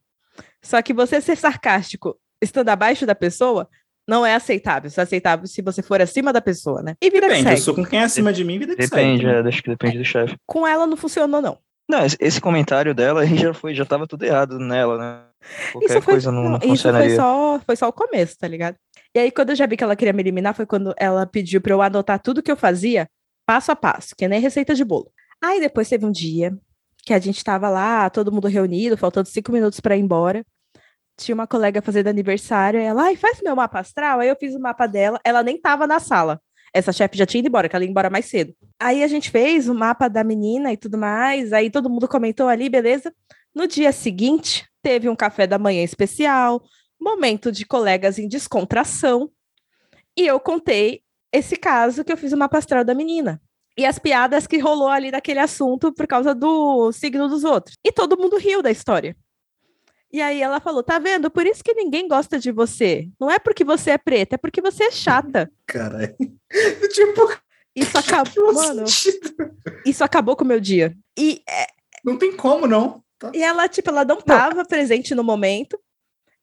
Só 0.62 0.82
que 0.82 0.92
você 0.92 1.20
ser 1.20 1.36
sarcástico 1.36 2.18
estando 2.42 2.68
abaixo 2.68 3.06
da 3.06 3.14
pessoa 3.14 3.68
não 4.08 4.24
é 4.24 4.34
aceitável. 4.34 4.90
Só 4.90 5.00
é 5.00 5.04
aceitável 5.04 5.46
se 5.46 5.62
você 5.62 5.82
for 5.82 6.00
acima 6.00 6.32
da 6.32 6.40
pessoa, 6.40 6.82
né? 6.82 6.94
E 7.00 7.10
vida 7.10 7.26
Depende, 7.28 7.42
que 7.44 7.48
eu 7.48 7.56
segue. 7.56 7.60
sou 7.62 7.74
com 7.74 7.84
quem 7.84 8.00
é 8.00 8.04
acima 8.04 8.32
de 8.32 8.44
mim, 8.44 8.58
vida 8.58 8.76
que 8.76 8.82
Depende, 8.82 9.24
segue. 9.24 9.34
é, 9.34 9.48
acho 9.48 9.62
que 9.62 9.70
depende 9.70 9.98
do 9.98 10.04
chefe. 10.04 10.36
Com 10.46 10.66
ela 10.66 10.86
não 10.86 10.96
funcionou, 10.96 11.40
não. 11.42 11.58
Não, 11.88 12.00
esse, 12.18 12.40
comentário 12.40 12.94
dela 12.94 13.22
aí 13.22 13.36
já 13.36 13.54
foi, 13.54 13.74
já 13.74 13.84
tava 13.84 14.06
tudo 14.06 14.24
errado 14.24 14.58
nela, 14.58 14.98
né? 14.98 15.22
Qualquer 15.72 16.02
coisa 16.02 16.32
não, 16.32 16.50
não 16.50 16.58
isso 16.74 16.90
foi 16.90 17.10
só, 17.14 17.60
foi 17.64 17.76
só 17.76 17.88
o 17.88 17.92
começo, 17.92 18.36
tá 18.36 18.48
ligado? 18.48 18.76
E 19.14 19.18
aí, 19.18 19.30
quando 19.30 19.50
eu 19.50 19.56
já 19.56 19.66
vi 19.66 19.76
que 19.76 19.84
ela 19.84 19.94
queria 19.94 20.12
me 20.12 20.22
eliminar, 20.22 20.54
foi 20.54 20.66
quando 20.66 20.92
ela 20.98 21.26
pediu 21.26 21.60
pra 21.60 21.72
eu 21.72 21.80
anotar 21.80 22.20
tudo 22.20 22.42
que 22.42 22.50
eu 22.50 22.56
fazia, 22.56 23.08
passo 23.46 23.70
a 23.70 23.76
passo, 23.76 24.16
que 24.16 24.26
nem 24.26 24.40
receita 24.40 24.74
de 24.74 24.84
bolo. 24.84 25.10
Aí 25.42 25.60
depois 25.60 25.88
teve 25.88 26.04
um 26.04 26.10
dia 26.10 26.56
que 27.04 27.14
a 27.14 27.20
gente 27.20 27.42
tava 27.44 27.68
lá, 27.68 28.10
todo 28.10 28.32
mundo 28.32 28.48
reunido, 28.48 28.96
faltando 28.96 29.28
cinco 29.28 29.52
minutos 29.52 29.78
pra 29.78 29.96
ir 29.96 30.00
embora. 30.00 30.44
Tinha 31.16 31.34
uma 31.34 31.46
colega 31.46 31.80
fazendo 31.80 32.08
aniversário, 32.08 32.80
ela, 32.80 33.04
ai, 33.04 33.16
faz 33.16 33.40
meu 33.40 33.54
mapa 33.54 33.78
astral. 33.78 34.18
Aí 34.18 34.28
eu 34.28 34.36
fiz 34.36 34.54
o 34.56 34.60
mapa 34.60 34.86
dela, 34.86 35.20
ela 35.24 35.42
nem 35.42 35.58
tava 35.58 35.86
na 35.86 36.00
sala. 36.00 36.40
Essa 36.72 36.92
chefe 36.92 37.16
já 37.16 37.26
tinha 37.26 37.40
ido 37.40 37.48
embora, 37.48 37.68
que 37.68 37.76
ela 37.76 37.84
ia 37.84 37.90
embora 37.90 38.10
mais 38.10 38.26
cedo. 38.26 38.54
Aí 38.78 39.02
a 39.02 39.06
gente 39.06 39.30
fez 39.30 39.68
o 39.68 39.74
mapa 39.74 40.08
da 40.08 40.22
menina 40.22 40.72
e 40.72 40.76
tudo 40.76 40.98
mais, 40.98 41.52
aí 41.52 41.70
todo 41.70 41.90
mundo 41.90 42.08
comentou 42.08 42.48
ali, 42.48 42.68
beleza. 42.68 43.12
No 43.54 43.66
dia 43.66 43.92
seguinte, 43.92 44.68
teve 44.82 45.08
um 45.08 45.16
café 45.16 45.46
da 45.46 45.58
manhã 45.58 45.82
especial, 45.82 46.62
momento 47.00 47.50
de 47.50 47.64
colegas 47.64 48.18
em 48.18 48.28
descontração, 48.28 49.30
e 50.16 50.26
eu 50.26 50.40
contei 50.40 51.02
esse 51.32 51.56
caso 51.56 52.04
que 52.04 52.12
eu 52.12 52.16
fiz 52.16 52.32
o 52.32 52.36
mapa 52.36 52.58
astral 52.58 52.84
da 52.84 52.94
menina. 52.94 53.40
E 53.76 53.84
as 53.84 53.98
piadas 53.98 54.46
que 54.46 54.58
rolou 54.58 54.88
ali 54.88 55.10
daquele 55.10 55.38
assunto 55.38 55.92
por 55.92 56.06
causa 56.06 56.34
do 56.34 56.90
signo 56.92 57.28
dos 57.28 57.44
outros. 57.44 57.76
E 57.84 57.92
todo 57.92 58.16
mundo 58.16 58.38
riu 58.38 58.62
da 58.62 58.70
história. 58.70 59.14
E 60.12 60.20
aí 60.20 60.40
ela 60.40 60.60
falou: 60.60 60.82
tá 60.82 60.98
vendo? 60.98 61.30
Por 61.30 61.46
isso 61.46 61.62
que 61.62 61.74
ninguém 61.74 62.08
gosta 62.08 62.38
de 62.38 62.50
você. 62.50 63.08
Não 63.20 63.30
é 63.30 63.38
porque 63.38 63.64
você 63.64 63.90
é 63.90 63.98
preta, 63.98 64.36
é 64.36 64.38
porque 64.38 64.60
você 64.60 64.84
é 64.84 64.90
chata. 64.90 65.50
Caralho. 65.66 66.14
tipo, 66.92 67.36
Isso 67.74 67.96
acabou. 67.98 68.54
Mano, 68.54 68.84
isso 69.84 70.02
acabou 70.04 70.36
com 70.36 70.44
o 70.44 70.46
meu 70.46 70.60
dia. 70.60 70.96
E, 71.18 71.42
é, 71.48 71.66
Não 72.04 72.16
tem 72.16 72.34
como, 72.36 72.66
não. 72.66 73.02
Tá. 73.18 73.32
e 73.34 73.42
ela, 73.42 73.66
tipo, 73.68 73.88
ela 73.88 74.04
não 74.04 74.18
estava 74.18 74.64
presente 74.64 75.14
no 75.14 75.24
momento. 75.24 75.78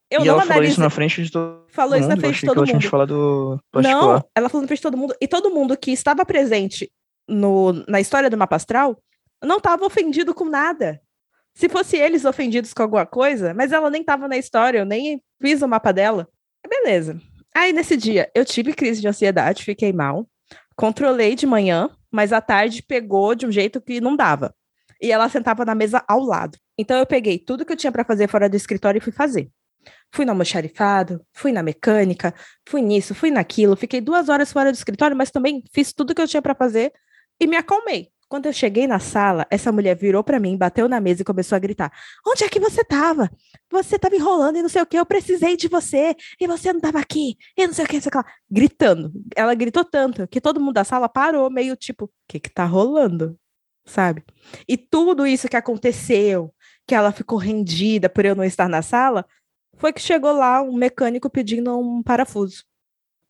Eu 0.09 0.21
e 0.21 0.25
não 0.25 0.33
ela 0.33 0.41
falou 0.41 0.53
analisei. 0.53 0.71
isso 0.71 0.81
na 0.81 0.89
frente 0.89 1.23
de 1.23 1.31
todo 1.31 1.65
falou 1.69 1.95
isso 1.95 2.07
na 2.07 2.15
mundo. 2.15 2.25
Eu 2.25 2.29
frente 2.29 2.41
de 2.41 2.47
todo 2.47 2.57
ela 2.57 2.65
tinha 2.65 2.75
mundo. 2.75 2.83
te 2.83 2.89
falado 2.89 3.59
particular. 3.71 4.01
Não, 4.01 4.29
ela 4.35 4.49
falou 4.49 4.61
na 4.61 4.67
frente 4.67 4.79
de 4.79 4.83
todo 4.83 4.97
mundo. 4.97 5.15
E 5.19 5.27
todo 5.27 5.49
mundo 5.49 5.77
que 5.77 5.91
estava 5.91 6.25
presente 6.25 6.91
no, 7.27 7.73
na 7.87 7.99
história 7.99 8.29
do 8.29 8.37
mapa 8.37 8.55
astral 8.55 9.01
não 9.43 9.57
estava 9.57 9.85
ofendido 9.85 10.33
com 10.33 10.45
nada. 10.45 11.01
Se 11.55 11.69
fosse 11.69 11.97
eles 11.97 12.25
ofendidos 12.25 12.73
com 12.73 12.83
alguma 12.83 13.05
coisa, 13.05 13.53
mas 13.53 13.71
ela 13.71 13.89
nem 13.89 14.01
estava 14.01 14.27
na 14.27 14.37
história, 14.37 14.79
eu 14.79 14.85
nem 14.85 15.21
fiz 15.41 15.61
o 15.61 15.67
mapa 15.67 15.91
dela. 15.91 16.27
Beleza. 16.67 17.19
Aí 17.53 17.71
nesse 17.71 17.95
dia 17.95 18.31
eu 18.33 18.43
tive 18.43 18.73
crise 18.73 18.99
de 18.99 19.07
ansiedade, 19.07 19.63
fiquei 19.63 19.93
mal. 19.93 20.27
Controlei 20.75 21.35
de 21.35 21.45
manhã, 21.45 21.89
mas 22.11 22.33
à 22.33 22.41
tarde 22.41 22.81
pegou 22.81 23.35
de 23.35 23.45
um 23.45 23.51
jeito 23.51 23.79
que 23.79 24.01
não 24.01 24.15
dava. 24.15 24.55
E 24.99 25.11
ela 25.11 25.29
sentava 25.29 25.63
na 25.63 25.75
mesa 25.75 26.03
ao 26.07 26.21
lado. 26.21 26.57
Então 26.77 26.97
eu 26.97 27.05
peguei 27.05 27.37
tudo 27.37 27.65
que 27.65 27.73
eu 27.73 27.77
tinha 27.77 27.91
para 27.91 28.03
fazer 28.03 28.27
fora 28.27 28.49
do 28.49 28.55
escritório 28.55 28.97
e 28.97 29.01
fui 29.01 29.11
fazer. 29.11 29.49
Fui 30.11 30.25
no 30.25 30.31
almoxarifado, 30.31 31.21
fui 31.33 31.51
na 31.51 31.61
mecânica, 31.61 32.33
fui 32.67 32.81
nisso, 32.81 33.13
fui 33.13 33.29
naquilo. 33.29 33.75
Fiquei 33.75 34.01
duas 34.01 34.29
horas 34.29 34.51
fora 34.51 34.71
do 34.71 34.75
escritório, 34.75 35.15
mas 35.15 35.29
também 35.29 35.63
fiz 35.71 35.93
tudo 35.93 36.15
que 36.15 36.21
eu 36.21 36.27
tinha 36.27 36.41
para 36.41 36.55
fazer 36.55 36.91
e 37.39 37.45
me 37.45 37.57
acalmei. 37.57 38.12
Quando 38.33 38.47
eu 38.47 38.53
cheguei 38.53 38.87
na 38.87 38.97
sala, 38.97 39.45
essa 39.51 39.71
mulher 39.71 39.95
virou 39.95 40.23
para 40.23 40.39
mim, 40.39 40.57
bateu 40.57 40.89
na 40.89 40.99
mesa 40.99 41.21
e 41.21 41.23
começou 41.23 41.55
a 41.55 41.59
gritar: 41.59 41.93
Onde 42.25 42.43
é 42.43 42.49
que 42.49 42.59
você 42.59 42.83
tava? 42.83 43.29
Você 43.69 43.99
tava 43.99 44.15
enrolando 44.15 44.57
e 44.57 44.61
não 44.63 44.69
sei 44.69 44.81
o 44.81 44.87
que, 44.87 44.97
eu 44.97 45.05
precisei 45.05 45.55
de 45.55 45.67
você, 45.67 46.15
e 46.41 46.47
você 46.47 46.73
não 46.73 46.81
tava 46.81 46.97
aqui, 46.97 47.37
e 47.55 47.67
não 47.67 47.75
sei 47.75 47.85
o 47.85 47.87
que, 47.87 47.93
não 47.93 48.01
sei 48.01 48.09
o 48.09 48.23
que. 48.23 48.29
Gritando. 48.49 49.13
Ela 49.35 49.53
gritou 49.53 49.85
tanto 49.85 50.27
que 50.27 50.41
todo 50.41 50.59
mundo 50.59 50.73
da 50.73 50.83
sala 50.83 51.07
parou, 51.07 51.47
meio 51.51 51.75
tipo: 51.75 52.05
O 52.05 52.09
que 52.27 52.39
que 52.39 52.49
tá 52.49 52.65
rolando? 52.65 53.37
Sabe? 53.85 54.23
E 54.67 54.77
tudo 54.77 55.27
isso 55.27 55.47
que 55.47 55.55
aconteceu, 55.55 56.51
que 56.87 56.95
ela 56.95 57.11
ficou 57.11 57.37
rendida 57.37 58.09
por 58.09 58.25
eu 58.25 58.33
não 58.33 58.43
estar 58.43 58.67
na 58.67 58.81
sala, 58.81 59.27
foi 59.77 59.93
que 59.93 60.01
chegou 60.01 60.31
lá 60.31 60.59
um 60.59 60.73
mecânico 60.73 61.29
pedindo 61.29 61.77
um 61.77 62.01
parafuso. 62.01 62.63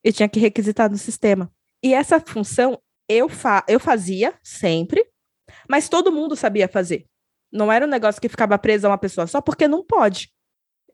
E 0.01 0.13
tinha 0.13 0.29
que 0.29 0.39
requisitar 0.39 0.89
no 0.89 0.97
sistema. 0.97 1.51
E 1.83 1.93
essa 1.93 2.21
função 2.21 2.79
eu, 3.13 3.29
fa 3.29 3.63
eu 3.67 3.79
fazia 3.79 4.33
sempre, 4.43 5.05
mas 5.69 5.89
todo 5.89 6.11
mundo 6.11 6.35
sabia 6.35 6.67
fazer. 6.67 7.05
Não 7.51 7.71
era 7.71 7.85
um 7.85 7.89
negócio 7.89 8.21
que 8.21 8.29
ficava 8.29 8.57
preso 8.57 8.87
a 8.87 8.89
uma 8.89 8.97
pessoa 8.97 9.27
só 9.27 9.41
porque 9.41 9.67
não 9.67 9.83
pode. 9.83 10.31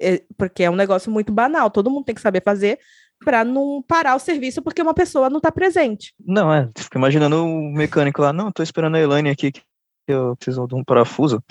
É, 0.01 0.23
porque 0.37 0.63
é 0.63 0.69
um 0.69 0.75
negócio 0.75 1.11
muito 1.11 1.31
banal, 1.31 1.69
todo 1.69 1.89
mundo 1.89 2.05
tem 2.05 2.15
que 2.15 2.21
saber 2.21 2.41
fazer 2.43 2.79
para 3.23 3.43
não 3.43 3.83
parar 3.85 4.15
o 4.15 4.19
serviço 4.19 4.61
porque 4.61 4.81
uma 4.81 4.93
pessoa 4.93 5.29
não 5.29 5.37
está 5.37 5.51
presente. 5.51 6.13
Não, 6.19 6.53
é. 6.53 6.69
Fico 6.77 6.97
imaginando 6.97 7.43
o 7.45 7.73
mecânico 7.73 8.21
lá. 8.21 8.31
Não, 8.31 8.51
tô 8.51 8.63
esperando 8.63 8.95
a 8.95 8.99
Elaine 8.99 9.29
aqui 9.29 9.51
que 9.51 9.63
eu 10.07 10.35
preciso 10.37 10.65
de 10.67 10.75
um 10.75 10.83
parafuso. 10.83 11.43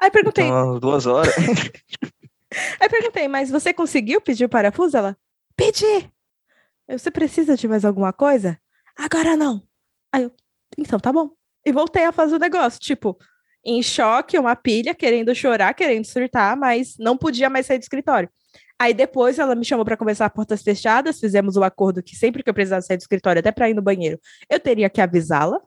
Aí 0.00 0.10
perguntei, 0.10 0.44
Então, 0.44 0.78
duas 0.78 1.06
horas. 1.06 1.34
Aí 2.80 2.88
perguntei, 2.88 3.26
mas 3.26 3.50
você 3.50 3.74
conseguiu 3.74 4.20
pedir 4.20 4.44
o 4.44 4.48
parafuso? 4.48 4.96
Ela, 4.96 5.16
pedi. 5.56 6.10
Você 6.88 7.10
precisa 7.10 7.56
de 7.56 7.66
mais 7.66 7.84
alguma 7.84 8.12
coisa? 8.12 8.58
Agora 8.96 9.36
não. 9.36 9.62
Aí 10.12 10.24
eu, 10.24 10.32
então 10.78 10.98
tá 10.98 11.12
bom. 11.12 11.30
E 11.64 11.72
voltei 11.72 12.04
a 12.04 12.12
fazer 12.12 12.36
o 12.36 12.38
negócio, 12.38 12.78
tipo, 12.78 13.18
em 13.64 13.82
choque, 13.82 14.38
uma 14.38 14.54
pilha, 14.54 14.94
querendo 14.94 15.34
chorar, 15.34 15.74
querendo 15.74 16.04
surtar, 16.04 16.56
mas 16.56 16.94
não 16.98 17.16
podia 17.16 17.50
mais 17.50 17.66
sair 17.66 17.78
do 17.78 17.82
escritório. 17.82 18.30
Aí 18.78 18.94
depois 18.94 19.38
ela 19.38 19.54
me 19.54 19.64
chamou 19.64 19.84
para 19.84 19.96
conversar 19.96 20.26
a 20.26 20.30
portas 20.30 20.62
fechadas, 20.62 21.18
fizemos 21.18 21.56
o 21.56 21.64
acordo 21.64 22.02
que 22.02 22.14
sempre 22.14 22.42
que 22.42 22.50
eu 22.50 22.54
precisasse 22.54 22.86
sair 22.86 22.96
do 22.96 23.00
escritório, 23.00 23.40
até 23.40 23.50
para 23.50 23.70
ir 23.70 23.74
no 23.74 23.82
banheiro, 23.82 24.20
eu 24.50 24.60
teria 24.60 24.88
que 24.88 25.00
avisá-la, 25.00 25.60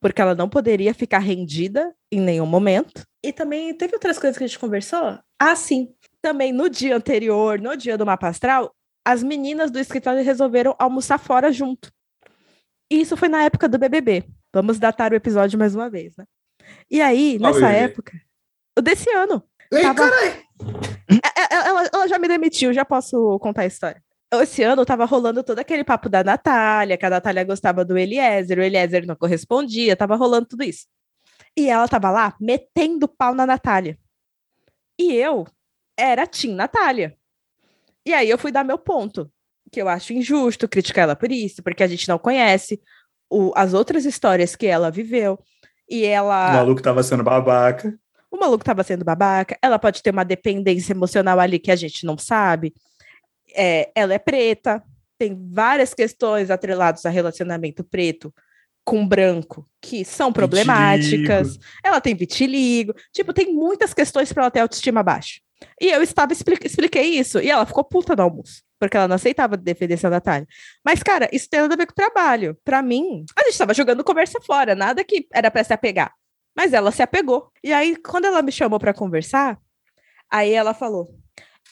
porque 0.00 0.20
ela 0.20 0.34
não 0.34 0.48
poderia 0.48 0.94
ficar 0.94 1.18
rendida 1.18 1.92
em 2.12 2.20
nenhum 2.20 2.46
momento. 2.46 3.02
E 3.22 3.32
também 3.32 3.74
teve 3.74 3.94
outras 3.94 4.18
coisas 4.18 4.36
que 4.36 4.44
a 4.44 4.46
gente 4.46 4.58
conversou? 4.58 5.18
Ah, 5.38 5.56
sim 5.56 5.94
também 6.20 6.52
no 6.52 6.68
dia 6.68 6.96
anterior, 6.96 7.58
no 7.60 7.76
dia 7.76 7.96
do 7.96 8.06
mapa 8.06 8.28
astral, 8.28 8.74
as 9.04 9.22
meninas 9.22 9.70
do 9.70 9.78
escritório 9.78 10.22
resolveram 10.22 10.74
almoçar 10.78 11.18
fora 11.18 11.52
junto. 11.52 11.90
E 12.90 13.00
isso 13.00 13.16
foi 13.16 13.28
na 13.28 13.42
época 13.44 13.68
do 13.68 13.78
BBB. 13.78 14.24
Vamos 14.52 14.78
datar 14.78 15.12
o 15.12 15.16
episódio 15.16 15.58
mais 15.58 15.74
uma 15.74 15.88
vez, 15.88 16.16
né? 16.16 16.24
E 16.90 17.00
aí, 17.00 17.38
Qual 17.38 17.52
nessa 17.52 17.66
BBB? 17.68 17.84
época, 17.84 18.20
o 18.78 18.82
desse 18.82 19.10
ano, 19.10 19.42
Ei, 19.72 19.82
Tava- 19.82 19.94
caralho! 20.10 20.42
é- 21.24 21.40
é- 21.54 21.68
ela, 21.68 21.90
ela 21.92 22.08
já 22.08 22.18
me 22.18 22.26
demitiu, 22.28 22.72
já 22.72 22.84
posso 22.84 23.38
contar 23.38 23.62
a 23.62 23.66
história. 23.66 24.02
Esse 24.32 24.62
ano 24.62 24.84
tava 24.84 25.04
rolando 25.04 25.42
todo 25.42 25.58
aquele 25.58 25.82
papo 25.84 26.08
da 26.08 26.22
Natália, 26.22 26.96
que 26.96 27.04
a 27.06 27.10
Natália 27.10 27.42
gostava 27.44 27.84
do 27.84 27.96
Eliezer, 27.98 28.58
o 28.58 28.62
Eliezer 28.62 29.06
não 29.06 29.16
correspondia, 29.16 29.96
tava 29.96 30.14
rolando 30.16 30.46
tudo 30.46 30.62
isso. 30.64 30.86
E 31.56 31.68
ela 31.68 31.88
tava 31.88 32.10
lá 32.10 32.36
metendo 32.40 33.08
pau 33.08 33.34
na 33.34 33.44
Natália. 33.46 33.98
E 35.00 35.12
eu 35.14 35.46
era 35.98 36.26
Tim 36.26 36.54
Natália. 36.54 37.16
E 38.06 38.12
aí 38.14 38.30
eu 38.30 38.38
fui 38.38 38.52
dar 38.52 38.64
meu 38.64 38.78
ponto, 38.78 39.30
que 39.70 39.80
eu 39.80 39.88
acho 39.88 40.12
injusto 40.12 40.68
criticar 40.68 41.04
ela 41.04 41.16
por 41.16 41.30
isso, 41.30 41.62
porque 41.62 41.82
a 41.82 41.86
gente 41.86 42.08
não 42.08 42.18
conhece 42.18 42.80
o- 43.30 43.52
as 43.54 43.72
outras 43.74 44.04
histórias 44.04 44.56
que 44.56 44.66
ela 44.66 44.90
viveu. 44.90 45.38
E 45.88 46.02
O 46.02 46.06
ela. 46.06 46.52
maluco 46.52 46.82
tava 46.82 47.02
sendo 47.02 47.22
babaca. 47.22 47.96
O 48.30 48.36
maluco 48.36 48.62
estava 48.62 48.82
sendo 48.84 49.04
babaca, 49.04 49.56
ela 49.60 49.78
pode 49.78 50.02
ter 50.02 50.10
uma 50.10 50.24
dependência 50.24 50.92
emocional 50.92 51.40
ali 51.40 51.58
que 51.58 51.70
a 51.70 51.76
gente 51.76 52.04
não 52.06 52.16
sabe. 52.16 52.72
É, 53.54 53.90
ela 53.94 54.14
é 54.14 54.18
preta, 54.18 54.82
tem 55.18 55.36
várias 55.52 55.92
questões 55.92 56.48
atreladas 56.50 57.04
a 57.04 57.10
relacionamento 57.10 57.82
preto 57.82 58.32
com 58.84 59.06
branco 59.06 59.68
que 59.80 60.04
são 60.04 60.32
problemáticas. 60.32 61.58
Ela 61.84 62.00
tem 62.00 62.14
vitiligo, 62.14 62.94
tipo, 63.12 63.32
tem 63.32 63.52
muitas 63.52 63.92
questões 63.92 64.32
para 64.32 64.44
ela 64.44 64.50
ter 64.50 64.60
autoestima 64.60 65.02
baixa. 65.02 65.40
E 65.80 65.88
eu 65.88 66.02
estava 66.02 66.32
expli- 66.32 66.58
expliquei 66.64 67.18
isso 67.18 67.38
e 67.40 67.50
ela 67.50 67.66
ficou 67.66 67.84
puta 67.84 68.14
no 68.16 68.22
almoço. 68.22 68.62
Porque 68.80 68.96
ela 68.96 69.06
não 69.06 69.16
aceitava 69.16 69.58
defender 69.58 69.98
a 70.04 70.10
Natália. 70.10 70.48
Mas, 70.84 71.02
cara, 71.02 71.28
isso 71.30 71.48
tem 71.48 71.60
nada 71.60 71.74
a 71.74 71.76
ver 71.76 71.86
com 71.86 71.92
o 71.92 71.94
trabalho. 71.94 72.56
Pra 72.64 72.82
mim, 72.82 73.26
a 73.36 73.44
gente 73.44 73.58
tava 73.58 73.74
jogando 73.74 74.02
conversa 74.02 74.40
fora, 74.40 74.74
nada 74.74 75.04
que 75.04 75.28
era 75.32 75.50
pra 75.50 75.62
se 75.62 75.74
apegar. 75.74 76.12
Mas 76.56 76.72
ela 76.72 76.90
se 76.90 77.02
apegou. 77.02 77.52
E 77.62 77.72
aí, 77.72 77.94
quando 77.96 78.24
ela 78.24 78.40
me 78.40 78.50
chamou 78.50 78.80
pra 78.80 78.94
conversar, 78.94 79.58
aí 80.32 80.52
ela 80.52 80.72
falou: 80.72 81.14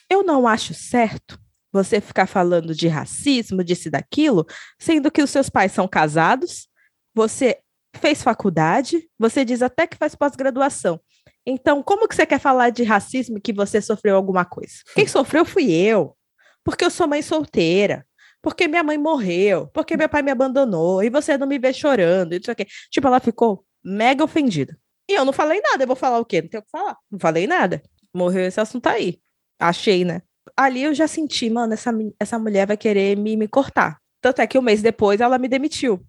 Eu 0.07 0.23
não 0.23 0.47
acho 0.47 0.73
certo 0.75 1.39
você 1.71 1.99
ficar 1.99 2.27
falando 2.27 2.73
de 2.75 2.87
racismo, 2.87 3.63
disso 3.63 3.87
e 3.87 3.91
daquilo, 3.91 4.45
sendo 4.79 5.11
que 5.11 5.21
os 5.21 5.29
seus 5.29 5.49
pais 5.49 5.71
são 5.71 5.87
casados, 5.87 6.67
você 7.13 7.59
fez 7.95 8.23
faculdade, 8.23 9.07
você 9.17 9.43
diz 9.43 9.61
até 9.61 9.85
que 9.87 9.97
faz 9.97 10.15
pós-graduação. 10.15 10.99
Então, 11.45 11.81
como 11.81 12.07
que 12.07 12.15
você 12.15 12.25
quer 12.25 12.39
falar 12.39 12.69
de 12.69 12.83
racismo 12.83 13.41
que 13.41 13.53
você 13.53 13.81
sofreu 13.81 14.15
alguma 14.15 14.45
coisa? 14.45 14.73
Quem 14.93 15.07
sofreu 15.07 15.45
fui 15.45 15.71
eu, 15.71 16.15
porque 16.63 16.85
eu 16.85 16.89
sou 16.89 17.07
mãe 17.07 17.21
solteira, 17.21 18.05
porque 18.41 18.67
minha 18.67 18.83
mãe 18.83 18.97
morreu, 18.97 19.67
porque 19.67 19.97
meu 19.97 20.09
pai 20.09 20.21
me 20.21 20.31
abandonou, 20.31 21.03
e 21.03 21.09
você 21.09 21.37
não 21.37 21.47
me 21.47 21.59
vê 21.59 21.73
chorando, 21.73 22.33
e 22.33 22.39
isso 22.39 22.51
aqui. 22.51 22.65
Tipo, 22.89 23.07
ela 23.07 23.19
ficou 23.19 23.65
mega 23.83 24.23
ofendida. 24.23 24.77
E 25.09 25.13
eu 25.13 25.25
não 25.25 25.33
falei 25.33 25.59
nada, 25.61 25.83
eu 25.83 25.87
vou 25.87 25.95
falar 25.95 26.19
o 26.19 26.25
quê? 26.25 26.41
Não 26.41 26.49
tenho 26.49 26.61
o 26.61 26.65
que 26.65 26.71
falar. 26.71 26.95
Não 27.11 27.19
falei 27.19 27.47
nada. 27.47 27.81
Morreu 28.13 28.45
esse 28.45 28.59
assunto 28.59 28.87
aí. 28.87 29.19
Achei, 29.59 30.05
né? 30.05 30.21
Ali 30.55 30.83
eu 30.83 30.93
já 30.93 31.07
senti, 31.07 31.49
mano, 31.49 31.73
essa, 31.73 31.91
essa 32.19 32.39
mulher 32.39 32.67
vai 32.67 32.77
querer 32.77 33.17
me, 33.17 33.35
me 33.35 33.47
cortar. 33.47 33.99
Tanto 34.21 34.41
é 34.41 34.47
que 34.47 34.57
um 34.57 34.61
mês 34.61 34.81
depois 34.81 35.19
ela 35.19 35.37
me 35.37 35.47
demitiu. 35.47 36.05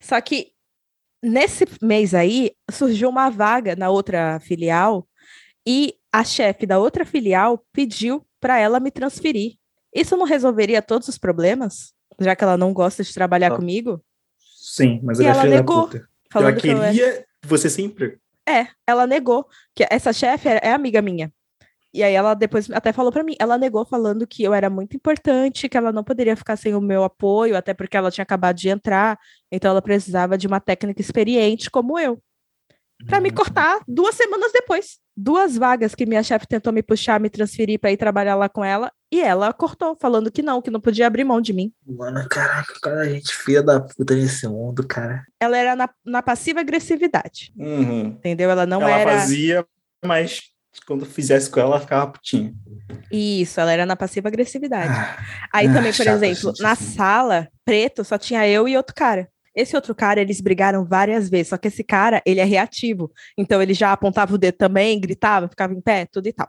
Só 0.00 0.20
que 0.20 0.52
nesse 1.22 1.64
mês 1.82 2.14
aí 2.14 2.52
surgiu 2.70 3.08
uma 3.08 3.30
vaga 3.30 3.74
na 3.74 3.90
outra 3.90 4.38
filial 4.40 5.08
e 5.66 5.94
a 6.12 6.22
chefe 6.22 6.66
da 6.66 6.78
outra 6.78 7.04
filial 7.04 7.64
pediu 7.72 8.24
para 8.40 8.58
ela 8.58 8.78
me 8.78 8.90
transferir. 8.90 9.56
Isso 9.98 10.16
não 10.16 10.26
resolveria 10.26 10.82
todos 10.82 11.08
os 11.08 11.18
problemas? 11.18 11.92
Já 12.20 12.34
que 12.36 12.44
ela 12.44 12.56
não 12.56 12.72
gosta 12.72 13.02
de 13.02 13.12
trabalhar 13.14 13.52
Ah. 13.52 13.56
comigo? 13.56 14.00
Sim, 14.38 15.00
mas 15.02 15.20
ela 15.20 15.28
é 15.28 15.32
ela 15.32 15.44
negou, 15.44 15.88
Ela 16.34 16.52
que 16.52 16.68
eu 16.68 16.76
era- 16.76 16.88
queria 16.92 17.24
você 17.44 17.70
sempre. 17.70 18.18
É, 18.48 18.66
ela 18.86 19.06
negou 19.06 19.46
que 19.74 19.86
essa 19.90 20.12
chefe 20.12 20.48
é 20.48 20.70
amiga 20.72 21.00
minha. 21.02 21.32
E 21.94 22.02
aí 22.02 22.12
ela 22.14 22.34
depois 22.34 22.70
até 22.70 22.92
falou 22.92 23.10
pra 23.10 23.22
mim, 23.24 23.34
ela 23.40 23.56
negou 23.56 23.84
falando 23.86 24.26
que 24.26 24.42
eu 24.42 24.52
era 24.52 24.68
muito 24.68 24.94
importante, 24.96 25.68
que 25.68 25.76
ela 25.78 25.90
não 25.92 26.04
poderia 26.04 26.36
ficar 26.36 26.56
sem 26.56 26.74
o 26.74 26.80
meu 26.80 27.02
apoio, 27.04 27.56
até 27.56 27.72
porque 27.72 27.96
ela 27.96 28.10
tinha 28.10 28.22
acabado 28.22 28.56
de 28.56 28.68
entrar, 28.68 29.18
então 29.50 29.70
ela 29.70 29.80
precisava 29.80 30.36
de 30.36 30.46
uma 30.46 30.60
técnica 30.60 31.00
experiente 31.00 31.70
como 31.70 31.98
eu. 31.98 32.20
Pra 33.06 33.20
me 33.20 33.30
cortar 33.30 33.80
duas 33.86 34.14
semanas 34.14 34.50
depois. 34.52 34.98
Duas 35.16 35.56
vagas 35.56 35.94
que 35.94 36.06
minha 36.06 36.22
chefe 36.22 36.46
tentou 36.46 36.72
me 36.72 36.82
puxar, 36.82 37.18
me 37.20 37.28
transferir 37.30 37.78
pra 37.78 37.90
ir 37.92 37.96
trabalhar 37.96 38.34
lá 38.34 38.48
com 38.48 38.64
ela, 38.64 38.92
e 39.12 39.20
ela 39.20 39.52
cortou, 39.52 39.96
falando 40.00 40.30
que 40.30 40.42
não, 40.42 40.60
que 40.60 40.70
não 40.70 40.80
podia 40.80 41.06
abrir 41.06 41.24
mão 41.24 41.40
de 41.40 41.52
mim. 41.52 41.72
Mano, 41.86 42.26
caraca, 42.28 42.74
cara, 42.82 43.08
gente 43.08 43.34
filha 43.34 43.62
da 43.62 43.80
puta 43.80 44.14
nesse 44.14 44.46
mundo, 44.48 44.86
cara. 44.86 45.24
Ela 45.40 45.56
era 45.56 45.76
na, 45.76 45.88
na 46.04 46.22
passiva 46.22 46.60
agressividade, 46.60 47.52
Uhum. 47.56 48.08
entendeu? 48.08 48.50
Ela 48.50 48.66
não 48.66 48.82
ela 48.82 48.90
era 48.98 49.10
fazia, 49.18 49.66
mas 50.04 50.42
quando 50.86 51.06
fizesse 51.06 51.48
com 51.50 51.60
ela, 51.60 51.70
ela 51.76 51.80
ficava 51.80 52.10
putinha. 52.12 52.52
isso, 53.10 53.58
ela 53.60 53.72
era 53.72 53.86
na 53.86 53.96
passiva 53.96 54.28
agressividade. 54.28 54.92
Ah, 54.92 55.16
Aí 55.52 55.66
Ah, 55.68 55.72
também, 55.72 55.92
por 55.94 56.06
exemplo, 56.06 56.50
gente, 56.52 56.62
na 56.62 56.72
assim. 56.72 56.94
sala, 56.96 57.48
preto, 57.64 58.04
só 58.04 58.18
tinha 58.18 58.46
eu 58.46 58.68
e 58.68 58.76
outro 58.76 58.94
cara. 58.94 59.28
Esse 59.56 59.74
outro 59.74 59.94
cara, 59.94 60.20
eles 60.20 60.40
brigaram 60.40 60.84
várias 60.84 61.30
vezes, 61.30 61.48
só 61.48 61.56
que 61.56 61.68
esse 61.68 61.82
cara, 61.82 62.22
ele 62.26 62.40
é 62.40 62.44
reativo. 62.44 63.10
Então 63.38 63.62
ele 63.62 63.72
já 63.74 63.92
apontava 63.92 64.34
o 64.34 64.38
dedo 64.38 64.56
também, 64.56 65.00
gritava, 65.00 65.48
ficava 65.48 65.72
em 65.72 65.80
pé, 65.80 66.06
tudo 66.12 66.26
e 66.28 66.32
tal. 66.32 66.48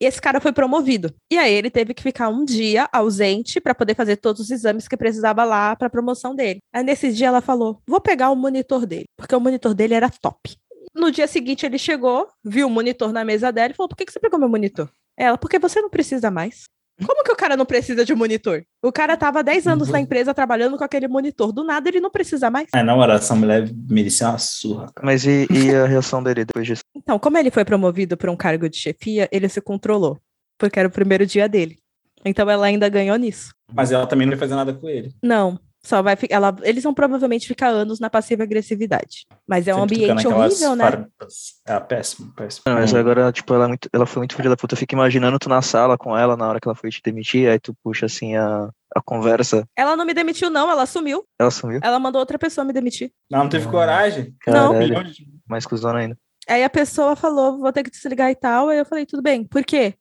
E 0.00 0.04
esse 0.04 0.20
cara 0.20 0.40
foi 0.40 0.52
promovido. 0.52 1.14
E 1.30 1.38
aí 1.38 1.52
ele 1.52 1.70
teve 1.70 1.94
que 1.94 2.02
ficar 2.02 2.28
um 2.28 2.44
dia 2.44 2.88
ausente 2.92 3.60
para 3.60 3.74
poder 3.74 3.94
fazer 3.94 4.16
todos 4.16 4.40
os 4.42 4.50
exames 4.50 4.88
que 4.88 4.96
precisava 4.96 5.44
lá 5.44 5.76
para 5.76 5.88
promoção 5.88 6.34
dele. 6.34 6.58
Aí 6.72 6.82
nesse 6.82 7.12
dia 7.12 7.28
ela 7.28 7.40
falou: 7.40 7.80
"Vou 7.86 8.00
pegar 8.00 8.30
o 8.30 8.36
monitor 8.36 8.86
dele", 8.86 9.04
porque 9.16 9.34
o 9.34 9.40
monitor 9.40 9.74
dele 9.74 9.94
era 9.94 10.10
top. 10.10 10.56
No 10.94 11.10
dia 11.10 11.26
seguinte 11.26 11.64
ele 11.64 11.78
chegou, 11.78 12.28
viu 12.44 12.66
o 12.66 12.70
monitor 12.70 13.12
na 13.12 13.24
mesa 13.24 13.52
dela 13.52 13.72
e 13.72 13.76
falou: 13.76 13.88
"Por 13.88 13.96
que 13.96 14.04
que 14.04 14.12
você 14.12 14.20
pegou 14.20 14.38
meu 14.38 14.48
monitor?" 14.48 14.90
Ela: 15.16 15.38
"Porque 15.38 15.58
você 15.58 15.80
não 15.80 15.90
precisa 15.90 16.30
mais". 16.30 16.64
Como 17.04 17.24
que 17.24 17.32
o 17.32 17.36
cara 17.36 17.56
não 17.56 17.64
precisa 17.64 18.04
de 18.04 18.12
um 18.12 18.16
monitor? 18.16 18.64
O 18.82 18.92
cara 18.92 19.16
tava 19.16 19.40
há 19.40 19.42
10 19.42 19.66
anos 19.66 19.88
na 19.88 20.00
empresa 20.00 20.34
trabalhando 20.34 20.76
com 20.76 20.84
aquele 20.84 21.08
monitor. 21.08 21.52
Do 21.52 21.64
nada 21.64 21.88
ele 21.88 22.00
não 22.00 22.10
precisa 22.10 22.50
mais. 22.50 22.68
Ah, 22.72 22.82
na 22.82 22.94
moral, 22.94 23.16
essa 23.16 23.34
mulher 23.34 23.68
merecia 23.88 24.28
uma 24.28 24.38
surra, 24.38 24.86
cara. 24.94 25.06
Mas 25.06 25.24
e, 25.24 25.46
e 25.50 25.74
a 25.74 25.86
reação 25.86 26.22
dele 26.22 26.44
depois 26.44 26.66
disso? 26.66 26.82
Então, 26.94 27.18
como 27.18 27.38
ele 27.38 27.50
foi 27.50 27.64
promovido 27.64 28.16
para 28.16 28.30
um 28.30 28.36
cargo 28.36 28.68
de 28.68 28.76
chefia, 28.76 29.28
ele 29.32 29.48
se 29.48 29.60
controlou. 29.60 30.18
Porque 30.58 30.78
era 30.78 30.88
o 30.88 30.92
primeiro 30.92 31.26
dia 31.26 31.48
dele. 31.48 31.78
Então 32.24 32.48
ela 32.48 32.66
ainda 32.66 32.88
ganhou 32.88 33.16
nisso. 33.16 33.52
Mas 33.72 33.90
ela 33.90 34.06
também 34.06 34.26
não 34.26 34.34
ia 34.34 34.38
fazer 34.38 34.54
nada 34.54 34.72
com 34.72 34.88
ele. 34.88 35.12
Não, 35.22 35.58
só 35.84 36.00
vai 36.02 36.14
ficar. 36.16 36.34
Ela, 36.36 36.56
eles 36.62 36.82
vão 36.84 36.94
provavelmente 36.94 37.46
ficar 37.46 37.68
anos 37.68 37.98
na 37.98 38.08
passiva 38.08 38.42
agressividade. 38.44 39.26
Mas 39.46 39.66
é 39.66 39.74
um 39.74 39.80
Sempre 39.80 40.04
ambiente 40.04 40.26
horrível, 40.28 40.76
né? 40.76 40.84
farpas. 40.84 41.34
É 41.66 41.80
péssimo, 41.80 42.32
péssimo. 42.34 42.62
Não, 42.66 42.74
mas 42.74 42.92
Hum. 42.92 42.98
agora, 42.98 43.32
tipo, 43.32 43.52
ela, 43.54 43.64
é 43.64 43.68
muito, 43.68 43.88
ela 43.92 44.06
foi 44.06 44.20
muito 44.20 44.36
filha 44.36 44.48
da 44.50 44.56
puta. 44.56 44.74
Eu 44.74 44.78
fico 44.78 44.94
imaginando 44.94 45.38
tu 45.38 45.48
na 45.48 45.60
sala 45.62 45.98
com 45.98 46.16
ela 46.16 46.36
na 46.36 46.48
hora 46.48 46.60
que 46.60 46.68
ela 46.68 46.74
foi 46.74 46.90
te 46.90 47.00
demitir, 47.04 47.48
aí 47.48 47.58
tu 47.58 47.74
puxa 47.82 48.06
assim 48.06 48.36
a, 48.36 48.68
a 48.94 49.02
conversa. 49.02 49.66
Ela 49.76 49.96
não 49.96 50.04
me 50.04 50.14
demitiu, 50.14 50.50
não, 50.50 50.70
ela 50.70 50.86
sumiu. 50.86 51.24
Ela 51.38 51.50
sumiu. 51.50 51.80
Ela 51.82 51.98
mandou 51.98 52.20
outra 52.20 52.38
pessoa 52.38 52.64
me 52.64 52.72
demitir. 52.72 53.10
Ela 53.30 53.42
não 53.42 53.50
teve 53.50 53.66
coragem. 53.68 54.34
Não. 54.46 54.72
Caralho, 54.72 55.04
de- 55.12 55.26
mais 55.48 55.66
cuzona 55.66 55.98
ainda. 55.98 56.18
Aí 56.48 56.62
a 56.64 56.70
pessoa 56.70 57.14
falou, 57.16 57.58
vou 57.58 57.72
ter 57.72 57.82
que 57.82 57.90
desligar 57.90 58.30
e 58.30 58.34
tal. 58.34 58.68
Aí 58.68 58.78
eu 58.78 58.84
falei, 58.84 59.06
tudo 59.06 59.22
bem, 59.22 59.44
por 59.44 59.64
quê? 59.64 59.94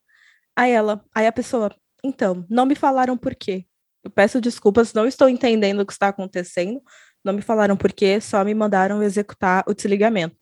Aí 0.55 0.71
ela, 0.71 1.03
aí 1.15 1.25
a 1.27 1.31
pessoa, 1.31 1.73
então, 2.03 2.45
não 2.49 2.65
me 2.65 2.75
falaram 2.75 3.15
por 3.17 3.33
quê. 3.35 3.65
Eu 4.03 4.09
peço 4.11 4.41
desculpas, 4.41 4.93
não 4.93 5.05
estou 5.05 5.29
entendendo 5.29 5.81
o 5.81 5.85
que 5.85 5.93
está 5.93 6.07
acontecendo. 6.07 6.81
Não 7.23 7.33
me 7.33 7.41
falaram 7.41 7.77
por 7.77 7.91
quê, 7.93 8.19
só 8.19 8.43
me 8.43 8.53
mandaram 8.53 9.03
executar 9.03 9.63
o 9.67 9.73
desligamento. 9.75 10.35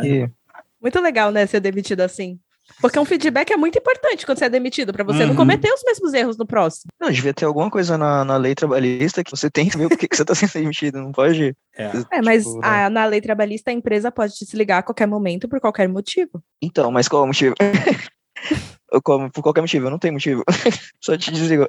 Que. 0.00 0.30
Muito 0.80 0.98
legal, 1.00 1.30
né, 1.30 1.46
ser 1.46 1.60
demitido 1.60 2.00
assim. 2.00 2.38
Porque 2.80 2.98
um 2.98 3.04
feedback 3.04 3.52
é 3.52 3.56
muito 3.56 3.76
importante 3.78 4.24
quando 4.24 4.38
você 4.38 4.46
é 4.46 4.48
demitido, 4.48 4.92
para 4.92 5.04
você 5.04 5.24
não 5.24 5.30
Uhum. 5.30 5.36
cometer 5.36 5.70
os 5.70 5.82
mesmos 5.84 6.14
erros 6.14 6.38
no 6.38 6.46
próximo. 6.46 6.90
Não, 6.98 7.10
devia 7.10 7.34
ter 7.34 7.44
alguma 7.44 7.68
coisa 7.70 7.98
na, 7.98 8.24
na 8.24 8.36
lei 8.38 8.54
trabalhista 8.54 9.22
que 9.22 9.30
você 9.30 9.50
tem 9.50 9.68
que 9.68 9.76
ver 9.76 9.88
por 9.90 9.98
que 9.98 10.08
que 10.08 10.16
você 10.16 10.24
tá 10.24 10.34
sendo 10.34 10.52
demitido. 10.54 10.98
Não 11.02 11.12
pode. 11.12 11.54
É. 11.76 11.90
É, 12.12 12.22
mas 12.22 12.44
Tipo, 12.44 12.60
a- 12.64 12.88
na 12.88 13.04
lei 13.04 13.20
trabalhista 13.20 13.70
a 13.70 13.74
empresa 13.74 14.10
pode 14.10 14.34
te 14.34 14.44
desligar 14.46 14.78
a 14.78 14.82
qualquer 14.82 15.06
momento 15.06 15.48
por 15.48 15.60
qualquer 15.60 15.86
motivo. 15.88 16.42
Então, 16.62 16.90
mas 16.90 17.08
qual 17.08 17.22
é 17.22 17.24
o 17.24 17.28
motivo? 17.28 17.54
Eu 18.90 19.00
como, 19.02 19.30
por 19.30 19.42
qualquer 19.42 19.60
motivo, 19.62 19.86
eu 19.86 19.90
não 19.90 19.98
tenho 19.98 20.12
motivo. 20.14 20.42
Só 21.00 21.16
te 21.16 21.30
desligou. 21.30 21.68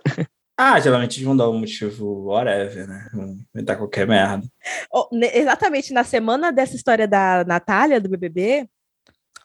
Ah, 0.57 0.79
geralmente 0.79 1.17
eles 1.17 1.25
vão 1.25 1.35
dar 1.35 1.49
um 1.49 1.59
motivo 1.59 2.25
whatever, 2.25 2.87
né? 2.87 3.07
Vão 3.11 3.37
inventar 3.53 3.77
qualquer 3.77 4.07
merda. 4.07 4.47
Oh, 4.91 5.09
exatamente 5.33 5.91
na 5.93 6.03
semana 6.03 6.51
dessa 6.51 6.75
história 6.75 7.07
da 7.07 7.43
Natália, 7.43 7.99
do 7.99 8.09
BBB, 8.09 8.69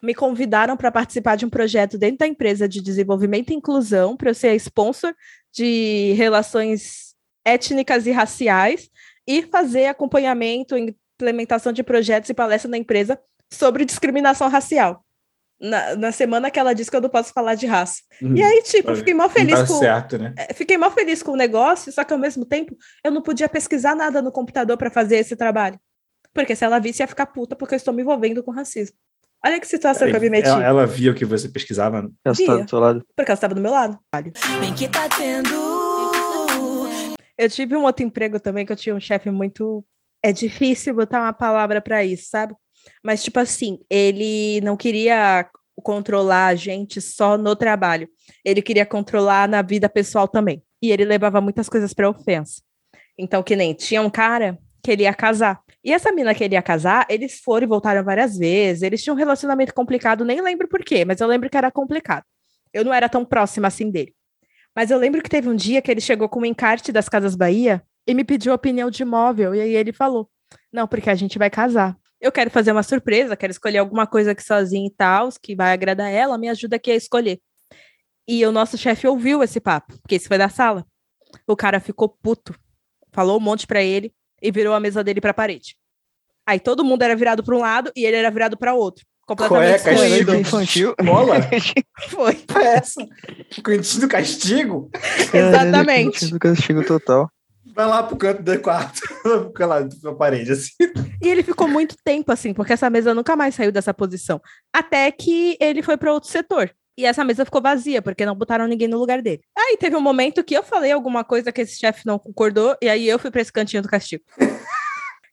me 0.03 0.15
convidaram 0.15 0.77
para 0.77 0.93
participar 0.93 1.37
de 1.37 1.47
um 1.47 1.51
projeto 1.51 1.97
dentro 1.97 2.19
da 2.19 2.27
empresa 2.27 2.69
de 2.69 2.83
desenvolvimento 2.83 3.51
e 3.51 3.55
inclusão, 3.55 4.17
para 4.17 4.31
eu 4.31 4.35
ser 4.35 4.49
a 4.49 4.55
sponsor 4.55 5.15
de 5.53 6.13
relações 6.13 7.15
étnicas 7.45 8.07
e 8.07 8.11
raciais 8.11 8.91
e 9.27 9.43
fazer 9.43 9.87
acompanhamento, 9.87 10.77
implementação 10.77 11.73
de 11.73 11.83
projetos 11.83 12.31
e 12.31 12.35
palestras 12.35 12.71
na 12.71 12.79
empresa 12.79 13.19
sobre 13.51 13.85
discriminação 13.85 14.49
racial. 14.49 15.05
Na, 15.61 15.97
na 15.97 16.13
semana 16.13 16.53
que 16.53 16.59
ela 16.59 16.73
disse 16.73 16.89
que 16.89 16.97
eu 16.97 17.01
não 17.01 17.09
posso 17.09 17.33
falar 17.33 17.57
de 17.57 17.67
raça. 17.67 18.01
E 18.23 18.41
aí, 18.41 18.63
tipo, 18.63 18.91
eu 18.91 18.97
fiquei 18.97 19.13
mal 19.13 19.27
Não 19.27 19.35
feliz 19.35 19.59
tá 19.59 19.67
com. 19.67 19.79
certo, 19.79 20.17
né? 20.17 20.33
É, 20.37 20.55
Fiquei 20.55 20.79
mal 20.79 20.91
feliz 20.93 21.21
com 21.21 21.33
o 21.33 21.37
negócio, 21.37 21.91
só 21.91 22.05
que 22.05 22.13
ao 22.13 22.19
mesmo 22.19 22.45
tempo 22.45 22.77
eu 23.03 23.11
não 23.11 23.21
podia 23.21 23.49
pesquisar 23.49 23.97
nada 23.97 24.23
no 24.23 24.31
computador 24.31 24.77
para 24.77 24.89
fazer 24.89 25.17
esse 25.17 25.35
trabalho. 25.35 25.79
Porque 26.33 26.55
se 26.55 26.65
ela 26.65 26.79
visse, 26.79 27.03
ia 27.03 27.09
ficar 27.09 27.27
puta 27.27 27.57
porque 27.57 27.75
eu 27.75 27.77
estou 27.77 27.93
me 27.93 28.03
envolvendo 28.03 28.43
com 28.43 28.53
racismo. 28.53 28.97
Olha 29.45 29.61
que 29.61 29.67
situação 29.67 30.09
que 30.09 30.17
eu 30.17 30.21
me 30.21 30.31
meti. 30.31 30.49
Ela, 30.49 30.65
ela 30.65 30.87
viu 30.87 31.15
que 31.15 31.25
você 31.25 31.49
pesquisava. 31.49 31.99
Ela 31.99 32.13
tá 32.25 32.33
Via. 32.33 32.59
do 32.59 32.67
teu 32.67 32.79
lado. 32.79 33.05
Porque 33.17 33.31
ela 33.31 33.35
estava 33.37 33.55
do 33.55 33.61
meu 33.61 33.71
lado. 33.71 33.99
Bem 34.61 34.75
que 34.75 34.89
tá 34.89 35.09
tendo. 35.09 35.49
Eu 37.37 37.49
tive 37.49 37.77
um 37.77 37.85
outro 37.85 38.05
emprego 38.05 38.41
também 38.41 38.67
que 38.67 38.73
eu 38.73 38.77
tinha 38.77 38.95
um 38.95 39.01
chefe 39.01 39.31
muito. 39.31 39.85
É 40.23 40.33
difícil 40.33 40.95
botar 40.95 41.21
uma 41.21 41.33
palavra 41.33 41.81
para 41.81 42.05
isso, 42.05 42.29
sabe? 42.29 42.55
Mas, 43.03 43.23
tipo 43.23 43.39
assim, 43.39 43.79
ele 43.91 44.61
não 44.63 44.77
queria 44.77 45.49
controlar 45.83 46.47
a 46.47 46.55
gente 46.55 47.01
só 47.01 47.39
no 47.39 47.55
trabalho. 47.55 48.09
Ele 48.45 48.63
queria 48.63 48.87
controlar 48.87 49.49
na 49.49 49.63
vida 49.63 49.89
pessoal 49.89 50.27
também. 50.27 50.63
E 50.83 50.91
ele 50.91 51.05
levava 51.05 51.41
muitas 51.41 51.69
coisas 51.69 51.93
para 51.95 52.09
ofensa. 52.09 52.63
Então, 53.17 53.43
que 53.43 53.57
nem 53.57 53.75
tinha 53.75 54.03
um 54.03 54.11
cara 54.11 54.59
que 54.83 54.91
ele 54.91 55.03
ia 55.03 55.15
casar. 55.15 55.61
E 55.85 55.93
essa 55.93 56.13
mina 56.13 56.35
que 56.35 56.45
ele 56.45 56.55
ia 56.55 56.63
casar, 56.63 57.07
eles 57.09 57.41
foram 57.41 57.65
e 57.65 57.69
voltaram 57.69 58.05
várias 58.05 58.37
vezes. 58.37 58.83
Eles 58.83 59.03
tinham 59.03 59.15
um 59.15 59.19
relacionamento 59.19 59.75
complicado, 59.75 60.25
nem 60.25 60.41
lembro 60.41 60.69
por 60.69 60.85
quê, 60.85 61.05
mas 61.05 61.21
eu 61.21 61.27
lembro 61.27 61.51
que 61.51 61.57
era 61.57 61.71
complicado. 61.71 62.25
Eu 62.73 62.85
não 62.85 62.93
era 62.93 63.09
tão 63.09 63.25
próxima 63.25 63.69
assim 63.69 63.91
dele. 63.91 64.15
Mas 64.75 64.91
eu 64.91 64.99
lembro 64.99 65.23
que 65.23 65.31
teve 65.31 65.49
um 65.49 65.57
dia 65.57 65.83
que 65.83 65.91
ele 65.91 66.01
chegou 66.01 66.29
com 66.29 66.41
um 66.41 66.45
encarte 66.45 66.93
das 66.93 67.09
Casas 67.09 67.35
Bahia 67.35 67.83
e 68.07 68.15
me 68.15 68.25
pediu 68.25 68.53
opinião 68.53 68.91
de 68.91 69.03
imóvel. 69.03 69.55
E 69.55 69.61
aí 69.61 69.75
ele 69.75 69.93
falou: 69.93 70.29
Não, 70.73 70.87
porque 70.87 71.11
a 71.11 71.15
gente 71.15 71.39
vai 71.39 71.51
casar. 71.51 71.97
Eu 72.21 72.33
quero 72.33 72.51
fazer 72.51 72.73
uma 72.73 72.83
surpresa, 72.83 73.37
quero 73.37 73.53
escolher 73.53 73.79
alguma 73.79 74.07
coisa 74.07 74.33
aqui 74.33 74.43
sozinha 74.43 74.87
e 74.87 74.91
tal, 74.91 75.29
que 75.41 75.55
vai 75.55 75.73
agradar 75.73 76.11
ela, 76.11 76.37
me 76.37 76.49
ajuda 76.49 76.77
aqui 76.77 76.91
a 76.91 76.97
escolher. 76.97 77.41
E 78.27 78.45
o 78.45 78.53
nosso 78.53 78.77
chefe 78.77 79.07
ouviu 79.07 79.43
esse 79.43 79.61
papo, 79.61 79.97
porque 80.01 80.17
isso 80.17 80.29
foi 80.29 80.37
da 80.37 80.49
sala. 80.49 80.85
O 81.47 81.57
cara 81.57 81.81
ficou 81.81 82.09
puto, 82.09 82.55
falou 83.13 83.39
um 83.39 83.41
monte 83.41 83.67
pra 83.67 83.83
ele 83.83 84.13
e 84.43 84.51
virou 84.51 84.75
a 84.75 84.81
mesa 84.81 85.03
dele 85.05 85.21
pra 85.21 85.33
parede. 85.33 85.77
Aí 86.47 86.59
todo 86.59 86.85
mundo 86.85 87.03
era 87.03 87.15
virado 87.15 87.45
pra 87.45 87.55
um 87.55 87.61
lado 87.61 87.93
e 87.95 88.05
ele 88.05 88.17
era 88.17 88.31
virado 88.31 88.57
pra 88.57 88.75
outro. 88.75 89.05
Completamente 89.27 89.83
Qual 89.83 89.95
é, 89.95 90.09
castigo? 90.09 90.35
infantil. 90.35 90.95
Bola? 91.05 91.37
Foi. 92.09 92.35
Que 92.35 92.59
é 92.59 92.77
essa? 92.77 93.07
Cantinho 93.63 94.01
do 94.01 94.09
castigo? 94.09 94.91
Exatamente. 95.35 96.31
Do 96.31 96.39
castigo 96.39 96.83
total. 96.85 97.31
Vai 97.79 97.87
lá 97.87 98.03
pro 98.03 98.17
canto 98.17 98.43
do 98.43 98.59
quarto. 98.61 99.01
Fica 99.47 99.65
lá 99.65 99.89
na 100.03 100.13
parede, 100.13 100.51
assim. 100.51 100.73
E 101.23 101.29
ele 101.29 101.45
ficou 101.45 101.69
muito 101.69 101.95
tempo 102.05 102.33
assim, 102.33 102.53
porque 102.53 102.73
essa 102.73 102.91
mesa 102.91 103.15
nunca 103.15 103.37
mais 103.37 103.55
saiu 103.55 103.71
dessa 103.71 103.95
posição. 103.95 104.41
Até 104.73 105.13
que 105.13 105.57
ele 105.61 105.81
foi 105.81 105.97
para 105.97 106.13
outro 106.13 106.29
setor. 106.29 106.75
E 106.99 107.07
essa 107.07 107.23
mesa 107.25 107.45
ficou 107.45 107.63
vazia, 107.63 108.03
porque 108.03 108.27
não 108.27 108.35
botaram 108.35 108.67
ninguém 108.67 108.89
no 108.89 108.99
lugar 108.99 109.23
dele. 109.23 109.41
Aí 109.57 109.77
teve 109.79 109.95
um 109.95 110.01
momento 110.01 110.43
que 110.43 110.55
eu 110.55 110.65
falei 110.65 110.91
alguma 110.91 111.23
coisa 111.23 111.53
que 111.53 111.61
esse 111.61 111.79
chefe 111.79 112.05
não 112.05 112.19
concordou, 112.19 112.77
e 112.83 112.89
aí 112.89 113.09
eu 113.09 113.17
fui 113.17 113.31
para 113.31 113.41
esse 113.43 113.53
cantinho 113.53 113.83
do 113.83 113.89
castigo. 113.89 114.25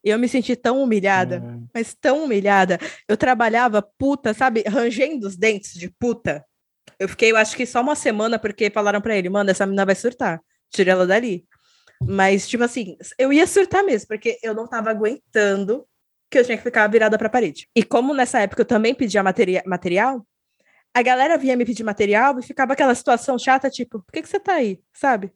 E 0.03 0.09
eu 0.11 0.19
me 0.19 0.27
senti 0.29 0.55
tão 0.55 0.83
humilhada, 0.83 1.41
Hum. 1.43 1.65
mas 1.73 1.95
tão 1.99 2.25
humilhada. 2.25 2.77
Eu 3.09 3.17
trabalhava 3.17 3.81
puta, 3.97 4.35
sabe, 4.35 4.63
rangendo 4.67 5.25
os 5.25 5.35
dentes 5.35 5.73
de 5.73 5.89
puta. 5.89 6.45
Eu 6.99 7.09
fiquei, 7.09 7.31
eu 7.31 7.37
acho 7.37 7.55
que 7.57 7.65
só 7.65 7.81
uma 7.81 7.95
semana, 7.95 8.37
porque 8.37 8.69
falaram 8.69 9.01
pra 9.01 9.15
ele, 9.17 9.29
mano, 9.31 9.49
essa 9.49 9.65
menina 9.65 9.83
vai 9.83 9.95
surtar. 9.95 10.39
Tira 10.69 10.91
ela 10.91 11.07
dali. 11.07 11.43
Mas, 12.07 12.47
tipo 12.47 12.63
assim, 12.63 12.97
eu 13.17 13.33
ia 13.33 13.47
surtar 13.47 13.83
mesmo, 13.83 14.07
porque 14.07 14.37
eu 14.43 14.53
não 14.53 14.67
tava 14.67 14.89
aguentando 14.91 15.85
que 16.29 16.39
eu 16.39 16.45
tinha 16.45 16.57
que 16.57 16.63
ficar 16.63 16.87
virada 16.87 17.17
pra 17.17 17.29
parede. 17.29 17.67
E 17.75 17.83
como 17.83 18.13
nessa 18.13 18.39
época 18.39 18.61
eu 18.61 18.65
também 18.65 18.93
pedia 18.93 19.23
materia- 19.23 19.63
material, 19.65 20.25
a 20.93 21.01
galera 21.01 21.37
vinha 21.37 21.55
me 21.55 21.65
pedir 21.65 21.83
material 21.83 22.39
e 22.39 22.43
ficava 22.43 22.73
aquela 22.73 22.95
situação 22.95 23.37
chata, 23.37 23.69
tipo, 23.69 23.99
por 23.99 24.11
que, 24.11 24.21
que 24.21 24.29
você 24.29 24.39
tá 24.39 24.53
aí? 24.53 24.79
Sabe? 24.93 25.31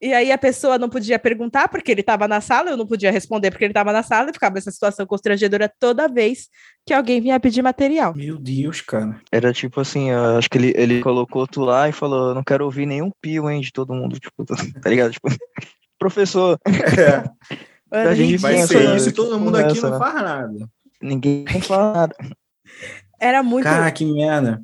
E 0.00 0.12
aí 0.12 0.32
a 0.32 0.36
pessoa 0.38 0.78
não 0.78 0.88
podia 0.88 1.16
perguntar 1.16 1.68
porque 1.68 1.92
ele 1.92 2.02
tava 2.02 2.26
na 2.26 2.40
sala, 2.40 2.70
eu 2.70 2.76
não 2.76 2.86
podia 2.86 3.12
responder 3.12 3.52
porque 3.52 3.64
ele 3.64 3.72
tava 3.72 3.92
na 3.92 4.02
sala, 4.02 4.30
e 4.30 4.32
ficava 4.32 4.58
essa 4.58 4.70
situação 4.72 5.06
constrangedora 5.06 5.72
toda 5.78 6.08
vez 6.08 6.48
que 6.84 6.92
alguém 6.92 7.20
vinha 7.20 7.38
pedir 7.38 7.62
material. 7.62 8.12
Meu 8.16 8.36
Deus, 8.36 8.80
cara. 8.80 9.20
Era 9.30 9.52
tipo 9.52 9.80
assim, 9.80 10.10
eu 10.10 10.38
acho 10.38 10.50
que 10.50 10.58
ele, 10.58 10.74
ele 10.76 11.00
colocou 11.00 11.46
tu 11.46 11.60
lá 11.60 11.88
e 11.88 11.92
falou, 11.92 12.30
"Eu 12.30 12.34
não 12.34 12.42
quero 12.42 12.64
ouvir 12.64 12.84
nenhum 12.84 13.12
pio, 13.20 13.48
hein, 13.48 13.60
de 13.60 13.72
todo 13.72 13.94
mundo, 13.94 14.18
tipo, 14.18 14.44
tá 14.82 14.90
ligado? 14.90 15.12
Tipo, 15.12 15.28
professor, 16.02 16.58
É, 17.94 17.98
Era 18.00 18.10
A 18.10 18.14
gente 18.14 18.36
vai 18.38 18.56
ser 18.66 18.88
né? 18.88 18.96
isso 18.96 19.08
e 19.10 19.12
todo 19.12 19.38
mundo 19.38 19.56
aqui 19.58 19.80
não 19.80 19.90
né? 19.90 19.98
faz 19.98 20.14
nada. 20.14 20.68
ninguém 21.00 21.44
fala 21.62 21.92
nada. 21.92 22.16
Era 23.20 23.42
muito. 23.42 23.64
Cara, 23.64 23.90
que 23.92 24.04
merda. 24.04 24.62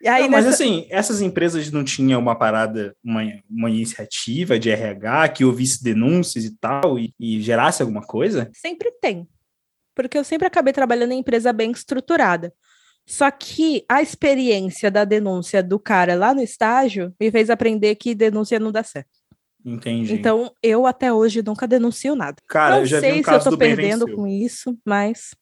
E 0.00 0.06
aí 0.08 0.22
Não, 0.24 0.30
mas 0.30 0.44
nessa- 0.44 0.62
assim, 0.62 0.86
essas 0.90 1.20
empresas 1.22 1.70
não 1.70 1.82
tinham 1.82 2.20
uma 2.20 2.36
parada, 2.36 2.94
uma, 3.02 3.22
uma 3.50 3.70
iniciativa 3.70 4.58
de 4.58 4.70
RH 4.70 5.28
que 5.30 5.44
ouvisse 5.44 5.82
denúncias 5.82 6.44
e 6.44 6.56
tal 6.58 6.98
e, 6.98 7.12
e 7.18 7.40
gerasse 7.40 7.80
alguma 7.82 8.02
coisa? 8.02 8.50
Sempre 8.52 8.92
tem. 9.00 9.26
Porque 9.94 10.18
eu 10.18 10.24
sempre 10.24 10.46
acabei 10.46 10.72
trabalhando 10.72 11.12
em 11.12 11.20
empresa 11.20 11.52
bem 11.52 11.70
estruturada. 11.70 12.52
Só 13.06 13.30
que 13.30 13.84
a 13.88 14.00
experiência 14.02 14.90
da 14.90 15.04
denúncia 15.04 15.62
do 15.62 15.78
cara 15.78 16.14
lá 16.14 16.34
no 16.34 16.42
estágio 16.42 17.14
me 17.20 17.30
fez 17.30 17.48
aprender 17.50 17.94
que 17.96 18.14
denúncia 18.14 18.58
não 18.60 18.70
dá 18.72 18.82
certo. 18.82 19.13
Entendi. 19.64 20.12
Então, 20.12 20.52
eu 20.62 20.86
até 20.86 21.12
hoje 21.12 21.42
nunca 21.42 21.66
denuncio 21.66 22.14
nada. 22.14 22.36
Cara, 22.46 22.74
não 22.74 22.80
eu 22.82 22.86
já 22.86 23.00
sei 23.00 23.12
vi 23.12 23.20
um 23.20 23.22
se 23.24 23.30
eu 23.30 23.32
caso 23.32 23.50
tô 23.50 23.56
perdendo 23.58 24.00
Venceu. 24.06 24.16
com 24.16 24.26
isso, 24.26 24.78
mas 24.84 25.34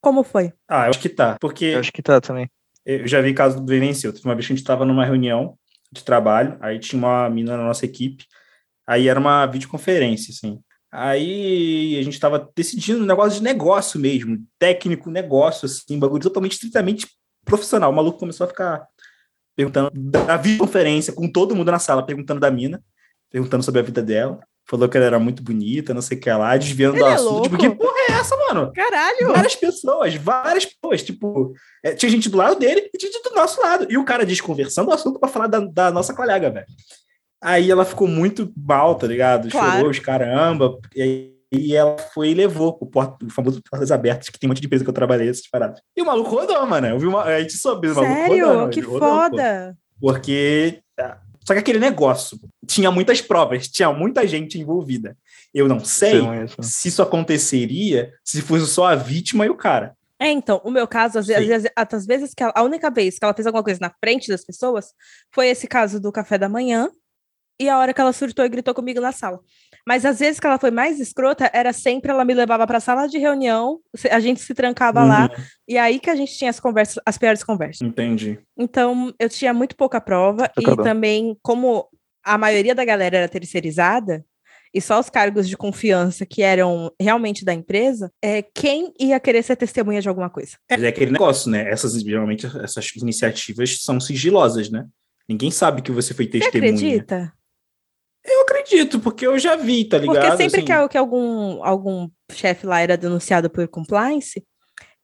como 0.00 0.24
foi? 0.24 0.52
Ah, 0.68 0.86
eu 0.86 0.90
acho 0.90 0.98
que 1.00 1.08
tá. 1.08 1.36
Porque 1.40 1.66
Eu 1.66 1.80
acho 1.80 1.92
que 1.92 2.02
tá 2.02 2.20
também. 2.20 2.50
eu 2.84 3.06
já 3.06 3.20
vi 3.20 3.32
caso 3.32 3.56
do 3.56 3.62
Bem 3.62 3.78
Venceu. 3.80 4.12
Uma 4.24 4.34
vez 4.34 4.46
que 4.46 4.52
a 4.52 4.56
gente 4.56 4.64
tava 4.66 4.84
numa 4.84 5.04
reunião 5.04 5.56
de 5.92 6.02
trabalho, 6.02 6.56
aí 6.60 6.78
tinha 6.78 6.98
uma 6.98 7.28
menina 7.30 7.56
na 7.56 7.64
nossa 7.64 7.84
equipe, 7.84 8.24
aí 8.86 9.08
era 9.08 9.18
uma 9.20 9.46
videoconferência, 9.46 10.32
assim. 10.32 10.58
Aí 10.92 11.96
a 11.98 12.02
gente 12.02 12.18
tava 12.18 12.50
decidindo 12.56 13.04
um 13.04 13.06
negócio 13.06 13.38
de 13.38 13.44
negócio 13.44 14.00
mesmo, 14.00 14.38
técnico, 14.58 15.10
negócio, 15.10 15.66
assim, 15.66 15.96
um 15.96 16.00
bagulho 16.00 16.22
totalmente, 16.22 16.52
estritamente 16.52 17.06
profissional. 17.44 17.90
O 17.92 17.94
maluco 17.94 18.18
começou 18.18 18.44
a 18.44 18.48
ficar 18.48 18.84
perguntando 19.54 19.90
da 19.94 20.36
videoconferência, 20.36 21.12
com 21.12 21.30
todo 21.30 21.54
mundo 21.54 21.70
na 21.70 21.78
sala, 21.78 22.04
perguntando 22.04 22.40
da 22.40 22.50
mina, 22.50 22.82
perguntando 23.30 23.62
sobre 23.62 23.80
a 23.80 23.84
vida 23.84 24.02
dela. 24.02 24.40
Falou 24.68 24.88
que 24.88 24.96
ela 24.96 25.06
era 25.06 25.18
muito 25.18 25.42
bonita, 25.42 25.92
não 25.92 26.02
sei 26.02 26.16
o 26.16 26.20
que 26.20 26.30
lá, 26.30 26.56
desviando 26.56 26.96
Ele 26.96 27.04
do 27.04 27.10
é 27.10 27.14
assunto. 27.14 27.42
Tipo, 27.42 27.58
que 27.58 27.70
porra 27.70 27.98
é 28.08 28.12
essa, 28.12 28.36
mano? 28.36 28.72
Caralho! 28.72 29.32
Várias 29.32 29.56
pessoas, 29.56 30.14
várias 30.14 30.64
pessoas, 30.64 31.02
tipo, 31.02 31.52
é, 31.84 31.92
tinha 31.94 32.10
gente 32.10 32.28
do 32.28 32.36
lado 32.36 32.58
dele 32.58 32.88
e 32.92 32.98
tinha 32.98 33.10
gente 33.10 33.28
do 33.28 33.34
nosso 33.34 33.60
lado. 33.60 33.86
E 33.90 33.98
o 33.98 34.04
cara 34.04 34.24
desconversando 34.24 34.90
o 34.90 34.94
assunto 34.94 35.18
pra 35.18 35.28
falar 35.28 35.48
da, 35.48 35.60
da 35.60 35.90
nossa 35.90 36.14
colega, 36.14 36.50
velho. 36.50 36.66
Aí 37.42 37.70
ela 37.70 37.84
ficou 37.84 38.06
muito 38.06 38.52
mal, 38.56 38.94
tá 38.94 39.06
ligado? 39.06 39.50
Claro. 39.50 39.72
Chorou 39.72 39.90
os 39.90 39.98
caramba. 39.98 40.78
E 40.94 41.02
aí 41.02 41.40
e 41.52 41.74
ela 41.74 41.98
foi 41.98 42.30
e 42.30 42.34
levou 42.34 42.78
o, 42.80 42.86
porta, 42.86 43.26
o 43.26 43.30
famoso 43.30 43.60
Portas 43.68 43.90
Abertas, 43.90 44.28
que 44.28 44.38
tem 44.38 44.46
um 44.46 44.50
monte 44.50 44.60
de 44.60 44.66
empresa 44.66 44.84
que 44.84 44.90
eu 44.90 44.94
trabalhei, 44.94 45.28
essas 45.28 45.48
paradas. 45.48 45.80
E 45.96 46.02
o 46.02 46.06
maluco 46.06 46.30
rodou, 46.30 46.64
mano. 46.64 46.86
Eu 46.86 46.98
vi 46.98 47.06
uma, 47.06 47.24
a 47.24 47.40
gente 47.40 47.54
soube, 47.54 47.88
o 47.88 47.94
maluco 47.94 48.14
Sério? 48.14 48.46
rodando, 48.46 48.70
que 48.70 48.80
rodou, 48.80 49.00
pô. 49.00 49.06
foda! 49.08 49.76
Porque. 50.00 50.80
Só 51.50 51.54
que 51.54 51.58
aquele 51.58 51.80
negócio 51.80 52.38
tinha 52.64 52.92
muitas 52.92 53.20
provas, 53.20 53.66
tinha 53.66 53.92
muita 53.92 54.24
gente 54.24 54.56
envolvida. 54.56 55.16
Eu 55.52 55.66
não 55.66 55.80
sei 55.84 56.20
isso. 56.44 56.62
se 56.62 56.86
isso 56.86 57.02
aconteceria 57.02 58.12
se 58.24 58.40
fosse 58.40 58.68
só 58.68 58.86
a 58.86 58.94
vítima 58.94 59.44
e 59.44 59.50
o 59.50 59.56
cara. 59.56 59.96
É, 60.16 60.30
então, 60.30 60.60
o 60.62 60.70
meu 60.70 60.86
caso, 60.86 61.18
às 61.18 61.26
vezes, 61.26 61.42
às 61.42 61.48
vezes- 61.48 61.70
às 61.74 62.06
vezes 62.06 62.34
que 62.34 62.42
ela- 62.44 62.52
a 62.54 62.62
única 62.62 62.88
vez 62.88 63.18
que 63.18 63.24
ela 63.24 63.34
fez 63.34 63.48
alguma 63.48 63.64
coisa 63.64 63.80
na 63.80 63.90
frente 63.90 64.28
das 64.28 64.44
pessoas 64.44 64.92
foi 65.34 65.48
esse 65.48 65.66
caso 65.66 65.98
do 65.98 66.12
café 66.12 66.38
da 66.38 66.48
manhã 66.48 66.88
e 67.58 67.68
a 67.68 67.76
hora 67.78 67.92
que 67.92 68.00
ela 68.00 68.12
surtou 68.12 68.44
e 68.44 68.48
gritou 68.48 68.72
comigo 68.72 69.00
na 69.00 69.10
sala. 69.10 69.40
Mas 69.90 70.04
às 70.04 70.20
vezes 70.20 70.38
que 70.38 70.46
ela 70.46 70.56
foi 70.56 70.70
mais 70.70 71.00
escrota, 71.00 71.50
era 71.52 71.72
sempre 71.72 72.12
ela 72.12 72.24
me 72.24 72.32
levava 72.32 72.64
para 72.64 72.78
a 72.78 72.80
sala 72.80 73.08
de 73.08 73.18
reunião, 73.18 73.80
a 74.08 74.20
gente 74.20 74.40
se 74.40 74.54
trancava 74.54 75.02
lá 75.02 75.24
Uhum, 75.24 75.44
e 75.66 75.76
aí 75.76 75.98
que 75.98 76.08
a 76.08 76.14
gente 76.14 76.32
tinha 76.38 76.48
as 76.48 76.60
conversas, 76.60 77.02
as 77.04 77.18
piores 77.18 77.42
conversas. 77.42 77.82
Entendi. 77.82 78.38
Então, 78.56 79.12
eu 79.18 79.28
tinha 79.28 79.52
muito 79.52 79.74
pouca 79.74 80.00
prova 80.00 80.48
e 80.56 80.62
Acabou. 80.62 80.84
também 80.84 81.36
como 81.42 81.88
a 82.24 82.38
maioria 82.38 82.72
da 82.72 82.84
galera 82.84 83.16
era 83.16 83.28
terceirizada 83.28 84.24
e 84.72 84.80
só 84.80 85.00
os 85.00 85.10
cargos 85.10 85.48
de 85.48 85.56
confiança 85.56 86.24
que 86.24 86.40
eram 86.40 86.92
realmente 87.00 87.44
da 87.44 87.52
empresa, 87.52 88.12
é 88.22 88.42
quem 88.42 88.94
ia 88.96 89.18
querer 89.18 89.42
ser 89.42 89.56
testemunha 89.56 90.00
de 90.00 90.08
alguma 90.08 90.30
coisa? 90.30 90.56
Mas 90.70 90.84
é 90.84 90.86
aquele 90.86 91.10
negócio, 91.10 91.50
né? 91.50 91.68
Essas, 91.68 91.94
geralmente, 92.00 92.46
essas 92.62 92.86
iniciativas 92.94 93.82
são 93.82 93.98
sigilosas, 93.98 94.70
né? 94.70 94.86
Ninguém 95.28 95.50
sabe 95.50 95.82
que 95.82 95.90
você 95.90 96.14
foi 96.14 96.26
Você 96.26 96.38
testemunha. 96.38 96.74
acredita? 96.74 97.39
Eu 98.24 98.42
acredito, 98.42 99.00
porque 99.00 99.26
eu 99.26 99.38
já 99.38 99.56
vi, 99.56 99.84
tá 99.84 99.98
ligado? 99.98 100.16
Porque 100.16 100.36
sempre 100.36 100.60
Assim, 100.72 100.82
que, 100.84 100.88
que 100.90 100.98
algum, 100.98 101.64
algum 101.64 102.08
chefe 102.32 102.66
lá 102.66 102.80
era 102.80 102.96
denunciado 102.96 103.48
por 103.48 103.66
compliance, 103.68 104.44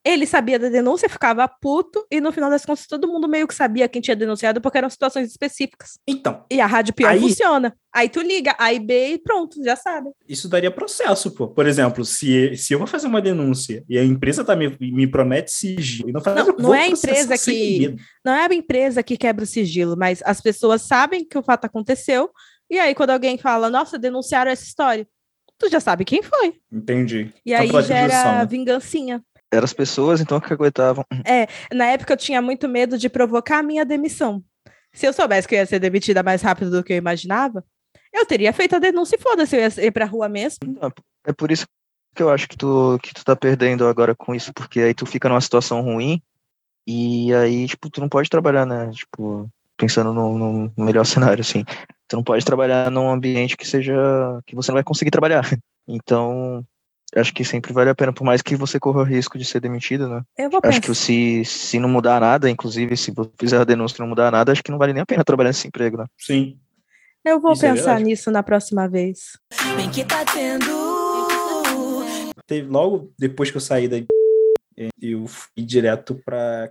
ele 0.05 0.25
sabia 0.25 0.57
da 0.57 0.69
denúncia, 0.69 1.09
ficava 1.09 1.49
puto, 1.49 2.07
e 2.09 2.21
no 2.21 2.31
final 2.31 2.49
das 2.49 2.65
contas 2.65 2.87
todo 2.87 3.09
mundo 3.09 3.27
meio 3.29 3.49
que 3.49 3.55
sabia 3.55 3.89
quem 3.89 4.01
tinha 4.01 4.15
denunciado, 4.15 4.61
porque 4.61 4.79
eram 4.79 4.89
situações 4.89 5.29
específicas. 5.29 5.99
Então, 6.07 6.45
E 6.49 6.61
a 6.61 6.67
rádio 6.67 6.95
pior 6.95 7.09
Aí- 7.11 7.21
funciona. 7.21 7.75
Aí 7.93 8.09
tu 8.09 8.21
liga, 8.21 8.55
A 8.59 8.73
e 8.73 8.79
B 8.79 9.15
e 9.15 9.19
pronto, 9.19 9.57
já 9.65 9.75
sabe. 9.75 10.11
isso 10.29 10.49
daria 10.49 10.71
processo, 10.71 11.33
pô. 11.33 11.49
Por 11.49 11.67
exemplo, 11.67 12.05
se, 12.05 12.55
se 12.57 12.73
eu 12.75 12.79
vou 12.79 12.87
fazer 12.87 13.09
uma 13.09 13.21
denúncia 13.23 13.83
e 13.89 13.99
a 13.99 14.05
empresa 14.05 14.45
tá 14.45 14.55
me, 14.55 14.77
me 14.79 15.07
promete 15.09 15.51
sigilo 15.51 16.11
e 16.11 16.13
não 16.13 16.21
faz 16.21 16.37
Não, 16.37 16.55
não 16.57 16.75
é 16.75 16.83
a 16.83 16.89
empresa 16.89 17.37
que-. 17.37 17.97
Não 18.25 18.33
é 18.33 18.47
a 18.47 18.55
empresa 18.55 19.03
que 19.03 19.17
quebra 19.17 19.43
o 19.43 19.47
sigilo, 19.47 19.97
mas 19.97 20.23
as 20.25 20.41
pessoas 20.41 20.83
sabem 20.83 21.25
que 21.25 21.39
o 21.39 21.43
fato 21.43 21.65
aconteceu, 21.65 22.31
e 22.71 22.79
aí 22.79 22.95
quando 22.95 23.11
alguém 23.11 23.39
fala, 23.39 23.71
nossa, 23.71 23.99
denunciaram 23.99 24.51
essa 24.51 24.65
história, 24.65 25.07
tu 25.59 25.69
já 25.69 25.81
sabe 25.81 26.05
quem 26.05 26.23
foi. 26.23 26.55
Entendi. 26.71 27.33
E 27.45 27.55
Só 27.55 27.63
aí 27.63 27.69
pela 27.69 27.83
gera 27.83 28.39
né? 28.39 28.47
vingancinha. 28.47 29.23
Eram 29.53 29.65
as 29.65 29.73
pessoas, 29.73 30.21
então, 30.21 30.41
que 30.41 30.53
aguentavam. 30.53 31.05
Na 31.73 31.87
época 31.87 32.13
eu 32.13 32.17
tinha 32.17 32.43
muito 32.43 32.69
medo 32.69 32.99
de 32.99 33.09
provocar 33.09 33.59
a 33.61 33.63
minha 33.63 33.85
demissão. 33.85 34.43
Se 34.93 35.07
eu 35.07 35.13
soubesse 35.13 35.47
que 35.47 35.55
eu 35.55 35.59
ia 35.59 35.67
ser 35.67 35.79
demitida 35.79 36.23
mais 36.23 36.43
rápido 36.43 36.71
do 36.71 36.83
que 36.83 36.93
eu 36.93 36.97
imaginava, 36.97 37.65
eu 38.13 38.27
teria 38.27 38.53
feito 38.53 38.75
a 38.75 38.79
denúncia 38.79 39.17
e 39.17 39.21
foda-se, 39.23 39.55
eu 39.55 39.61
ia 39.61 39.87
ir 39.87 39.91
pra 39.93 40.05
rua 40.05 40.29
mesmo. 40.29 40.59
Não, 40.81 40.91
É 41.25 41.33
por 41.33 41.53
isso 41.53 41.67
que 42.15 42.23
eu 42.23 42.31
acho 42.31 42.49
que 42.49 42.57
tu, 42.57 42.99
que 43.03 43.13
tu 43.13 43.25
tá 43.25 43.37
perdendo 43.37 43.87
agora 43.87 44.15
com 44.15 44.35
isso, 44.35 44.53
porque 44.55 44.81
aí 44.81 44.95
tu 44.95 45.05
fica 45.05 45.29
numa 45.29 45.41
situação 45.41 45.83
ruim 45.83 46.21
e 46.87 47.33
aí, 47.35 47.67
tipo, 47.67 47.91
tu 47.91 48.01
não 48.01 48.09
pode 48.09 48.31
trabalhar, 48.31 48.65
né? 48.65 48.91
Tipo, 48.91 49.49
pensando 49.77 50.13
no, 50.15 50.71
no 50.77 50.85
melhor 50.85 51.05
cenário, 51.07 51.43
assim. 51.43 51.63
Tu 52.09 52.17
não 52.17 52.23
pode 52.23 52.45
trabalhar 52.45 52.91
num 52.91 53.11
ambiente 53.11 53.57
que 53.57 53.67
seja. 53.67 53.95
que 54.47 54.55
você 54.55 54.71
não 54.71 54.77
vai 54.77 54.85
conseguir 54.85 55.11
trabalhar. 55.11 55.43
Então, 55.89 56.65
acho 57.15 57.33
que 57.33 57.45
sempre 57.45 57.73
vale 57.73 57.89
a 57.89 57.95
pena, 57.95 58.13
por 58.13 58.25
mais 58.25 58.43
que 58.43 58.57
você 58.57 58.77
corra 58.81 59.03
o 59.03 59.05
risco 59.05 59.39
de 59.39 59.45
ser 59.45 59.61
demitido, 59.61 60.09
né? 60.09 60.21
Eu 60.37 60.51
vou 60.51 60.59
Acho 60.65 60.81
pensar. 60.81 60.93
que 60.93 60.95
se, 60.97 61.45
se 61.45 61.79
não 61.79 61.89
mudar 61.89 62.21
nada, 62.21 62.51
inclusive, 62.51 62.97
se 62.97 63.13
você 63.13 63.31
fizer 63.39 63.59
a 63.61 63.63
denúncia 63.65 63.97
e 63.97 64.01
não 64.01 64.09
mudar 64.09 64.33
nada, 64.33 64.51
acho 64.51 64.65
que 64.65 64.73
não 64.73 64.79
vale 64.79 64.93
nem 64.93 65.03
a 65.03 65.07
pena 65.07 65.23
trabalhar 65.25 65.51
nesse 65.51 65.69
emprego, 65.69 65.97
né? 65.99 66.07
Sim. 66.19 66.59
Eu 67.25 67.39
vou 67.41 67.53
Isso 67.53 67.65
é 67.67 67.71
pensar 67.71 67.85
verdade. 67.85 68.05
nisso 68.05 68.31
na 68.33 68.43
próxima 68.43 68.89
vez. 68.89 69.39
Bem 69.77 69.89
que 69.89 70.05
tá 70.05 70.25
tendo. 70.25 70.67
Teve, 72.49 72.69
logo 72.69 73.13
depois 73.17 73.49
que 73.51 73.57
eu 73.57 73.61
saí 73.61 73.87
da 73.87 73.97
eu 75.01 75.27
fui 75.29 75.63
direto 75.65 76.21
pra 76.25 76.69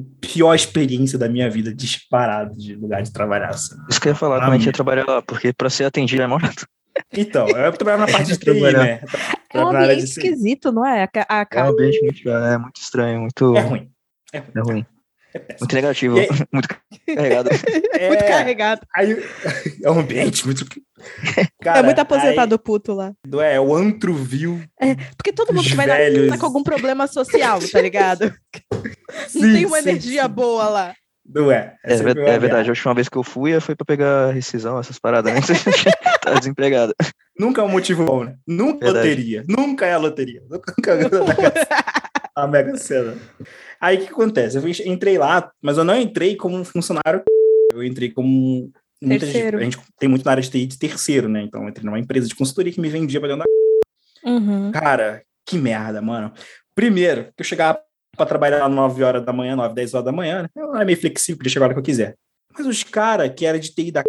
pior 0.00 0.54
experiência 0.54 1.18
da 1.18 1.28
minha 1.28 1.48
vida, 1.50 1.74
disparado 1.74 2.56
de 2.56 2.74
lugar 2.74 3.02
de 3.02 3.12
trabalhar. 3.12 3.50
Assim. 3.50 3.74
Isso 3.90 4.00
que 4.00 4.08
eu 4.08 4.12
ia 4.12 4.16
falar, 4.16 4.42
Ah, 4.42 4.48
a 4.48 4.50
gente 4.52 4.60
meu. 4.62 4.66
ia 4.68 4.72
trabalhar 4.72 5.04
lá, 5.06 5.22
porque 5.22 5.52
pra 5.52 5.68
ser 5.70 5.84
atendido 5.84 6.22
é 6.22 6.26
mó 6.26 6.38
Então, 7.12 7.48
eu 7.48 7.72
trabalhava 7.72 8.06
na 8.06 8.12
parte 8.12 8.28
de 8.32 8.38
TI, 8.38 8.44
Trabalhar. 8.44 8.78
né? 8.84 9.00
É 9.54 9.58
um 9.60 9.72
Na 9.72 9.78
área 9.80 9.92
ambiente 9.94 10.04
esquisito, 10.08 10.72
não 10.72 10.86
é? 10.86 11.08
A, 11.28 11.40
a 11.42 11.46
É 11.50 11.64
um 11.64 11.68
ambiente 11.68 12.00
muito, 12.02 12.28
é 12.30 12.58
muito 12.58 12.80
estranho, 12.80 13.20
muito, 13.20 13.56
É 13.56 13.60
ruim. 13.60 13.90
É 14.32 14.38
ruim. 14.38 14.50
é 14.56 14.60
ruim. 14.60 14.86
É. 15.34 15.56
Muito 15.60 15.74
negativo, 15.74 16.18
aí- 16.18 16.28
muito 16.52 16.68
carregado. 17.16 17.50
É, 17.94 18.08
Muito 18.08 18.24
carregado. 18.24 18.80
aí, 18.94 19.24
é 19.82 19.90
um 19.90 20.00
ambiente 20.00 20.44
muito. 20.44 20.66
é 21.38 21.46
Cara, 21.62 21.82
muito 21.82 21.98
aposentado 21.98 22.58
puto 22.58 22.92
lá. 22.92 23.12
Aí, 23.40 23.54
é, 23.54 23.60
o 23.60 23.74
antro 23.74 24.14
vil. 24.14 24.62
Porque 25.16 25.32
todo 25.32 25.52
mundo 25.54 25.66
que 25.68 25.74
vai 25.74 25.86
lá 25.86 25.96
velhos. 25.96 26.28
tá 26.28 26.38
com 26.38 26.46
algum 26.46 26.62
problema 26.62 27.06
social, 27.06 27.58
tá 27.70 27.80
ligado? 27.80 28.32
Não 29.12 29.28
Sim, 29.28 29.52
tem 29.52 29.66
uma 29.66 29.80
sim, 29.80 29.88
energia 29.88 30.22
sim. 30.24 30.28
boa 30.28 30.68
lá. 30.68 30.94
Não 31.24 31.50
é. 31.52 31.76
É, 31.84 31.94
uma 31.96 32.10
é 32.10 32.38
verdade, 32.38 32.68
a 32.68 32.72
última 32.72 32.94
vez 32.94 33.08
que 33.08 33.16
eu 33.16 33.22
fui 33.22 33.58
foi 33.60 33.76
pra 33.76 33.84
pegar 33.84 34.32
rescisão, 34.32 34.78
essas 34.78 34.98
paradas, 34.98 35.32
né? 35.32 35.40
tá 36.20 36.34
desempregado. 36.34 36.94
Nunca 37.38 37.62
é 37.62 37.64
um 37.64 37.68
motivo 37.68 38.04
bom, 38.04 38.24
né? 38.24 38.34
Nunca 38.46 38.86
Verdade. 38.86 39.08
loteria. 39.08 39.44
Nunca 39.48 39.86
é 39.86 39.92
a 39.94 39.98
loteria. 39.98 40.42
Nunca 40.50 40.92
é 40.92 42.02
a 42.34 42.46
Mega 42.46 42.76
Sena. 42.76 43.14
Aí 43.82 43.96
o 43.96 44.00
que 44.00 44.12
acontece? 44.12 44.56
Eu 44.56 44.92
entrei 44.92 45.18
lá, 45.18 45.50
mas 45.60 45.76
eu 45.76 45.82
não 45.82 45.96
entrei 45.96 46.36
como 46.36 46.56
um 46.56 46.64
funcionário. 46.64 47.20
Eu 47.72 47.82
entrei 47.82 48.12
como. 48.12 48.70
Muita 49.02 49.26
gente, 49.26 49.32
Terceiro. 49.32 49.58
a 49.58 49.62
gente 49.64 49.78
tem 49.98 50.08
muito 50.08 50.24
na 50.24 50.30
área 50.30 50.42
de 50.42 50.48
TI 50.48 50.64
de 50.64 50.78
terceiro, 50.78 51.28
né? 51.28 51.42
Então 51.42 51.64
eu 51.64 51.68
entrei 51.68 51.84
numa 51.84 51.98
empresa 51.98 52.28
de 52.28 52.36
consultoria 52.36 52.72
que 52.72 52.80
me 52.80 52.88
vendia 52.88 53.18
pra 53.18 53.28
dentro 53.28 53.42
da. 53.42 54.30
Uhum. 54.30 54.70
Cara, 54.70 55.24
que 55.44 55.58
merda, 55.58 56.00
mano. 56.00 56.32
Primeiro, 56.76 57.24
que 57.36 57.40
eu 57.40 57.44
chegava 57.44 57.80
pra 58.16 58.24
trabalhar 58.24 58.64
às 58.64 58.70
9 58.70 59.02
horas 59.02 59.24
da 59.24 59.32
manhã, 59.32 59.56
9, 59.56 59.74
10 59.74 59.94
horas 59.94 60.04
da 60.04 60.12
manhã, 60.12 60.42
né? 60.42 60.48
Eu 60.54 60.76
era 60.76 60.84
meio 60.84 61.00
flexível, 61.00 61.38
podia 61.38 61.50
chegar 61.50 61.64
a 61.64 61.66
hora 61.66 61.74
que 61.74 61.80
eu 61.80 61.84
quiser. 61.84 62.14
Mas 62.56 62.64
os 62.64 62.84
caras 62.84 63.32
que 63.36 63.44
era 63.44 63.58
de 63.58 63.74
TI 63.74 63.90
da 63.90 64.04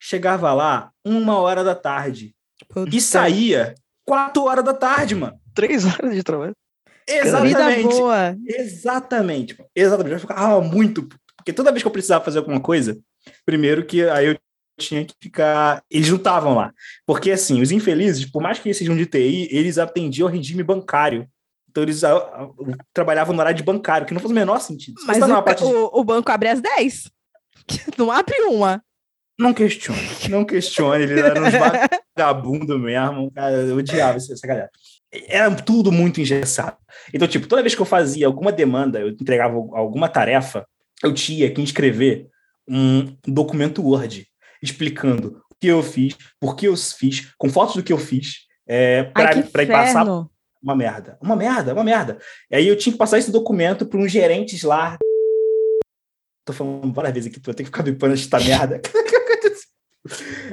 chegava 0.00 0.52
lá 0.54 0.92
uma 1.04 1.40
hora 1.40 1.64
da 1.64 1.74
tarde 1.74 2.32
Puta. 2.68 2.94
e 2.94 3.00
saía 3.00 3.74
4 4.04 4.44
horas 4.44 4.64
da 4.64 4.74
tarde, 4.74 5.16
mano. 5.16 5.36
Três 5.52 5.84
horas 5.84 6.14
de 6.14 6.22
trabalho. 6.22 6.52
Vida 7.08 7.26
Exatamente. 7.26 7.82
boa. 7.88 8.36
Exatamente. 8.46 9.56
Exatamente. 9.74 10.12
Eu 10.14 10.20
ficava 10.20 10.60
muito. 10.60 11.02
puto, 11.04 11.16
Porque 11.36 11.52
toda 11.52 11.70
vez 11.70 11.82
que 11.82 11.86
eu 11.86 11.92
precisava 11.92 12.24
fazer 12.24 12.38
alguma 12.38 12.60
coisa, 12.60 12.98
primeiro 13.44 13.84
que 13.84 14.02
aí 14.08 14.26
eu 14.26 14.38
tinha 14.78 15.04
que 15.04 15.14
ficar. 15.22 15.82
Eles 15.90 16.08
não 16.08 16.16
estavam 16.16 16.54
lá. 16.54 16.72
Porque, 17.06 17.30
assim, 17.30 17.60
os 17.62 17.70
infelizes, 17.70 18.26
por 18.26 18.42
mais 18.42 18.58
que 18.58 18.68
eles 18.68 18.76
sejam 18.76 18.96
de 18.96 19.06
TI, 19.06 19.48
eles 19.50 19.78
atendiam 19.78 20.28
ao 20.28 20.34
regime 20.34 20.62
bancário. 20.62 21.28
Então, 21.70 21.82
eles 21.82 22.02
ah, 22.04 22.16
ah, 22.16 22.48
trabalhavam 22.92 23.34
no 23.34 23.40
horário 23.40 23.56
de 23.56 23.62
bancário, 23.62 24.06
que 24.06 24.14
não 24.14 24.20
faz 24.20 24.30
o 24.30 24.34
menor 24.34 24.60
sentido. 24.60 24.98
Se 25.00 25.06
Mas 25.06 25.18
tá 25.18 25.38
o, 25.38 25.42
parte 25.42 25.62
o- 25.62 25.90
o 25.92 26.04
banco 26.04 26.30
abre 26.30 26.48
às 26.48 26.60
10. 26.60 27.10
Não 27.98 28.10
abre 28.12 28.34
uma. 28.42 28.82
Não 29.38 29.52
questione, 29.52 30.00
não 30.30 30.44
questione. 30.46 31.02
Eles 31.02 31.18
eram 31.18 31.42
uns 31.42 31.52
vagabundos 32.16 32.80
mesmo. 32.80 33.30
Cara, 33.32 33.52
eu 33.56 33.76
odiava 33.76 34.16
essa 34.16 34.46
galera. 34.46 34.70
Era 35.12 35.54
tudo 35.54 35.92
muito 35.92 36.20
engessado. 36.20 36.76
Então, 37.12 37.28
tipo, 37.28 37.46
toda 37.46 37.62
vez 37.62 37.74
que 37.74 37.80
eu 37.80 37.86
fazia 37.86 38.26
alguma 38.26 38.52
demanda, 38.52 39.00
eu 39.00 39.08
entregava 39.08 39.54
alguma 39.54 40.08
tarefa, 40.08 40.66
eu 41.02 41.12
tinha 41.14 41.50
que 41.50 41.62
escrever 41.62 42.28
um 42.68 43.16
documento 43.26 43.82
Word 43.82 44.26
explicando 44.62 45.40
o 45.50 45.54
que 45.60 45.68
eu 45.68 45.82
fiz, 45.82 46.16
por 46.40 46.56
que 46.56 46.66
eu 46.66 46.76
fiz, 46.76 47.32
com 47.38 47.48
fotos 47.48 47.76
do 47.76 47.82
que 47.82 47.92
eu 47.92 47.98
fiz, 47.98 48.46
é, 48.66 49.04
para 49.04 49.36
ir 49.36 49.68
passar 49.68 50.04
uma 50.62 50.74
merda. 50.74 51.18
Uma 51.22 51.36
merda, 51.36 51.72
uma 51.72 51.84
merda. 51.84 52.18
E 52.50 52.56
aí 52.56 52.66
eu 52.66 52.76
tinha 52.76 52.92
que 52.92 52.98
passar 52.98 53.18
esse 53.18 53.30
documento 53.30 53.86
para 53.86 54.00
uns 54.00 54.10
gerentes 54.10 54.62
lá. 54.62 54.96
Tô 56.44 56.52
falando 56.52 56.92
várias 56.92 57.14
vezes 57.14 57.30
aqui, 57.30 57.40
tu 57.40 57.46
vai 57.46 57.54
ter 57.54 57.62
que 57.62 57.68
ficar 57.68 57.82
bipando 57.82 58.14
esta 58.14 58.40
merda. 58.40 58.80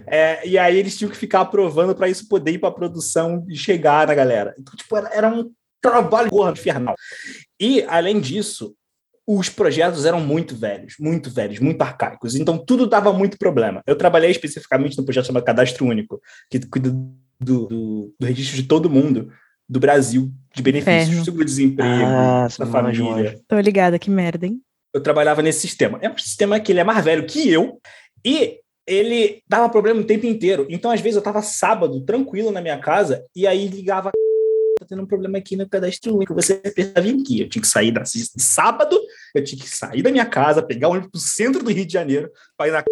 É, 0.07 0.47
e 0.47 0.57
aí 0.57 0.77
eles 0.77 0.97
tinham 0.97 1.11
que 1.11 1.17
ficar 1.17 1.41
aprovando 1.41 1.95
para 1.95 2.09
isso 2.09 2.27
poder 2.27 2.51
ir 2.51 2.59
para 2.59 2.71
produção 2.71 3.45
e 3.49 3.55
chegar 3.55 4.07
na 4.07 4.15
galera. 4.15 4.53
Então, 4.57 4.75
tipo, 4.75 4.95
era, 4.95 5.09
era 5.13 5.29
um 5.29 5.51
trabalho 5.81 6.29
gordo, 6.29 6.57
infernal. 6.57 6.95
E, 7.59 7.83
além 7.83 8.19
disso, 8.19 8.75
os 9.27 9.49
projetos 9.49 10.05
eram 10.05 10.19
muito 10.19 10.55
velhos, 10.55 10.95
muito 10.99 11.29
velhos, 11.29 11.59
muito 11.59 11.81
arcaicos. 11.81 12.35
Então, 12.35 12.57
tudo 12.57 12.87
dava 12.87 13.13
muito 13.13 13.37
problema. 13.37 13.81
Eu 13.85 13.95
trabalhei 13.95 14.31
especificamente 14.31 14.97
no 14.97 15.05
projeto 15.05 15.27
chamado 15.27 15.43
Cadastro 15.43 15.85
Único, 15.85 16.21
que 16.49 16.59
cuida 16.59 16.89
do, 16.89 17.67
do, 17.67 18.15
do 18.19 18.25
registro 18.25 18.57
de 18.57 18.63
todo 18.63 18.89
mundo 18.89 19.31
do 19.67 19.79
Brasil 19.79 20.31
de 20.53 20.61
benefícios, 20.61 21.25
seguro-desemprego, 21.25 22.03
Ah, 22.05 22.47
da 22.59 22.65
família. 22.65 23.39
Tô 23.47 23.59
ligada, 23.59 23.97
que 23.97 24.09
merda, 24.09 24.45
hein? 24.45 24.61
Eu 24.93 25.01
trabalhava 25.01 25.41
nesse 25.41 25.61
sistema. 25.61 25.97
É 26.01 26.09
um 26.09 26.17
sistema 26.17 26.59
que 26.59 26.71
ele 26.71 26.79
é 26.79 26.83
mais 26.83 27.03
velho 27.03 27.25
que 27.25 27.49
eu 27.49 27.79
e 28.23 28.59
ele 28.87 29.41
dava 29.47 29.69
problema 29.69 30.01
o 30.01 30.05
tempo 30.05 30.25
inteiro. 30.25 30.67
Então, 30.69 30.91
às 30.91 31.01
vezes, 31.01 31.15
eu 31.15 31.23
tava 31.23 31.41
sábado, 31.41 32.01
tranquilo 32.01 32.51
na 32.51 32.61
minha 32.61 32.77
casa, 32.77 33.25
e 33.35 33.47
aí 33.47 33.67
ligava. 33.67 34.11
Tá 34.79 34.85
tendo 34.87 35.03
um 35.03 35.07
problema 35.07 35.37
aqui 35.37 35.55
no 35.55 35.69
cadastro 35.69 36.15
único. 36.15 36.33
Você 36.33 36.55
precisa 36.55 36.99
vir 36.99 37.21
aqui. 37.21 37.41
Eu 37.41 37.49
tinha 37.49 37.61
que 37.61 37.67
sair 37.67 37.91
da 37.91 38.03
sábado, 38.05 38.99
eu 39.33 39.43
tinha 39.43 39.61
que 39.61 39.69
sair 39.69 40.01
da 40.01 40.11
minha 40.11 40.25
casa, 40.25 40.61
pegar 40.61 40.89
o 40.89 40.91
ônibus 40.91 41.11
pro 41.11 41.19
centro 41.19 41.63
do 41.63 41.71
Rio 41.71 41.85
de 41.85 41.93
Janeiro, 41.93 42.29
para 42.57 42.67
ir 42.67 42.71
na 42.71 42.83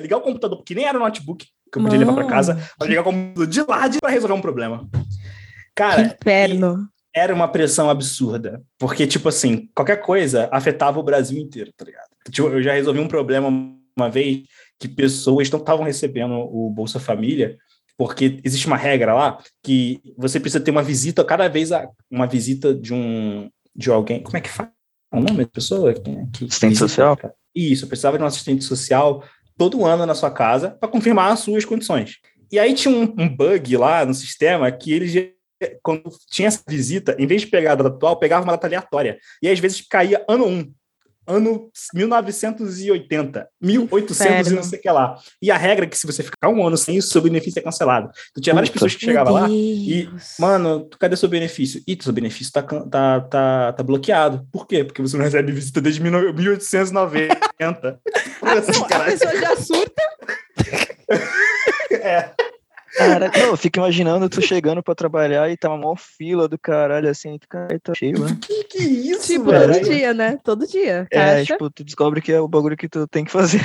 ligar 0.00 0.16
o 0.16 0.22
computador, 0.22 0.58
porque 0.58 0.74
nem 0.74 0.86
era 0.86 0.98
notebook 0.98 1.46
que 1.72 1.78
eu 1.78 1.82
podia 1.82 1.98
levar 1.98 2.14
para 2.14 2.26
casa, 2.26 2.70
para 2.78 2.88
ligar 2.88 3.00
o 3.00 3.04
computador 3.04 3.46
de 3.46 3.60
lá 3.62 3.88
para 4.00 4.10
resolver 4.10 4.34
um 4.34 4.40
problema. 4.40 4.88
Que 4.92 5.00
Cara, 5.74 6.16
inferno. 6.20 6.88
era 7.14 7.34
uma 7.34 7.48
pressão 7.48 7.90
absurda. 7.90 8.62
Porque, 8.78 9.06
tipo 9.06 9.28
assim, 9.28 9.68
qualquer 9.74 9.96
coisa 9.96 10.48
afetava 10.52 11.00
o 11.00 11.02
Brasil 11.02 11.38
inteiro, 11.38 11.72
tá 11.76 11.84
ligado? 11.84 12.08
Tipo, 12.30 12.48
eu 12.48 12.62
já 12.62 12.72
resolvi 12.72 13.00
um 13.00 13.08
problema 13.08 13.48
uma 13.96 14.10
vez 14.10 14.42
que 14.84 14.88
pessoas 14.88 15.50
não 15.50 15.58
estavam 15.58 15.82
recebendo 15.82 16.34
o 16.34 16.68
Bolsa 16.68 17.00
Família, 17.00 17.56
porque 17.96 18.38
existe 18.44 18.66
uma 18.66 18.76
regra 18.76 19.14
lá 19.14 19.38
que 19.62 20.02
você 20.14 20.38
precisa 20.38 20.62
ter 20.62 20.70
uma 20.70 20.82
visita 20.82 21.24
cada 21.24 21.48
vez, 21.48 21.72
a, 21.72 21.88
uma 22.10 22.26
visita 22.26 22.74
de 22.74 22.92
um 22.92 23.48
de 23.74 23.90
alguém. 23.90 24.22
Como 24.22 24.36
é 24.36 24.42
que 24.42 24.50
fala 24.50 24.70
o 25.10 25.20
nome 25.20 25.44
da 25.44 25.50
pessoa? 25.50 25.94
Que, 25.94 26.44
Assistente 26.44 26.76
social? 26.76 27.18
Isso, 27.54 27.84
eu 27.84 27.88
precisava 27.88 28.18
de 28.18 28.24
um 28.24 28.26
assistente 28.26 28.62
social 28.62 29.24
todo 29.56 29.86
ano 29.86 30.04
na 30.04 30.14
sua 30.14 30.30
casa 30.30 30.72
para 30.72 30.88
confirmar 30.88 31.32
as 31.32 31.40
suas 31.40 31.64
condições. 31.64 32.18
E 32.52 32.58
aí 32.58 32.74
tinha 32.74 32.94
um, 32.94 33.14
um 33.16 33.28
bug 33.28 33.74
lá 33.78 34.04
no 34.04 34.12
sistema 34.12 34.70
que 34.70 34.92
eles 34.92 35.32
quando 35.82 36.02
tinha 36.30 36.48
essa 36.48 36.62
visita, 36.68 37.16
em 37.18 37.26
vez 37.26 37.40
de 37.40 37.46
pegar 37.46 37.72
a 37.72 37.76
data 37.76 37.88
atual, 37.88 38.18
pegava 38.18 38.44
uma 38.44 38.52
data 38.52 38.66
aleatória. 38.66 39.18
E 39.40 39.48
às 39.48 39.58
vezes 39.58 39.80
caía 39.80 40.22
ano 40.28 40.46
1, 40.46 40.74
ano 41.26 41.70
1980, 41.94 43.48
1800 43.60 44.52
e 44.52 44.54
não 44.54 44.62
sei 44.62 44.78
o 44.78 44.82
que 44.82 44.90
lá. 44.90 45.16
E 45.40 45.50
a 45.50 45.56
regra 45.56 45.84
é 45.84 45.88
que 45.88 45.96
se 45.98 46.06
você 46.06 46.22
ficar 46.22 46.48
um 46.48 46.66
ano 46.66 46.76
sem 46.76 46.96
isso, 46.96 47.08
seu 47.08 47.20
benefício 47.22 47.58
é 47.58 47.62
cancelado. 47.62 48.10
Então 48.30 48.42
tinha 48.42 48.54
várias 48.54 48.70
pessoas 48.70 48.94
que 48.94 49.04
chegavam 49.04 49.32
lá 49.32 49.48
e, 49.48 50.08
Mano, 50.38 50.88
cadê 50.98 51.16
seu 51.16 51.28
benefício? 51.28 51.82
Ih, 51.86 51.98
seu 52.00 52.12
benefício 52.12 52.52
tá, 52.52 52.62
tá, 52.62 53.20
tá, 53.20 53.72
tá 53.72 53.82
bloqueado. 53.82 54.46
Por 54.52 54.66
quê? 54.66 54.84
Porque 54.84 55.02
você 55.02 55.16
não 55.16 55.24
recebe 55.24 55.52
visita 55.52 55.80
desde 55.80 56.02
1890. 56.02 58.00
Como 58.40 58.52
Ah, 58.52 58.58
assim, 58.58 58.72
não, 58.72 58.84
a 58.84 59.04
pessoa 59.04 59.36
já 59.36 59.56
surta. 59.56 60.02
É. 61.90 62.30
Cara, 62.96 63.30
não, 63.34 63.40
eu 63.46 63.56
fico 63.56 63.78
imaginando 63.78 64.28
tu 64.28 64.40
chegando 64.40 64.82
pra 64.82 64.94
trabalhar 64.94 65.50
e 65.50 65.56
tá 65.56 65.68
uma 65.68 65.78
maior 65.78 65.96
fila 65.96 66.48
do 66.48 66.58
caralho, 66.58 67.08
assim, 67.08 67.38
tu, 67.38 67.48
cara, 67.48 67.78
tá 67.80 67.92
cheio, 67.94 68.18
né? 68.20 68.36
Que, 68.40 68.64
que 68.64 68.78
isso, 68.82 69.26
Tipo, 69.32 69.50
velho? 69.50 69.74
todo 69.74 69.84
dia, 69.84 70.14
né? 70.14 70.38
Todo 70.44 70.66
dia. 70.66 71.06
É, 71.10 71.36
Caixa. 71.36 71.52
tipo, 71.52 71.70
tu 71.70 71.84
descobre 71.84 72.20
que 72.20 72.32
é 72.32 72.40
o 72.40 72.48
bagulho 72.48 72.76
que 72.76 72.88
tu 72.88 73.06
tem 73.08 73.24
que 73.24 73.30
fazer. 73.32 73.62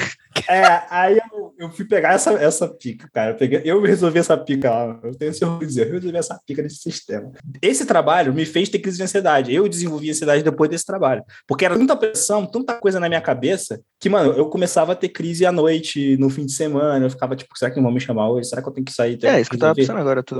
É, 0.48 0.82
aí 0.90 1.20
eu, 1.34 1.54
eu 1.60 1.70
fui 1.72 1.86
pegar 1.86 2.14
essa, 2.14 2.32
essa 2.34 2.68
pica, 2.68 3.10
cara. 3.14 3.32
Eu, 3.32 3.36
peguei, 3.36 3.62
eu 3.66 3.82
resolvi 3.82 4.20
essa 4.20 4.38
pica 4.38 4.70
lá. 4.70 5.00
Eu 5.04 5.16
tenho 5.16 5.32
esse 5.32 5.44
orgulho 5.44 5.62
de 5.62 5.68
dizer, 5.68 5.88
eu 5.88 5.94
resolvi 5.94 6.18
essa 6.18 6.40
pica 6.46 6.62
nesse 6.62 6.78
sistema. 6.78 7.32
Esse 7.62 7.86
trabalho 7.86 8.34
me 8.34 8.46
fez 8.46 8.70
ter 8.70 8.80
crise 8.80 8.98
de 8.98 9.04
ansiedade. 9.04 9.54
Eu 9.54 9.68
desenvolvi 9.68 10.10
ansiedade 10.10 10.44
depois 10.44 10.70
desse 10.70 10.86
trabalho. 10.86 11.24
Porque 11.48 11.66
era 11.66 11.78
tanta 11.78 11.96
pressão, 11.96 12.46
tanta 12.46 12.76
coisa 12.76 13.00
na 13.00 13.08
minha 13.08 13.22
cabeça, 13.22 13.82
que, 14.00 14.10
mano, 14.10 14.32
eu 14.34 14.50
começava 14.50 14.94
a 14.94 14.96
ter 14.96 15.10
crise 15.10 15.46
à 15.46 15.52
noite, 15.52 16.16
no 16.18 16.30
fim 16.30 16.46
de 16.46 16.54
semana. 16.54 17.06
Eu 17.06 17.10
ficava 17.10 17.36
tipo, 17.36 17.58
será 17.58 17.70
que 17.70 17.78
não 17.78 17.84
vão 17.84 17.94
me 17.94 18.00
chamar 18.00 18.30
hoje? 18.30 18.50
Será 18.50 18.62
que 18.62 18.70
eu 18.70 18.74
tenho 18.74 18.86
que 18.86 18.94
sair? 18.94 19.19
Tenho 19.20 19.34
É, 19.34 19.42
isso 19.42 19.50
que 19.50 19.56
eu 19.56 19.60
tava 19.60 19.76
pensando 19.76 20.00
agora. 20.00 20.24
Tu, 20.24 20.36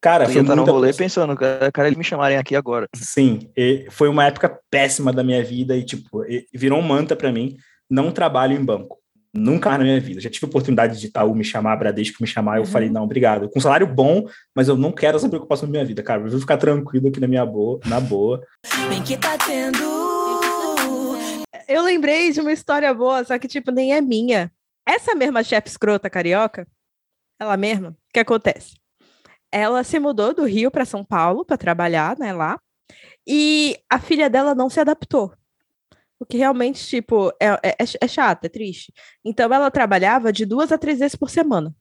Cara, 0.00 0.24
tu 0.24 0.28
foi 0.28 0.36
ia 0.36 0.40
estar 0.42 0.54
no 0.54 0.62
muita 0.62 0.72
rolê 0.72 0.92
pensando, 0.92 1.36
cara, 1.36 1.86
eles 1.88 1.98
me 1.98 2.04
chamarem 2.04 2.36
aqui 2.38 2.54
agora. 2.54 2.86
Sim, 2.94 3.50
e 3.56 3.86
foi 3.90 4.08
uma 4.08 4.24
época 4.26 4.58
péssima 4.70 5.12
da 5.12 5.24
minha 5.24 5.42
vida 5.42 5.76
e, 5.76 5.82
tipo, 5.84 6.24
e- 6.24 6.46
virou 6.54 6.78
um 6.78 6.82
manta 6.82 7.16
pra 7.16 7.32
mim. 7.32 7.56
Não 7.90 8.12
trabalho 8.12 8.54
em 8.56 8.64
banco. 8.64 8.98
Nunca 9.34 9.68
mais 9.70 9.78
na 9.80 9.84
minha 9.84 10.00
vida. 10.00 10.20
Já 10.20 10.30
tive 10.30 10.46
oportunidade 10.46 10.98
de 11.00 11.06
Itaú 11.06 11.34
me 11.34 11.44
chamar, 11.44 11.76
Bradesco 11.76 12.16
me 12.20 12.26
chamar, 12.28 12.56
eu 12.56 12.60
Uhum. 12.62 12.66
falei, 12.66 12.88
não, 12.90 13.02
obrigado. 13.04 13.48
Com 13.50 13.60
salário 13.60 13.86
bom, 13.86 14.26
mas 14.54 14.68
eu 14.68 14.76
não 14.76 14.92
quero 14.92 15.16
essa 15.16 15.28
preocupação 15.28 15.66
na 15.66 15.72
minha 15.72 15.84
vida, 15.84 16.02
cara. 16.02 16.22
Eu 16.22 16.30
vou 16.30 16.40
ficar 16.40 16.56
tranquilo 16.56 17.08
aqui 17.08 17.18
na 17.20 17.26
minha 17.28 17.44
boa, 17.44 17.78
na 17.86 17.98
boa. 18.00 18.40
Bem 18.88 19.02
que 19.02 19.16
tá 19.16 19.36
tendo. 19.38 19.78
Eu 21.68 21.82
lembrei 21.82 22.32
de 22.32 22.40
uma 22.40 22.52
história 22.52 22.92
boa, 22.94 23.22
só 23.24 23.38
que, 23.38 23.46
tipo, 23.48 23.70
nem 23.70 23.92
é 23.94 24.00
minha. 24.00 24.50
Essa 24.86 25.14
mesma 25.14 25.42
chefe 25.44 25.68
escrota 25.68 26.08
carioca, 26.08 26.66
ela 27.38 27.56
mesma, 27.56 27.94
que 28.18 28.20
acontece? 28.20 28.76
Ela 29.50 29.82
se 29.84 29.98
mudou 29.98 30.34
do 30.34 30.44
Rio 30.44 30.70
para 30.70 30.84
São 30.84 31.04
Paulo 31.04 31.44
para 31.44 31.56
trabalhar, 31.56 32.18
né, 32.18 32.32
lá. 32.32 32.60
E 33.26 33.78
a 33.88 33.98
filha 33.98 34.28
dela 34.28 34.54
não 34.54 34.68
se 34.68 34.80
adaptou. 34.80 35.32
O 36.20 36.26
que 36.26 36.36
realmente, 36.36 36.84
tipo, 36.86 37.30
é, 37.40 37.46
é, 37.62 37.76
é 38.00 38.08
chato, 38.08 38.44
é 38.44 38.48
triste. 38.48 38.92
Então, 39.24 39.52
ela 39.52 39.70
trabalhava 39.70 40.32
de 40.32 40.44
duas 40.44 40.72
a 40.72 40.78
três 40.78 40.98
vezes 40.98 41.14
por 41.14 41.30
semana. 41.30 41.74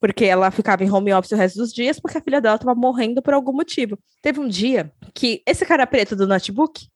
Porque 0.00 0.24
ela 0.24 0.50
ficava 0.50 0.84
em 0.84 0.90
home 0.90 1.12
office 1.12 1.32
o 1.32 1.36
resto 1.36 1.58
dos 1.58 1.72
dias, 1.72 2.00
porque 2.00 2.18
a 2.18 2.20
filha 2.20 2.40
dela 2.40 2.56
estava 2.56 2.74
morrendo 2.74 3.20
por 3.20 3.34
algum 3.34 3.52
motivo. 3.52 3.98
Teve 4.22 4.40
um 4.40 4.48
dia 4.48 4.92
que 5.14 5.42
esse 5.46 5.66
cara 5.66 5.86
preto 5.86 6.16
do 6.16 6.26
notebook, 6.26 6.88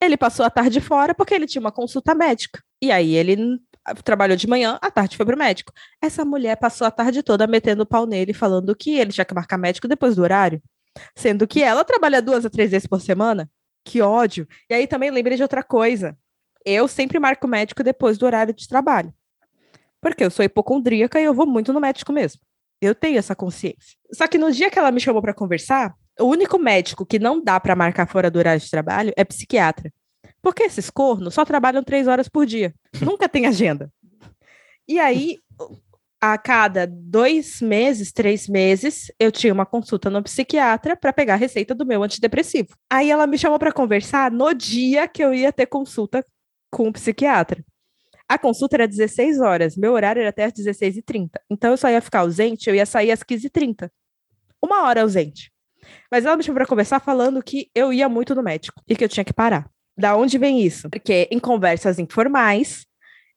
ele 0.00 0.16
passou 0.16 0.44
a 0.44 0.50
tarde 0.50 0.80
fora 0.80 1.14
porque 1.14 1.34
ele 1.34 1.46
tinha 1.46 1.60
uma 1.60 1.72
consulta 1.72 2.14
médica. 2.14 2.62
E 2.80 2.92
aí 2.92 3.14
ele 3.14 3.58
trabalhou 4.04 4.36
de 4.36 4.46
manhã, 4.46 4.78
à 4.80 4.90
tarde 4.90 5.16
foi 5.16 5.26
pro 5.26 5.36
médico. 5.36 5.72
Essa 6.00 6.24
mulher 6.24 6.56
passou 6.56 6.86
a 6.86 6.90
tarde 6.90 7.22
toda 7.22 7.46
metendo 7.46 7.82
o 7.82 7.86
pau 7.86 8.06
nele, 8.06 8.32
falando 8.32 8.74
que 8.74 8.98
ele 8.98 9.12
tinha 9.12 9.24
que 9.24 9.34
marcar 9.34 9.58
médico 9.58 9.88
depois 9.88 10.16
do 10.16 10.22
horário. 10.22 10.62
Sendo 11.14 11.46
que 11.46 11.62
ela 11.62 11.84
trabalha 11.84 12.22
duas 12.22 12.46
a 12.46 12.50
três 12.50 12.70
vezes 12.70 12.86
por 12.86 13.00
semana. 13.00 13.50
Que 13.84 14.00
ódio. 14.00 14.48
E 14.70 14.74
aí 14.74 14.86
também 14.86 15.10
lembrei 15.10 15.36
de 15.36 15.42
outra 15.42 15.62
coisa. 15.62 16.16
Eu 16.64 16.88
sempre 16.88 17.18
marco 17.18 17.46
médico 17.46 17.82
depois 17.82 18.16
do 18.16 18.24
horário 18.24 18.54
de 18.54 18.66
trabalho. 18.66 19.12
Porque 20.00 20.24
eu 20.24 20.30
sou 20.30 20.44
hipocondríaca 20.44 21.20
e 21.20 21.24
eu 21.24 21.34
vou 21.34 21.46
muito 21.46 21.72
no 21.72 21.80
médico 21.80 22.12
mesmo. 22.12 22.40
Eu 22.80 22.94
tenho 22.94 23.18
essa 23.18 23.34
consciência. 23.34 23.96
Só 24.12 24.26
que 24.26 24.38
no 24.38 24.50
dia 24.50 24.70
que 24.70 24.78
ela 24.78 24.90
me 24.90 25.00
chamou 25.00 25.20
para 25.20 25.34
conversar, 25.34 25.94
o 26.18 26.24
único 26.24 26.58
médico 26.58 27.04
que 27.04 27.18
não 27.18 27.42
dá 27.42 27.58
para 27.58 27.76
marcar 27.76 28.06
fora 28.06 28.30
do 28.30 28.38
horário 28.38 28.60
de 28.60 28.70
trabalho 28.70 29.12
é 29.16 29.24
psiquiatra. 29.24 29.92
Porque 30.44 30.64
esses 30.64 30.90
cornos 30.90 31.32
só 31.32 31.42
trabalham 31.42 31.82
três 31.82 32.06
horas 32.06 32.28
por 32.28 32.44
dia. 32.44 32.74
Nunca 33.00 33.26
tem 33.26 33.46
agenda. 33.46 33.90
E 34.86 34.98
aí, 34.98 35.38
a 36.20 36.36
cada 36.36 36.86
dois 36.86 37.62
meses, 37.62 38.12
três 38.12 38.46
meses, 38.46 39.10
eu 39.18 39.32
tinha 39.32 39.54
uma 39.54 39.64
consulta 39.64 40.10
no 40.10 40.22
psiquiatra 40.22 40.94
para 40.96 41.14
pegar 41.14 41.34
a 41.34 41.38
receita 41.38 41.74
do 41.74 41.86
meu 41.86 42.02
antidepressivo. 42.02 42.76
Aí 42.90 43.10
ela 43.10 43.26
me 43.26 43.38
chamou 43.38 43.58
para 43.58 43.72
conversar 43.72 44.30
no 44.30 44.52
dia 44.52 45.08
que 45.08 45.24
eu 45.24 45.32
ia 45.32 45.50
ter 45.50 45.64
consulta 45.64 46.22
com 46.70 46.88
o 46.88 46.92
psiquiatra. 46.92 47.64
A 48.28 48.38
consulta 48.38 48.76
era 48.76 48.86
16 48.86 49.40
horas, 49.40 49.78
meu 49.78 49.94
horário 49.94 50.20
era 50.20 50.28
até 50.28 50.44
às 50.44 50.52
16h30. 50.52 51.30
Então 51.50 51.70
eu 51.70 51.78
só 51.78 51.88
ia 51.88 52.02
ficar 52.02 52.20
ausente, 52.20 52.68
eu 52.68 52.74
ia 52.74 52.84
sair 52.84 53.10
às 53.10 53.20
15h30. 53.20 53.90
Uma 54.62 54.82
hora 54.82 55.00
ausente. 55.00 55.50
Mas 56.10 56.26
ela 56.26 56.36
me 56.36 56.42
chamou 56.42 56.56
para 56.56 56.66
conversar 56.66 57.00
falando 57.00 57.42
que 57.42 57.70
eu 57.74 57.94
ia 57.94 58.10
muito 58.10 58.34
no 58.34 58.42
médico 58.42 58.82
e 58.86 58.94
que 58.94 59.04
eu 59.04 59.08
tinha 59.08 59.24
que 59.24 59.32
parar. 59.32 59.70
Da 59.96 60.16
onde 60.16 60.38
vem 60.38 60.60
isso? 60.60 60.90
Porque 60.90 61.28
em 61.30 61.38
conversas 61.38 61.98
informais, 61.98 62.86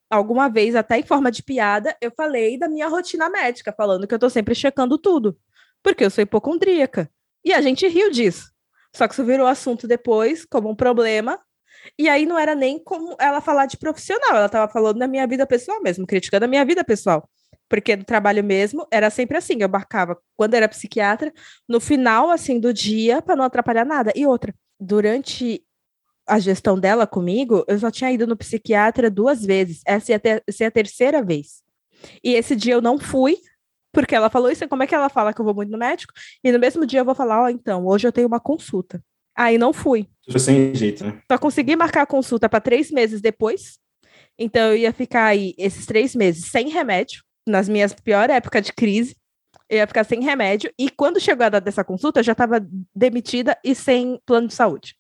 alguma 0.10 0.50
vez, 0.50 0.76
até 0.76 0.98
em 0.98 1.04
forma 1.04 1.32
de 1.32 1.44
piada, 1.44 1.96
eu 2.02 2.12
falei 2.16 2.58
da 2.58 2.68
minha 2.68 2.88
rotina 2.88 3.30
médica, 3.30 3.74
falando 3.76 4.08
que 4.08 4.14
eu 4.14 4.20
tô 4.20 4.30
sempre 4.30 4.56
checando 4.56 4.98
tudo, 4.98 5.38
porque 5.84 6.04
eu 6.04 6.10
sou 6.10 6.22
hipocondríaca. 6.22 7.10
E 7.46 7.54
a 7.54 7.62
gente 7.62 7.88
riu 7.88 8.12
disso. 8.12 8.52
Só 8.96 9.08
que 9.08 9.14
isso 9.14 9.24
virou 9.24 9.46
assunto 9.46 9.88
depois, 9.88 10.46
como 10.46 10.70
um 10.70 10.76
problema. 10.76 11.40
E 11.98 12.10
aí 12.10 12.26
não 12.26 12.38
era 12.38 12.56
nem 12.56 12.84
como 12.84 13.16
ela 13.20 13.40
falar 13.40 13.68
de 13.68 13.78
profissional, 13.78 14.36
ela 14.36 14.48
estava 14.48 14.72
falando 14.72 14.98
da 14.98 15.08
minha 15.08 15.28
vida 15.28 15.46
pessoal 15.46 15.82
mesmo, 15.82 16.08
criticando 16.08 16.46
a 16.46 16.48
minha 16.48 16.66
vida 16.66 16.84
pessoal. 16.84 17.30
Porque 17.70 17.96
no 17.96 18.04
trabalho 18.04 18.44
mesmo 18.44 18.88
era 18.92 19.10
sempre 19.10 19.38
assim, 19.38 19.58
eu 19.60 19.70
marcava 19.70 20.18
quando 20.36 20.54
era 20.56 20.68
psiquiatra, 20.68 21.32
no 21.68 21.80
final 21.80 22.30
assim 22.32 22.60
do 22.60 22.74
dia 22.74 23.22
para 23.22 23.36
não 23.36 23.44
atrapalhar 23.44 23.86
nada. 23.86 24.12
E 24.16 24.26
outra, 24.26 24.54
durante 24.80 25.64
a 26.28 26.40
gestão 26.40 26.78
dela 26.78 27.08
comigo, 27.08 27.64
eu 27.68 27.80
só 27.80 27.90
tinha 27.90 28.12
ido 28.12 28.28
no 28.28 28.36
psiquiatra 28.36 29.10
duas 29.10 29.46
vezes. 29.46 29.82
Essa 29.86 30.12
ia, 30.12 30.20
ter, 30.20 30.44
essa 30.46 30.64
ia 30.64 30.68
a 30.68 30.72
terceira 30.72 31.24
vez. 31.24 31.64
E 32.24 32.34
esse 32.34 32.56
dia 32.56 32.74
eu 32.74 32.82
não 32.82 33.00
fui, 33.00 33.38
porque 33.94 34.14
ela 34.14 34.30
falou 34.30 34.52
isso. 34.52 34.68
Como 34.68 34.84
é 34.84 34.88
que 34.88 34.94
ela 34.94 35.10
fala 35.10 35.34
que 35.34 35.40
eu 35.40 35.46
vou 35.46 35.56
muito 35.56 35.72
no 35.72 35.78
médico? 35.78 36.14
E 36.44 36.52
no 36.52 36.60
mesmo 36.60 36.86
dia 36.86 37.00
eu 37.00 37.06
vou 37.06 37.16
falar: 37.16 37.44
Ó, 37.44 37.46
oh, 37.46 37.50
então, 37.50 37.86
hoje 37.86 38.08
eu 38.08 38.12
tenho 38.12 38.28
uma 38.28 38.40
consulta. 38.40 39.02
Aí 39.36 39.58
não 39.58 39.72
fui. 39.72 40.08
Sem 40.38 40.74
jeito, 40.76 41.06
né? 41.06 41.22
Só 41.32 41.38
consegui 41.38 41.76
marcar 41.76 42.02
a 42.02 42.08
consulta 42.08 42.50
para 42.50 42.60
três 42.60 42.92
meses 42.92 43.22
depois. 43.22 43.80
Então 44.38 44.72
eu 44.72 44.78
ia 44.78 44.94
ficar 44.94 45.26
aí 45.26 45.54
esses 45.58 45.86
três 45.86 46.16
meses 46.16 46.46
sem 46.52 46.70
remédio, 46.70 47.24
nas 47.48 47.70
minhas 47.70 47.94
piores 47.94 48.36
épocas 48.36 48.66
de 48.66 48.74
crise. 48.74 49.16
Eu 49.70 49.78
ia 49.78 49.88
ficar 49.88 50.04
sem 50.04 50.22
remédio. 50.22 50.72
E 50.78 50.90
quando 50.90 51.20
chegou 51.20 51.46
a 51.46 51.50
data 51.50 51.64
dessa 51.64 51.84
consulta, 51.84 52.20
eu 52.20 52.24
já 52.24 52.32
estava 52.32 52.66
demitida 52.96 53.58
e 53.64 53.76
sem 53.76 54.20
plano 54.26 54.48
de 54.48 54.54
saúde. 54.54 54.97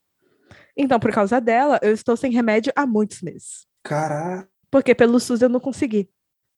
Então, 0.77 0.99
por 0.99 1.11
causa 1.11 1.41
dela, 1.41 1.79
eu 1.81 1.91
estou 1.91 2.15
sem 2.15 2.31
remédio 2.31 2.71
há 2.75 2.85
muitos 2.85 3.21
meses. 3.21 3.65
Caraca. 3.83 4.47
Porque 4.69 4.93
pelo 4.93 5.19
SUS 5.19 5.41
eu 5.41 5.49
não 5.49 5.59
consegui. 5.59 6.09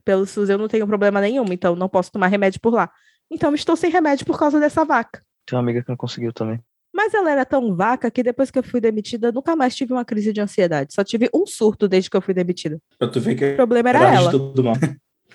Pelo 0.03 0.25
SUS 0.25 0.49
eu 0.49 0.57
não 0.57 0.67
tenho 0.67 0.85
problema 0.85 1.21
nenhum, 1.21 1.45
então 1.51 1.75
não 1.75 1.87
posso 1.87 2.11
tomar 2.11 2.27
remédio 2.27 2.59
por 2.59 2.73
lá. 2.73 2.91
Então 3.31 3.53
estou 3.53 3.75
sem 3.75 3.89
remédio 3.89 4.25
por 4.25 4.37
causa 4.37 4.59
dessa 4.59 4.83
vaca. 4.83 5.21
Tem 5.45 5.55
uma 5.55 5.63
amiga 5.63 5.81
que 5.81 5.89
não 5.89 5.95
conseguiu 5.95 6.33
também. 6.33 6.59
Mas 6.93 7.13
ela 7.13 7.31
era 7.31 7.45
tão 7.45 7.75
vaca 7.75 8.09
que 8.09 8.23
depois 8.23 8.49
que 8.49 8.57
eu 8.57 8.63
fui 8.63 8.81
demitida, 8.81 9.31
nunca 9.31 9.55
mais 9.55 9.75
tive 9.75 9.93
uma 9.93 10.03
crise 10.03 10.33
de 10.33 10.41
ansiedade. 10.41 10.93
Só 10.93 11.03
tive 11.03 11.29
um 11.33 11.45
surto 11.45 11.87
desde 11.87 12.09
que 12.09 12.17
eu 12.17 12.21
fui 12.21 12.33
demitida. 12.33 12.79
Pra 12.97 13.07
tu 13.07 13.21
ver 13.21 13.35
que 13.35 13.53
o 13.53 13.55
problema 13.55 13.89
era, 13.89 13.99
era 13.99 14.13
ela. 14.15 14.31
Tudo 14.31 14.63
mal. 14.63 14.75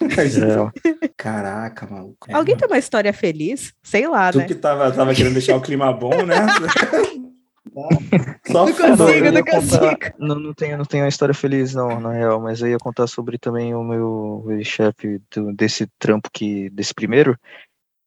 É. 0.01 1.09
Caraca, 1.17 1.87
maluco. 1.87 2.27
Alguém 2.35 2.57
tem 2.57 2.67
uma 2.67 2.79
história 2.79 3.13
feliz? 3.13 3.73
Sei 3.81 4.09
lá, 4.09 4.33
tu 4.33 4.39
né? 4.39 4.45
Tu 4.45 4.49
que 4.49 4.55
tava, 4.57 4.91
tava 4.91 5.15
querendo 5.15 5.35
deixar 5.35 5.55
o 5.55 5.61
clima 5.61 5.93
bom, 5.93 6.11
né? 6.27 6.35
Só 8.47 8.67
não 8.67 8.73
consigo, 8.73 9.33
não 9.33 9.43
consigo. 9.43 9.99
Não, 10.19 10.35
não, 10.37 10.55
tenho, 10.55 10.79
não 10.79 10.85
tenho 10.85 11.05
uma 11.05 11.09
história 11.09 11.35
feliz, 11.35 11.75
não, 11.75 12.01
na 12.01 12.13
real, 12.13 12.41
mas 12.41 12.61
eu 12.61 12.69
ia 12.69 12.79
contar 12.79 13.07
sobre 13.07 13.37
também 13.37 13.75
o 13.75 13.83
meu 13.83 14.47
chefe 14.63 15.21
desse 15.55 15.87
trampo 15.99 16.31
que, 16.33 16.71
desse 16.71 16.95
primeiro, 16.95 17.39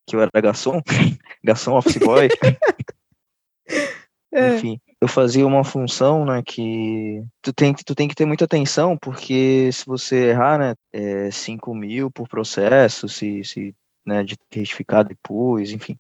que 0.07 0.15
eu 0.15 0.21
era 0.21 0.41
garçom, 0.41 0.81
garçom 1.43 1.75
office 1.75 1.97
boy. 1.97 2.29
é. 4.33 4.55
Enfim, 4.55 4.79
eu 5.01 5.07
fazia 5.07 5.45
uma 5.45 5.65
função, 5.65 6.25
né, 6.25 6.41
que 6.45 7.21
tu 7.41 7.51
tem, 7.51 7.73
tu 7.73 7.93
tem 7.93 8.07
que 8.07 8.15
ter 8.15 8.25
muita 8.25 8.45
atenção, 8.45 8.97
porque 8.97 9.69
se 9.73 9.85
você 9.85 10.29
errar, 10.29 10.57
né, 10.57 10.75
é 10.93 11.29
5 11.29 11.75
mil 11.75 12.09
por 12.09 12.29
processo, 12.29 13.09
se, 13.09 13.43
se 13.43 13.75
né, 14.05 14.23
de 14.23 14.37
retificar 14.49 15.03
depois, 15.03 15.71
enfim 15.71 15.97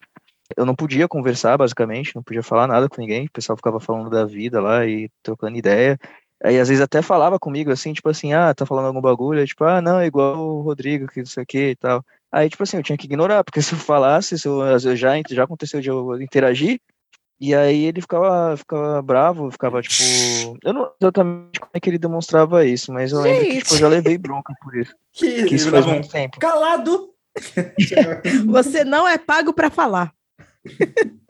eu 0.55 0.65
não 0.65 0.75
podia 0.75 1.07
conversar, 1.07 1.57
basicamente, 1.57 2.15
não 2.15 2.23
podia 2.23 2.43
falar 2.43 2.67
nada 2.67 2.87
com 2.87 3.01
ninguém, 3.01 3.25
o 3.25 3.31
pessoal 3.31 3.57
ficava 3.57 3.79
falando 3.79 4.09
da 4.09 4.25
vida 4.25 4.61
lá 4.61 4.85
e 4.85 5.09
trocando 5.21 5.57
ideia. 5.57 5.99
Aí 6.43 6.59
às 6.59 6.69
vezes 6.69 6.83
até 6.83 7.01
falava 7.01 7.39
comigo 7.39 7.71
assim, 7.71 7.93
tipo 7.93 8.09
assim, 8.09 8.33
ah, 8.33 8.53
tá 8.53 8.65
falando 8.65 8.85
algum 8.85 9.01
bagulho, 9.01 9.39
aí, 9.39 9.47
tipo, 9.47 9.63
ah, 9.63 9.81
não, 9.81 9.99
é 9.99 10.05
igual 10.05 10.37
o 10.37 10.61
Rodrigo, 10.61 11.07
que 11.07 11.19
não 11.19 11.25
sei 11.25 11.43
o 11.43 11.45
que 11.45 11.69
e 11.71 11.75
tal. 11.75 12.03
Aí, 12.31 12.49
tipo 12.49 12.61
assim, 12.61 12.77
eu 12.77 12.83
tinha 12.83 12.97
que 12.97 13.05
ignorar, 13.05 13.43
porque 13.43 13.61
se 13.61 13.73
eu 13.73 13.79
falasse, 13.79 14.37
se 14.37 14.47
eu, 14.47 14.61
eu 14.61 14.95
já, 14.95 15.13
já 15.29 15.43
aconteceu 15.43 15.81
de 15.81 15.89
eu 15.89 16.21
interagir, 16.21 16.79
e 17.39 17.53
aí 17.53 17.85
ele 17.85 18.01
ficava, 18.01 18.57
ficava 18.57 19.01
bravo, 19.01 19.51
ficava 19.51 19.79
tipo. 19.81 20.57
Eu 20.63 20.73
não 20.73 20.91
exatamente 20.99 21.59
como 21.59 21.69
é 21.71 21.79
que 21.79 21.87
ele 21.87 21.99
demonstrava 21.99 22.65
isso, 22.65 22.91
mas 22.91 23.11
eu 23.11 23.19
lembro 23.19 23.45
que 23.45 23.57
tipo, 23.59 23.75
eu 23.75 23.77
já 23.77 23.87
levei 23.87 24.17
bronca 24.17 24.53
por 24.59 24.75
isso. 24.75 24.95
Que, 25.13 25.43
que 25.45 25.55
isso 25.55 25.69
faz 25.69 25.85
muito 25.85 26.09
tempo. 26.09 26.39
Calado! 26.39 27.13
Você 28.47 28.83
não 28.83 29.07
é 29.07 29.19
pago 29.19 29.53
para 29.53 29.69
falar 29.69 30.11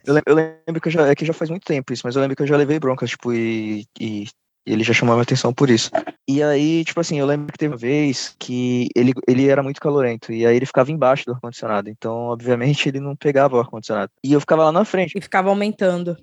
eu, 0.06 0.14
lembro, 0.14 0.24
eu, 0.32 0.36
lembro, 0.36 0.82
que 0.82 0.88
eu 0.88 0.92
já, 0.92 1.08
é 1.08 1.16
que 1.16 1.26
já 1.26 1.34
faz 1.34 1.50
muito 1.50 1.66
tempo 1.66 1.92
isso, 1.94 2.04
mas 2.06 2.16
eu 2.16 2.22
lembro 2.22 2.36
que 2.36 2.44
eu 2.44 2.48
já 2.48 2.58
levei 2.58 2.80
broncas, 2.80 3.10
tipo, 3.10 3.34
e, 3.34 3.86
e 4.00 4.26
ele 4.68 4.84
já 4.84 4.94
chamou 4.94 5.16
minha 5.16 5.24
atenção 5.24 5.54
por 5.54 5.70
isso. 5.70 5.90
E 6.28 6.44
aí, 6.44 6.84
tipo 6.84 7.00
assim, 7.00 7.18
eu 7.18 7.26
lembro 7.26 7.52
que 7.52 7.58
teve 7.58 7.74
uma 7.74 7.78
vez 7.78 8.36
que 8.38 8.90
ele, 8.94 9.14
ele 9.28 9.48
era 9.48 9.64
muito 9.64 9.80
calorento, 9.80 10.34
e 10.34 10.46
aí 10.46 10.56
ele 10.56 10.66
ficava 10.66 10.92
embaixo 10.92 11.26
do 11.26 11.34
ar-condicionado, 11.34 11.90
então, 11.90 12.14
obviamente, 12.14 12.90
ele 12.90 13.00
não 13.00 13.16
pegava 13.16 13.56
o 13.56 13.60
ar-condicionado. 13.60 14.12
E 14.24 14.34
eu 14.34 14.40
ficava 14.42 14.66
lá 14.66 14.72
na 14.72 14.84
frente. 14.84 15.18
E 15.18 15.22
ficava 15.22 15.50
aumentando. 15.50 16.18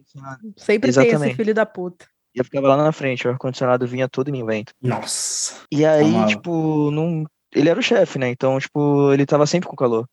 Sempre 0.56 0.90
Exatamente. 0.90 1.18
tem 1.18 1.28
esse 1.28 1.36
filho 1.36 1.54
da 1.54 1.64
puta. 1.64 2.06
E 2.34 2.40
eu 2.40 2.44
ficava 2.44 2.68
lá 2.68 2.76
na 2.76 2.92
frente, 2.92 3.26
o 3.26 3.30
ar-condicionado 3.30 3.86
vinha 3.86 4.08
todo 4.08 4.28
em 4.28 4.44
vento. 4.44 4.72
Nossa. 4.82 5.62
E 5.72 5.86
aí, 5.86 6.12
tá 6.12 6.26
tipo, 6.26 6.90
não... 6.90 7.24
ele 7.54 7.68
era 7.70 7.78
o 7.78 7.82
chefe, 7.82 8.18
né? 8.18 8.28
Então, 8.28 8.58
tipo, 8.58 9.12
ele 9.12 9.24
tava 9.24 9.46
sempre 9.46 9.68
com 9.68 9.76
calor. 9.76 10.06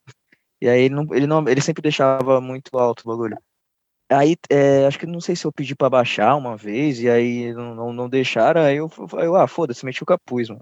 E 0.62 0.70
aí 0.70 0.84
ele 0.84 0.96
não, 0.96 1.08
ele 1.12 1.28
não, 1.28 1.48
ele 1.48 1.62
sempre 1.62 1.82
deixava 1.82 2.40
muito 2.40 2.78
alto 2.78 3.02
o 3.02 3.08
bagulho. 3.08 3.38
Aí, 4.12 4.36
é, 4.50 4.86
acho 4.86 5.00
que 5.00 5.06
não 5.06 5.22
sei 5.22 5.36
se 5.36 5.46
eu 5.46 5.54
pedi 5.54 5.74
para 5.74 5.90
baixar 5.90 6.36
uma 6.36 6.58
vez, 6.58 7.00
e 7.00 7.10
aí 7.10 7.54
não, 7.54 7.74
não, 7.74 7.94
não 7.94 8.10
deixaram, 8.10 8.62
aí 8.62 8.76
eu, 8.76 8.92
eu 9.14 9.36
ah, 9.38 9.48
foda-se, 9.48 9.86
meti 9.86 10.04
o 10.04 10.06
capuz, 10.06 10.50
mano. 10.50 10.62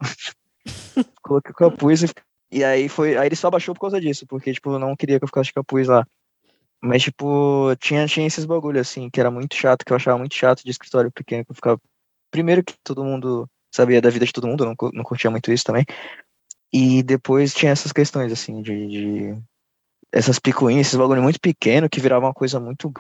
Coloquei 1.24 1.52
o 1.52 1.56
capuz 1.56 2.04
e, 2.04 2.08
e, 2.52 2.64
aí 2.64 2.88
foi, 2.88 3.18
aí 3.18 3.28
ele 3.28 3.36
só 3.36 3.50
baixou 3.50 3.74
por 3.74 3.82
causa 3.82 4.00
disso, 4.00 4.26
porque, 4.28 4.54
tipo, 4.54 4.78
não 4.78 4.95
queria 4.95 5.18
que 5.18 5.24
eu 5.24 5.28
ficasse 5.28 5.47
de 5.47 5.54
capuz 5.54 5.88
lá. 5.88 6.06
Mas, 6.82 7.04
tipo, 7.04 7.76
tinha, 7.78 8.06
tinha 8.06 8.28
esses 8.28 8.45
bagulhos, 8.45 8.82
assim, 8.82 9.10
que 9.10 9.20
era 9.20 9.32
muito 9.32 9.56
chato, 9.56 9.84
que 9.84 9.91
eu 9.91 9.97
achava 9.97 10.18
muito 10.18 10.36
chato 10.36 10.64
de 10.64 10.70
escritório 10.72 11.12
pequeno, 11.12 11.43
que 11.43 11.52
eu 11.52 11.56
ficava... 11.56 11.82
Primeiro 12.32 12.64
que 12.64 12.76
todo 12.84 13.04
mundo 13.04 13.50
sabia 13.74 14.02
da 14.02 14.10
vida 14.12 14.26
de 14.26 14.32
todo 14.32 14.47
mundo, 14.47 14.64
eu 14.64 14.68
não, 14.68 14.91
não 14.93 15.04
curtia 15.04 15.32
muito 15.32 15.52
isso 15.52 15.66
também. 15.66 15.86
E 16.72 17.02
depois 17.02 17.54
tinha 17.54 17.72
essas 17.72 17.91
questões, 17.91 18.32
assim, 18.32 18.62
de, 18.62 18.88
de 18.88 19.43
essas 20.12 20.39
picuinhas, 20.39 20.88
esses 20.88 20.99
bagulho 20.99 21.22
muito 21.22 21.39
pequeno 21.39 21.89
que 21.89 21.99
virava 21.99 22.26
uma 22.26 22.34
coisa 22.34 22.60
muito 22.60 22.91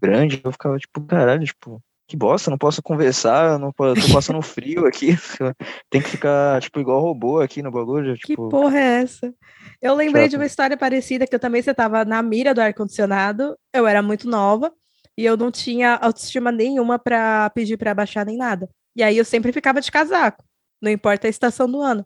grande. 0.00 0.40
Eu 0.42 0.52
ficava 0.52 0.78
tipo, 0.78 1.00
caralho, 1.02 1.44
tipo, 1.44 1.82
que 2.06 2.16
bosta, 2.16 2.50
não 2.50 2.58
posso 2.58 2.82
conversar, 2.82 3.58
não 3.58 3.70
posso, 3.72 4.06
tô 4.06 4.12
passando 4.14 4.40
frio 4.42 4.86
aqui. 4.86 5.16
Tem 5.90 6.00
que 6.00 6.08
ficar, 6.08 6.60
tipo, 6.60 6.80
igual 6.80 7.00
robô 7.00 7.40
aqui 7.40 7.62
no 7.62 7.70
bagulho. 7.70 8.16
Tipo... 8.16 8.26
Que 8.26 8.36
porra 8.50 8.78
é 8.78 9.02
essa? 9.02 9.34
Eu 9.80 9.94
lembrei 9.94 10.24
Chato. 10.24 10.30
de 10.30 10.36
uma 10.36 10.46
história 10.46 10.76
parecida 10.76 11.26
que 11.26 11.34
eu 11.34 11.40
também 11.40 11.62
você 11.62 11.74
tava 11.74 12.04
na 12.04 12.22
mira 12.22 12.54
do 12.54 12.60
ar-condicionado, 12.60 13.56
eu 13.72 13.86
era 13.86 14.02
muito 14.02 14.28
nova 14.28 14.72
e 15.16 15.24
eu 15.24 15.36
não 15.36 15.50
tinha 15.50 15.96
autoestima 15.96 16.50
nenhuma 16.50 16.98
para 16.98 17.50
pedir 17.50 17.76
para 17.76 17.94
baixar 17.94 18.24
nem 18.24 18.36
nada. 18.36 18.68
E 18.96 19.02
aí 19.02 19.16
eu 19.16 19.24
sempre 19.24 19.52
ficava 19.52 19.80
de 19.80 19.92
casaco, 19.92 20.42
não 20.80 20.90
importa 20.90 21.26
a 21.26 21.30
estação 21.30 21.70
do 21.70 21.80
ano. 21.80 22.04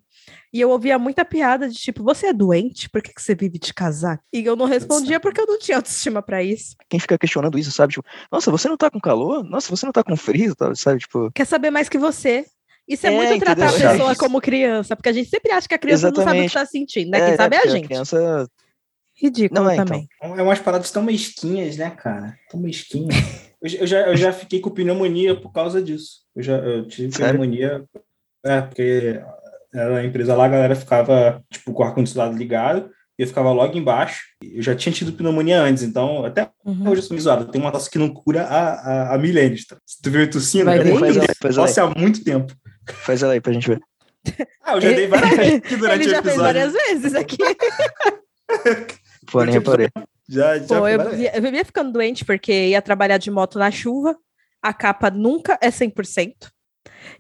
E 0.53 0.61
eu 0.61 0.71
ouvia 0.71 0.99
muita 0.99 1.25
piada 1.25 1.69
de 1.69 1.75
tipo, 1.75 2.03
você 2.05 2.29
é 2.29 2.33
doente? 2.33 2.89
Por 2.89 3.03
que, 3.03 3.13
que 3.13 3.21
você 3.23 3.35
vive 3.35 3.59
de 3.59 3.75
casaco? 3.75 4.23
E 4.33 4.45
eu 4.45 4.55
não 4.57 4.67
respondia 4.67 5.19
porque 5.19 5.41
eu 5.41 5.47
não 5.47 5.59
tinha 5.59 5.77
autoestima 5.79 6.23
pra 6.23 6.43
isso. 6.43 6.77
Quem 6.89 7.01
fica 7.01 7.19
questionando 7.19 7.59
isso, 7.59 7.71
sabe? 7.73 7.93
Tipo, 7.95 8.07
nossa, 8.31 8.51
você 8.51 8.69
não 8.69 8.77
tá 8.77 8.91
com 8.91 9.01
calor? 9.01 9.43
Nossa, 9.45 9.69
você 9.75 9.85
não 9.85 9.93
tá 9.93 10.03
com 10.05 10.17
frio, 10.17 10.55
sabe? 10.77 11.01
Tipo, 11.01 11.31
Quer 11.35 11.47
saber 11.47 11.71
mais 11.71 11.89
que 11.89 11.99
você. 11.99 12.47
Isso 12.87 13.07
é, 13.07 13.13
É, 13.13 13.17
muito 13.17 13.39
tratar 13.45 13.69
entendeu? 13.69 13.89
a 13.89 13.93
pessoa 13.93 14.17
como 14.17 14.41
criança, 14.41 14.97
porque 14.97 15.09
a 15.09 15.13
gente 15.13 15.29
sempre 15.31 15.53
acha 15.53 15.69
que 15.69 15.75
a 15.75 15.79
criança 15.79 16.09
não 16.11 16.17
sabe 16.17 16.31
o 16.31 16.33
que 16.33 16.39
Exatamente. 16.47 16.53
tá 16.55 16.67
sentindo, 16.67 17.11
né? 17.11 17.27
Quem 17.27 17.37
sabe 17.37 17.55
é 17.57 17.59
a 17.59 17.63
porque 17.63 17.77
gente. 17.77 17.87
criança 17.87 18.49
Ridículo 19.15 19.61
Não 19.63 19.71
é, 19.71 19.75
então. 19.75 19.85
também. 19.85 20.09
É 20.21 20.43
umas 20.43 20.59
paradas 20.59 20.91
tão 20.91 21.03
mesquinhas, 21.03 21.77
né, 21.77 21.91
cara? 21.91 22.37
Tão 22.51 22.59
mesquinhas. 22.59 23.15
Eu, 23.61 23.69
já- 23.69 23.79
eu 23.79 23.87
já, 23.87 24.01
eu 24.09 24.17
já 24.17 24.33
fiquei 24.33 24.59
com 24.61 24.71
pneumonia 24.71 25.39
por 25.41 25.53
causa 25.53 25.81
disso. 25.83 26.23
Eu 26.35 26.43
já 26.43 26.57
eu 26.57 26.89
tive 26.89 27.13
Sério? 27.13 27.39
pneumonia. 27.39 27.85
É, 28.45 28.61
porque 28.61 29.21
era 29.75 29.99
a 29.99 30.05
empresa 30.05 30.35
lá, 30.35 30.45
a 30.45 30.49
galera 30.49 30.75
ficava, 30.77 31.43
tipo, 31.51 31.73
com 31.73 31.83
o 31.83 31.87
ar-condicionado 31.87 32.37
ligado, 32.37 32.91
e 33.19 33.23
eu 33.23 33.27
ficava 33.29 33.53
logo 33.53 33.77
embaixo. 33.77 34.23
Eu 34.43 34.63
já 34.63 34.75
tinha 34.75 34.93
tido 34.93 35.13
pneumonia 35.13 35.61
antes, 35.63 35.83
então 35.83 36.25
até 36.25 36.51
Uhum. 36.65 36.89
hoje 36.91 37.01
eu 37.01 37.07
sou 37.07 37.19
zoado. 37.19 37.47
Tem 37.51 37.61
uma 37.61 37.71
tosse 37.73 37.91
que 37.91 37.99
não 37.99 38.09
cura 38.09 38.43
há, 38.45 38.73
há, 38.73 39.15
há 39.15 39.19
milênios. 39.19 39.65
Tá? 39.67 39.77
Se 39.87 40.01
tu 40.03 40.11
viu 40.11 40.29
tossindo, 40.31 40.65
Vai 40.67 40.79
eu 40.79 40.83
ver 40.83 40.89
tenho 40.89 41.01
faz 41.01 41.17
isso. 41.17 41.25
ela, 41.25 41.35
faz 41.41 41.57
ela, 41.57 41.67
tosse 41.67 41.81
há 41.81 41.87
muito 41.99 42.25
tempo. 42.25 42.53
faz 43.05 43.23
ela 43.23 43.33
aí 43.35 43.41
pra 43.41 43.53
gente 43.53 43.69
ver. 43.69 43.81
Ah, 44.63 44.75
eu 44.77 44.81
já 44.81 44.93
dei 44.93 45.07
várias 45.09 45.37
vezes 45.37 45.55
aqui 45.65 45.77
durante 45.77 46.03
Ele 46.03 46.11
já 46.11 46.21
o 46.21 46.23
fez 46.23 46.35
episódio. 46.37 46.43
várias 46.43 46.73
vezes 46.73 47.15
aqui. 47.15 47.37
Pô, 49.31 49.45
nem 49.45 49.55
reparei. 49.55 49.89
Já, 50.29 50.59
já 50.59 50.67
Pô, 50.79 50.89
eu, 50.89 51.11
vivia, 51.11 51.33
eu 51.37 51.43
vivia 51.43 51.65
ficando 51.65 51.93
doente 51.93 52.25
porque 52.25 52.69
ia 52.69 52.83
trabalhar 52.83 53.19
de 53.19 53.31
moto 53.31 53.59
na 53.59 53.71
chuva, 53.71 54.17
a 54.63 54.73
capa 54.73 55.11
nunca 55.11 55.59
é 55.61 55.69
100%. 55.71 56.33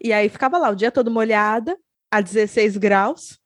E 0.02 0.12
aí 0.12 0.28
ficava 0.28 0.58
lá 0.58 0.70
o 0.70 0.74
dia 0.76 0.90
todo 0.90 1.10
molhada, 1.10 1.76
a 2.12 2.20
16 2.20 2.76
graus. 2.76 3.38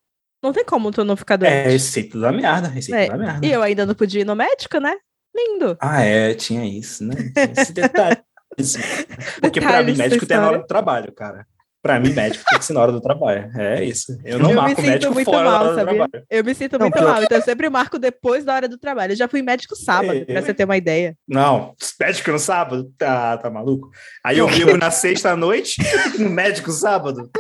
Não 0.43 0.53
tem 0.53 0.65
como 0.65 0.91
tu 0.91 1.05
não 1.05 1.17
ficar 1.17 1.35
É, 1.35 1.39
doente. 1.65 1.73
receita 1.73 2.19
da 2.19 2.31
merda, 2.33 2.69
receita 2.69 3.01
É, 3.01 3.09
da 3.09 3.17
merda. 3.17 3.47
E 3.47 3.51
eu 3.51 3.63
ainda 3.63 3.85
não 3.87 3.95
podia 3.95 4.21
ir 4.21 4.25
no 4.25 4.37
médico, 4.37 4.79
né? 4.79 4.95
Lindo. 5.35 5.77
Ah, 5.81 6.03
é, 6.03 6.35
tinha 6.35 6.65
isso, 6.65 7.05
né? 7.05 7.15
Tinha 7.35 7.53
esse 7.63 7.73
detalhe. 7.73 8.19
Porque 9.41 9.61
pra 9.61 9.83
Detalhes 9.83 9.97
mim, 9.99 10.03
médico 10.03 10.27
tem 10.27 10.39
hora 10.39 10.59
do 10.59 10.67
trabalho, 10.67 11.13
cara. 11.13 11.47
Pra 11.87 12.01
mim, 12.01 12.13
médico 12.13 12.45
tem 12.51 12.59
que 12.59 12.65
ser 12.65 12.73
na 12.73 12.81
hora 12.81 12.91
do 12.91 13.01
trabalho. 13.01 13.49
É 13.57 13.85
isso. 13.85 14.19
Eu 14.25 14.41
não 14.41 14.51
eu 14.51 14.57
me 14.57 14.61
marco 14.61 14.81
sinto 14.81 14.91
médico 14.91 15.15
muito 15.15 15.25
fora 15.31 15.45
da 15.45 15.51
mal, 15.51 15.61
hora 15.61 15.69
do 15.69 15.75
sabia? 15.77 15.95
trabalho. 15.95 16.27
Eu 16.29 16.45
me 16.45 16.55
sinto 16.57 16.73
Não, 16.73 16.87
muito 16.91 17.03
mal, 17.05 17.23
então 17.23 17.39
eu 17.39 17.45
sempre 17.45 17.71
marco 17.71 17.97
depois 17.97 18.45
da 18.45 18.55
hora 18.57 18.69
do 18.69 18.77
trabalho. 18.77 19.13
Eu 19.13 19.17
já 19.17 19.29
fui 19.29 19.41
médico 19.41 19.77
sábado, 19.77 20.19
É, 20.19 20.25
pra 20.25 20.35
é. 20.35 20.43
você 20.43 20.53
ter 20.53 20.65
uma 20.65 20.77
ideia. 20.77 21.17
Não, 21.29 21.77
médico 22.01 22.33
no 22.33 22.39
sábado? 22.41 22.93
Tá, 22.99 23.39
tá 23.39 23.49
maluco? 23.49 23.89
Aí 24.25 24.39
eu 24.39 24.49
vivo 24.49 24.77
na 24.77 24.91
sexta-noite, 24.91 25.77
no 26.19 26.29
médico 26.29 26.73
sábado. 26.73 27.31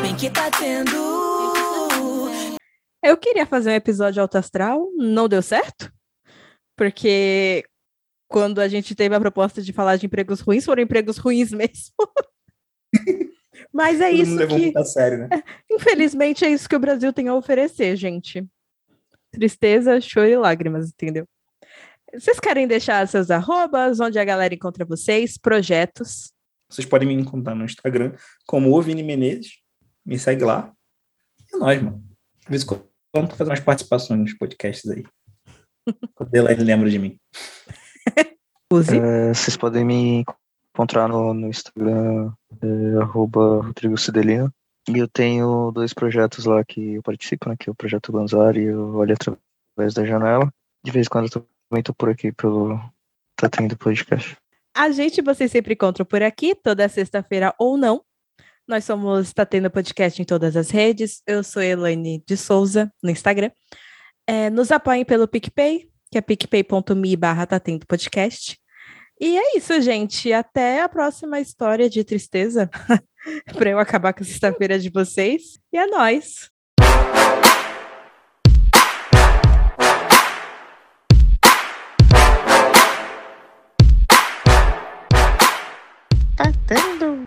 Bem 0.00 0.16
que 0.16 0.30
tá 0.30 0.50
tendo. 0.50 0.96
Eu 3.04 3.18
queria 3.18 3.44
fazer 3.44 3.70
um 3.70 3.74
episódio 3.74 4.22
alto 4.22 4.38
astral, 4.38 4.88
não 4.96 5.28
deu 5.28 5.42
certo, 5.42 5.92
porque 6.74 7.64
quando 8.28 8.60
a 8.60 8.68
gente 8.68 8.94
teve 8.94 9.14
a 9.14 9.20
proposta 9.20 9.62
de 9.62 9.72
falar 9.72 9.96
de 9.96 10.06
empregos 10.06 10.40
ruins, 10.40 10.64
foram 10.64 10.82
empregos 10.82 11.18
ruins 11.18 11.50
mesmo. 11.52 11.94
Mas 13.72 14.00
é 14.00 14.10
Todo 14.10 14.16
mundo 14.16 14.26
isso 14.26 14.36
levou 14.36 14.56
que, 14.56 14.62
muito 14.62 14.78
a 14.78 14.84
sério, 14.84 15.18
né? 15.18 15.28
infelizmente, 15.70 16.44
é 16.44 16.50
isso 16.50 16.68
que 16.68 16.76
o 16.76 16.80
Brasil 16.80 17.12
tem 17.12 17.28
a 17.28 17.34
oferecer, 17.34 17.96
gente. 17.96 18.46
Tristeza, 19.30 20.00
choro 20.00 20.28
e 20.28 20.36
lágrimas, 20.36 20.88
entendeu? 20.90 21.26
Vocês 22.12 22.38
querem 22.38 22.68
deixar 22.68 23.06
seus 23.08 23.30
arrobas, 23.30 23.98
onde 23.98 24.18
a 24.18 24.24
galera 24.24 24.54
encontra 24.54 24.84
vocês, 24.84 25.36
projetos? 25.36 26.32
Vocês 26.70 26.86
podem 26.86 27.08
me 27.08 27.14
encontrar 27.14 27.54
no 27.54 27.64
Instagram 27.64 28.12
como 28.46 28.72
o 28.72 28.80
Vini 28.80 29.02
Menezes. 29.02 29.58
Me 30.06 30.18
segue 30.18 30.44
lá. 30.44 30.72
É 31.52 31.56
nóis, 31.56 31.82
mano. 31.82 32.04
De 32.44 32.50
vez 32.50 32.62
em 32.62 32.66
quando 32.66 33.30
fazendo 33.30 33.48
umas 33.48 33.60
participações 33.60 34.20
nos 34.20 34.34
podcasts 34.34 34.88
aí. 34.90 35.04
Quando 36.14 36.34
ele 36.34 36.64
lembra 36.64 36.88
de 36.88 36.98
mim. 36.98 37.18
É, 38.92 39.32
vocês 39.32 39.56
podem 39.56 39.84
me 39.84 40.24
encontrar 40.74 41.06
no, 41.06 41.32
no 41.32 41.46
Instagram, 41.46 42.32
é, 42.60 43.00
arroba 43.00 43.62
Rodrigo 43.62 43.96
Cidelino. 43.96 44.52
E 44.88 44.98
eu 44.98 45.06
tenho 45.06 45.70
dois 45.70 45.94
projetos 45.94 46.44
lá 46.44 46.64
que 46.64 46.94
eu 46.94 47.02
participo, 47.02 47.48
né? 47.48 47.54
Que 47.58 47.70
é 47.70 47.72
o 47.72 47.74
Projeto 47.74 48.10
Banzar 48.10 48.56
e 48.56 48.70
o 48.70 48.96
Olha 48.96 49.14
Através 49.14 49.94
da 49.94 50.04
Janela. 50.04 50.52
De 50.84 50.90
vez 50.90 51.06
em 51.06 51.10
quando 51.10 51.26
eu 51.26 51.46
também 51.70 51.82
tô 51.82 51.94
por 51.94 52.10
aqui 52.10 52.32
pelo 52.32 52.78
Tá 53.36 53.48
Tendo 53.48 53.76
Podcast. 53.78 54.36
A 54.76 54.90
gente 54.90 55.22
vocês 55.22 55.50
sempre 55.50 55.74
encontram 55.74 56.04
por 56.04 56.22
aqui, 56.22 56.54
toda 56.54 56.88
sexta-feira 56.88 57.54
ou 57.58 57.78
não. 57.78 58.02
Nós 58.66 58.84
somos 58.84 59.32
Tá 59.32 59.46
Tendo 59.46 59.70
Podcast 59.70 60.20
em 60.20 60.24
todas 60.24 60.56
as 60.56 60.70
redes. 60.70 61.22
Eu 61.26 61.44
sou 61.44 61.62
Elaine 61.62 62.22
de 62.26 62.36
Souza 62.36 62.92
no 63.02 63.10
Instagram. 63.10 63.50
É, 64.26 64.50
nos 64.50 64.72
apoiem 64.72 65.04
pelo 65.04 65.28
PicPay, 65.28 65.88
que 66.14 66.18
é 66.18 66.20
picpay.me 66.20 67.16
barra 67.16 67.44
Tá 67.44 67.58
Tendo 67.58 67.84
Podcast. 67.88 68.56
E 69.20 69.36
é 69.36 69.56
isso, 69.56 69.80
gente. 69.80 70.32
Até 70.32 70.80
a 70.80 70.88
próxima 70.88 71.40
história 71.40 71.90
de 71.90 72.04
tristeza. 72.04 72.70
para 73.58 73.70
eu 73.70 73.80
acabar 73.80 74.12
com 74.12 74.22
a 74.22 74.26
sexta-feira 74.26 74.78
de 74.78 74.90
vocês. 74.90 75.58
E 75.72 75.76
é 75.76 75.88
nóis. 75.88 76.50
Tá 86.36 86.52
tendo. 86.68 87.24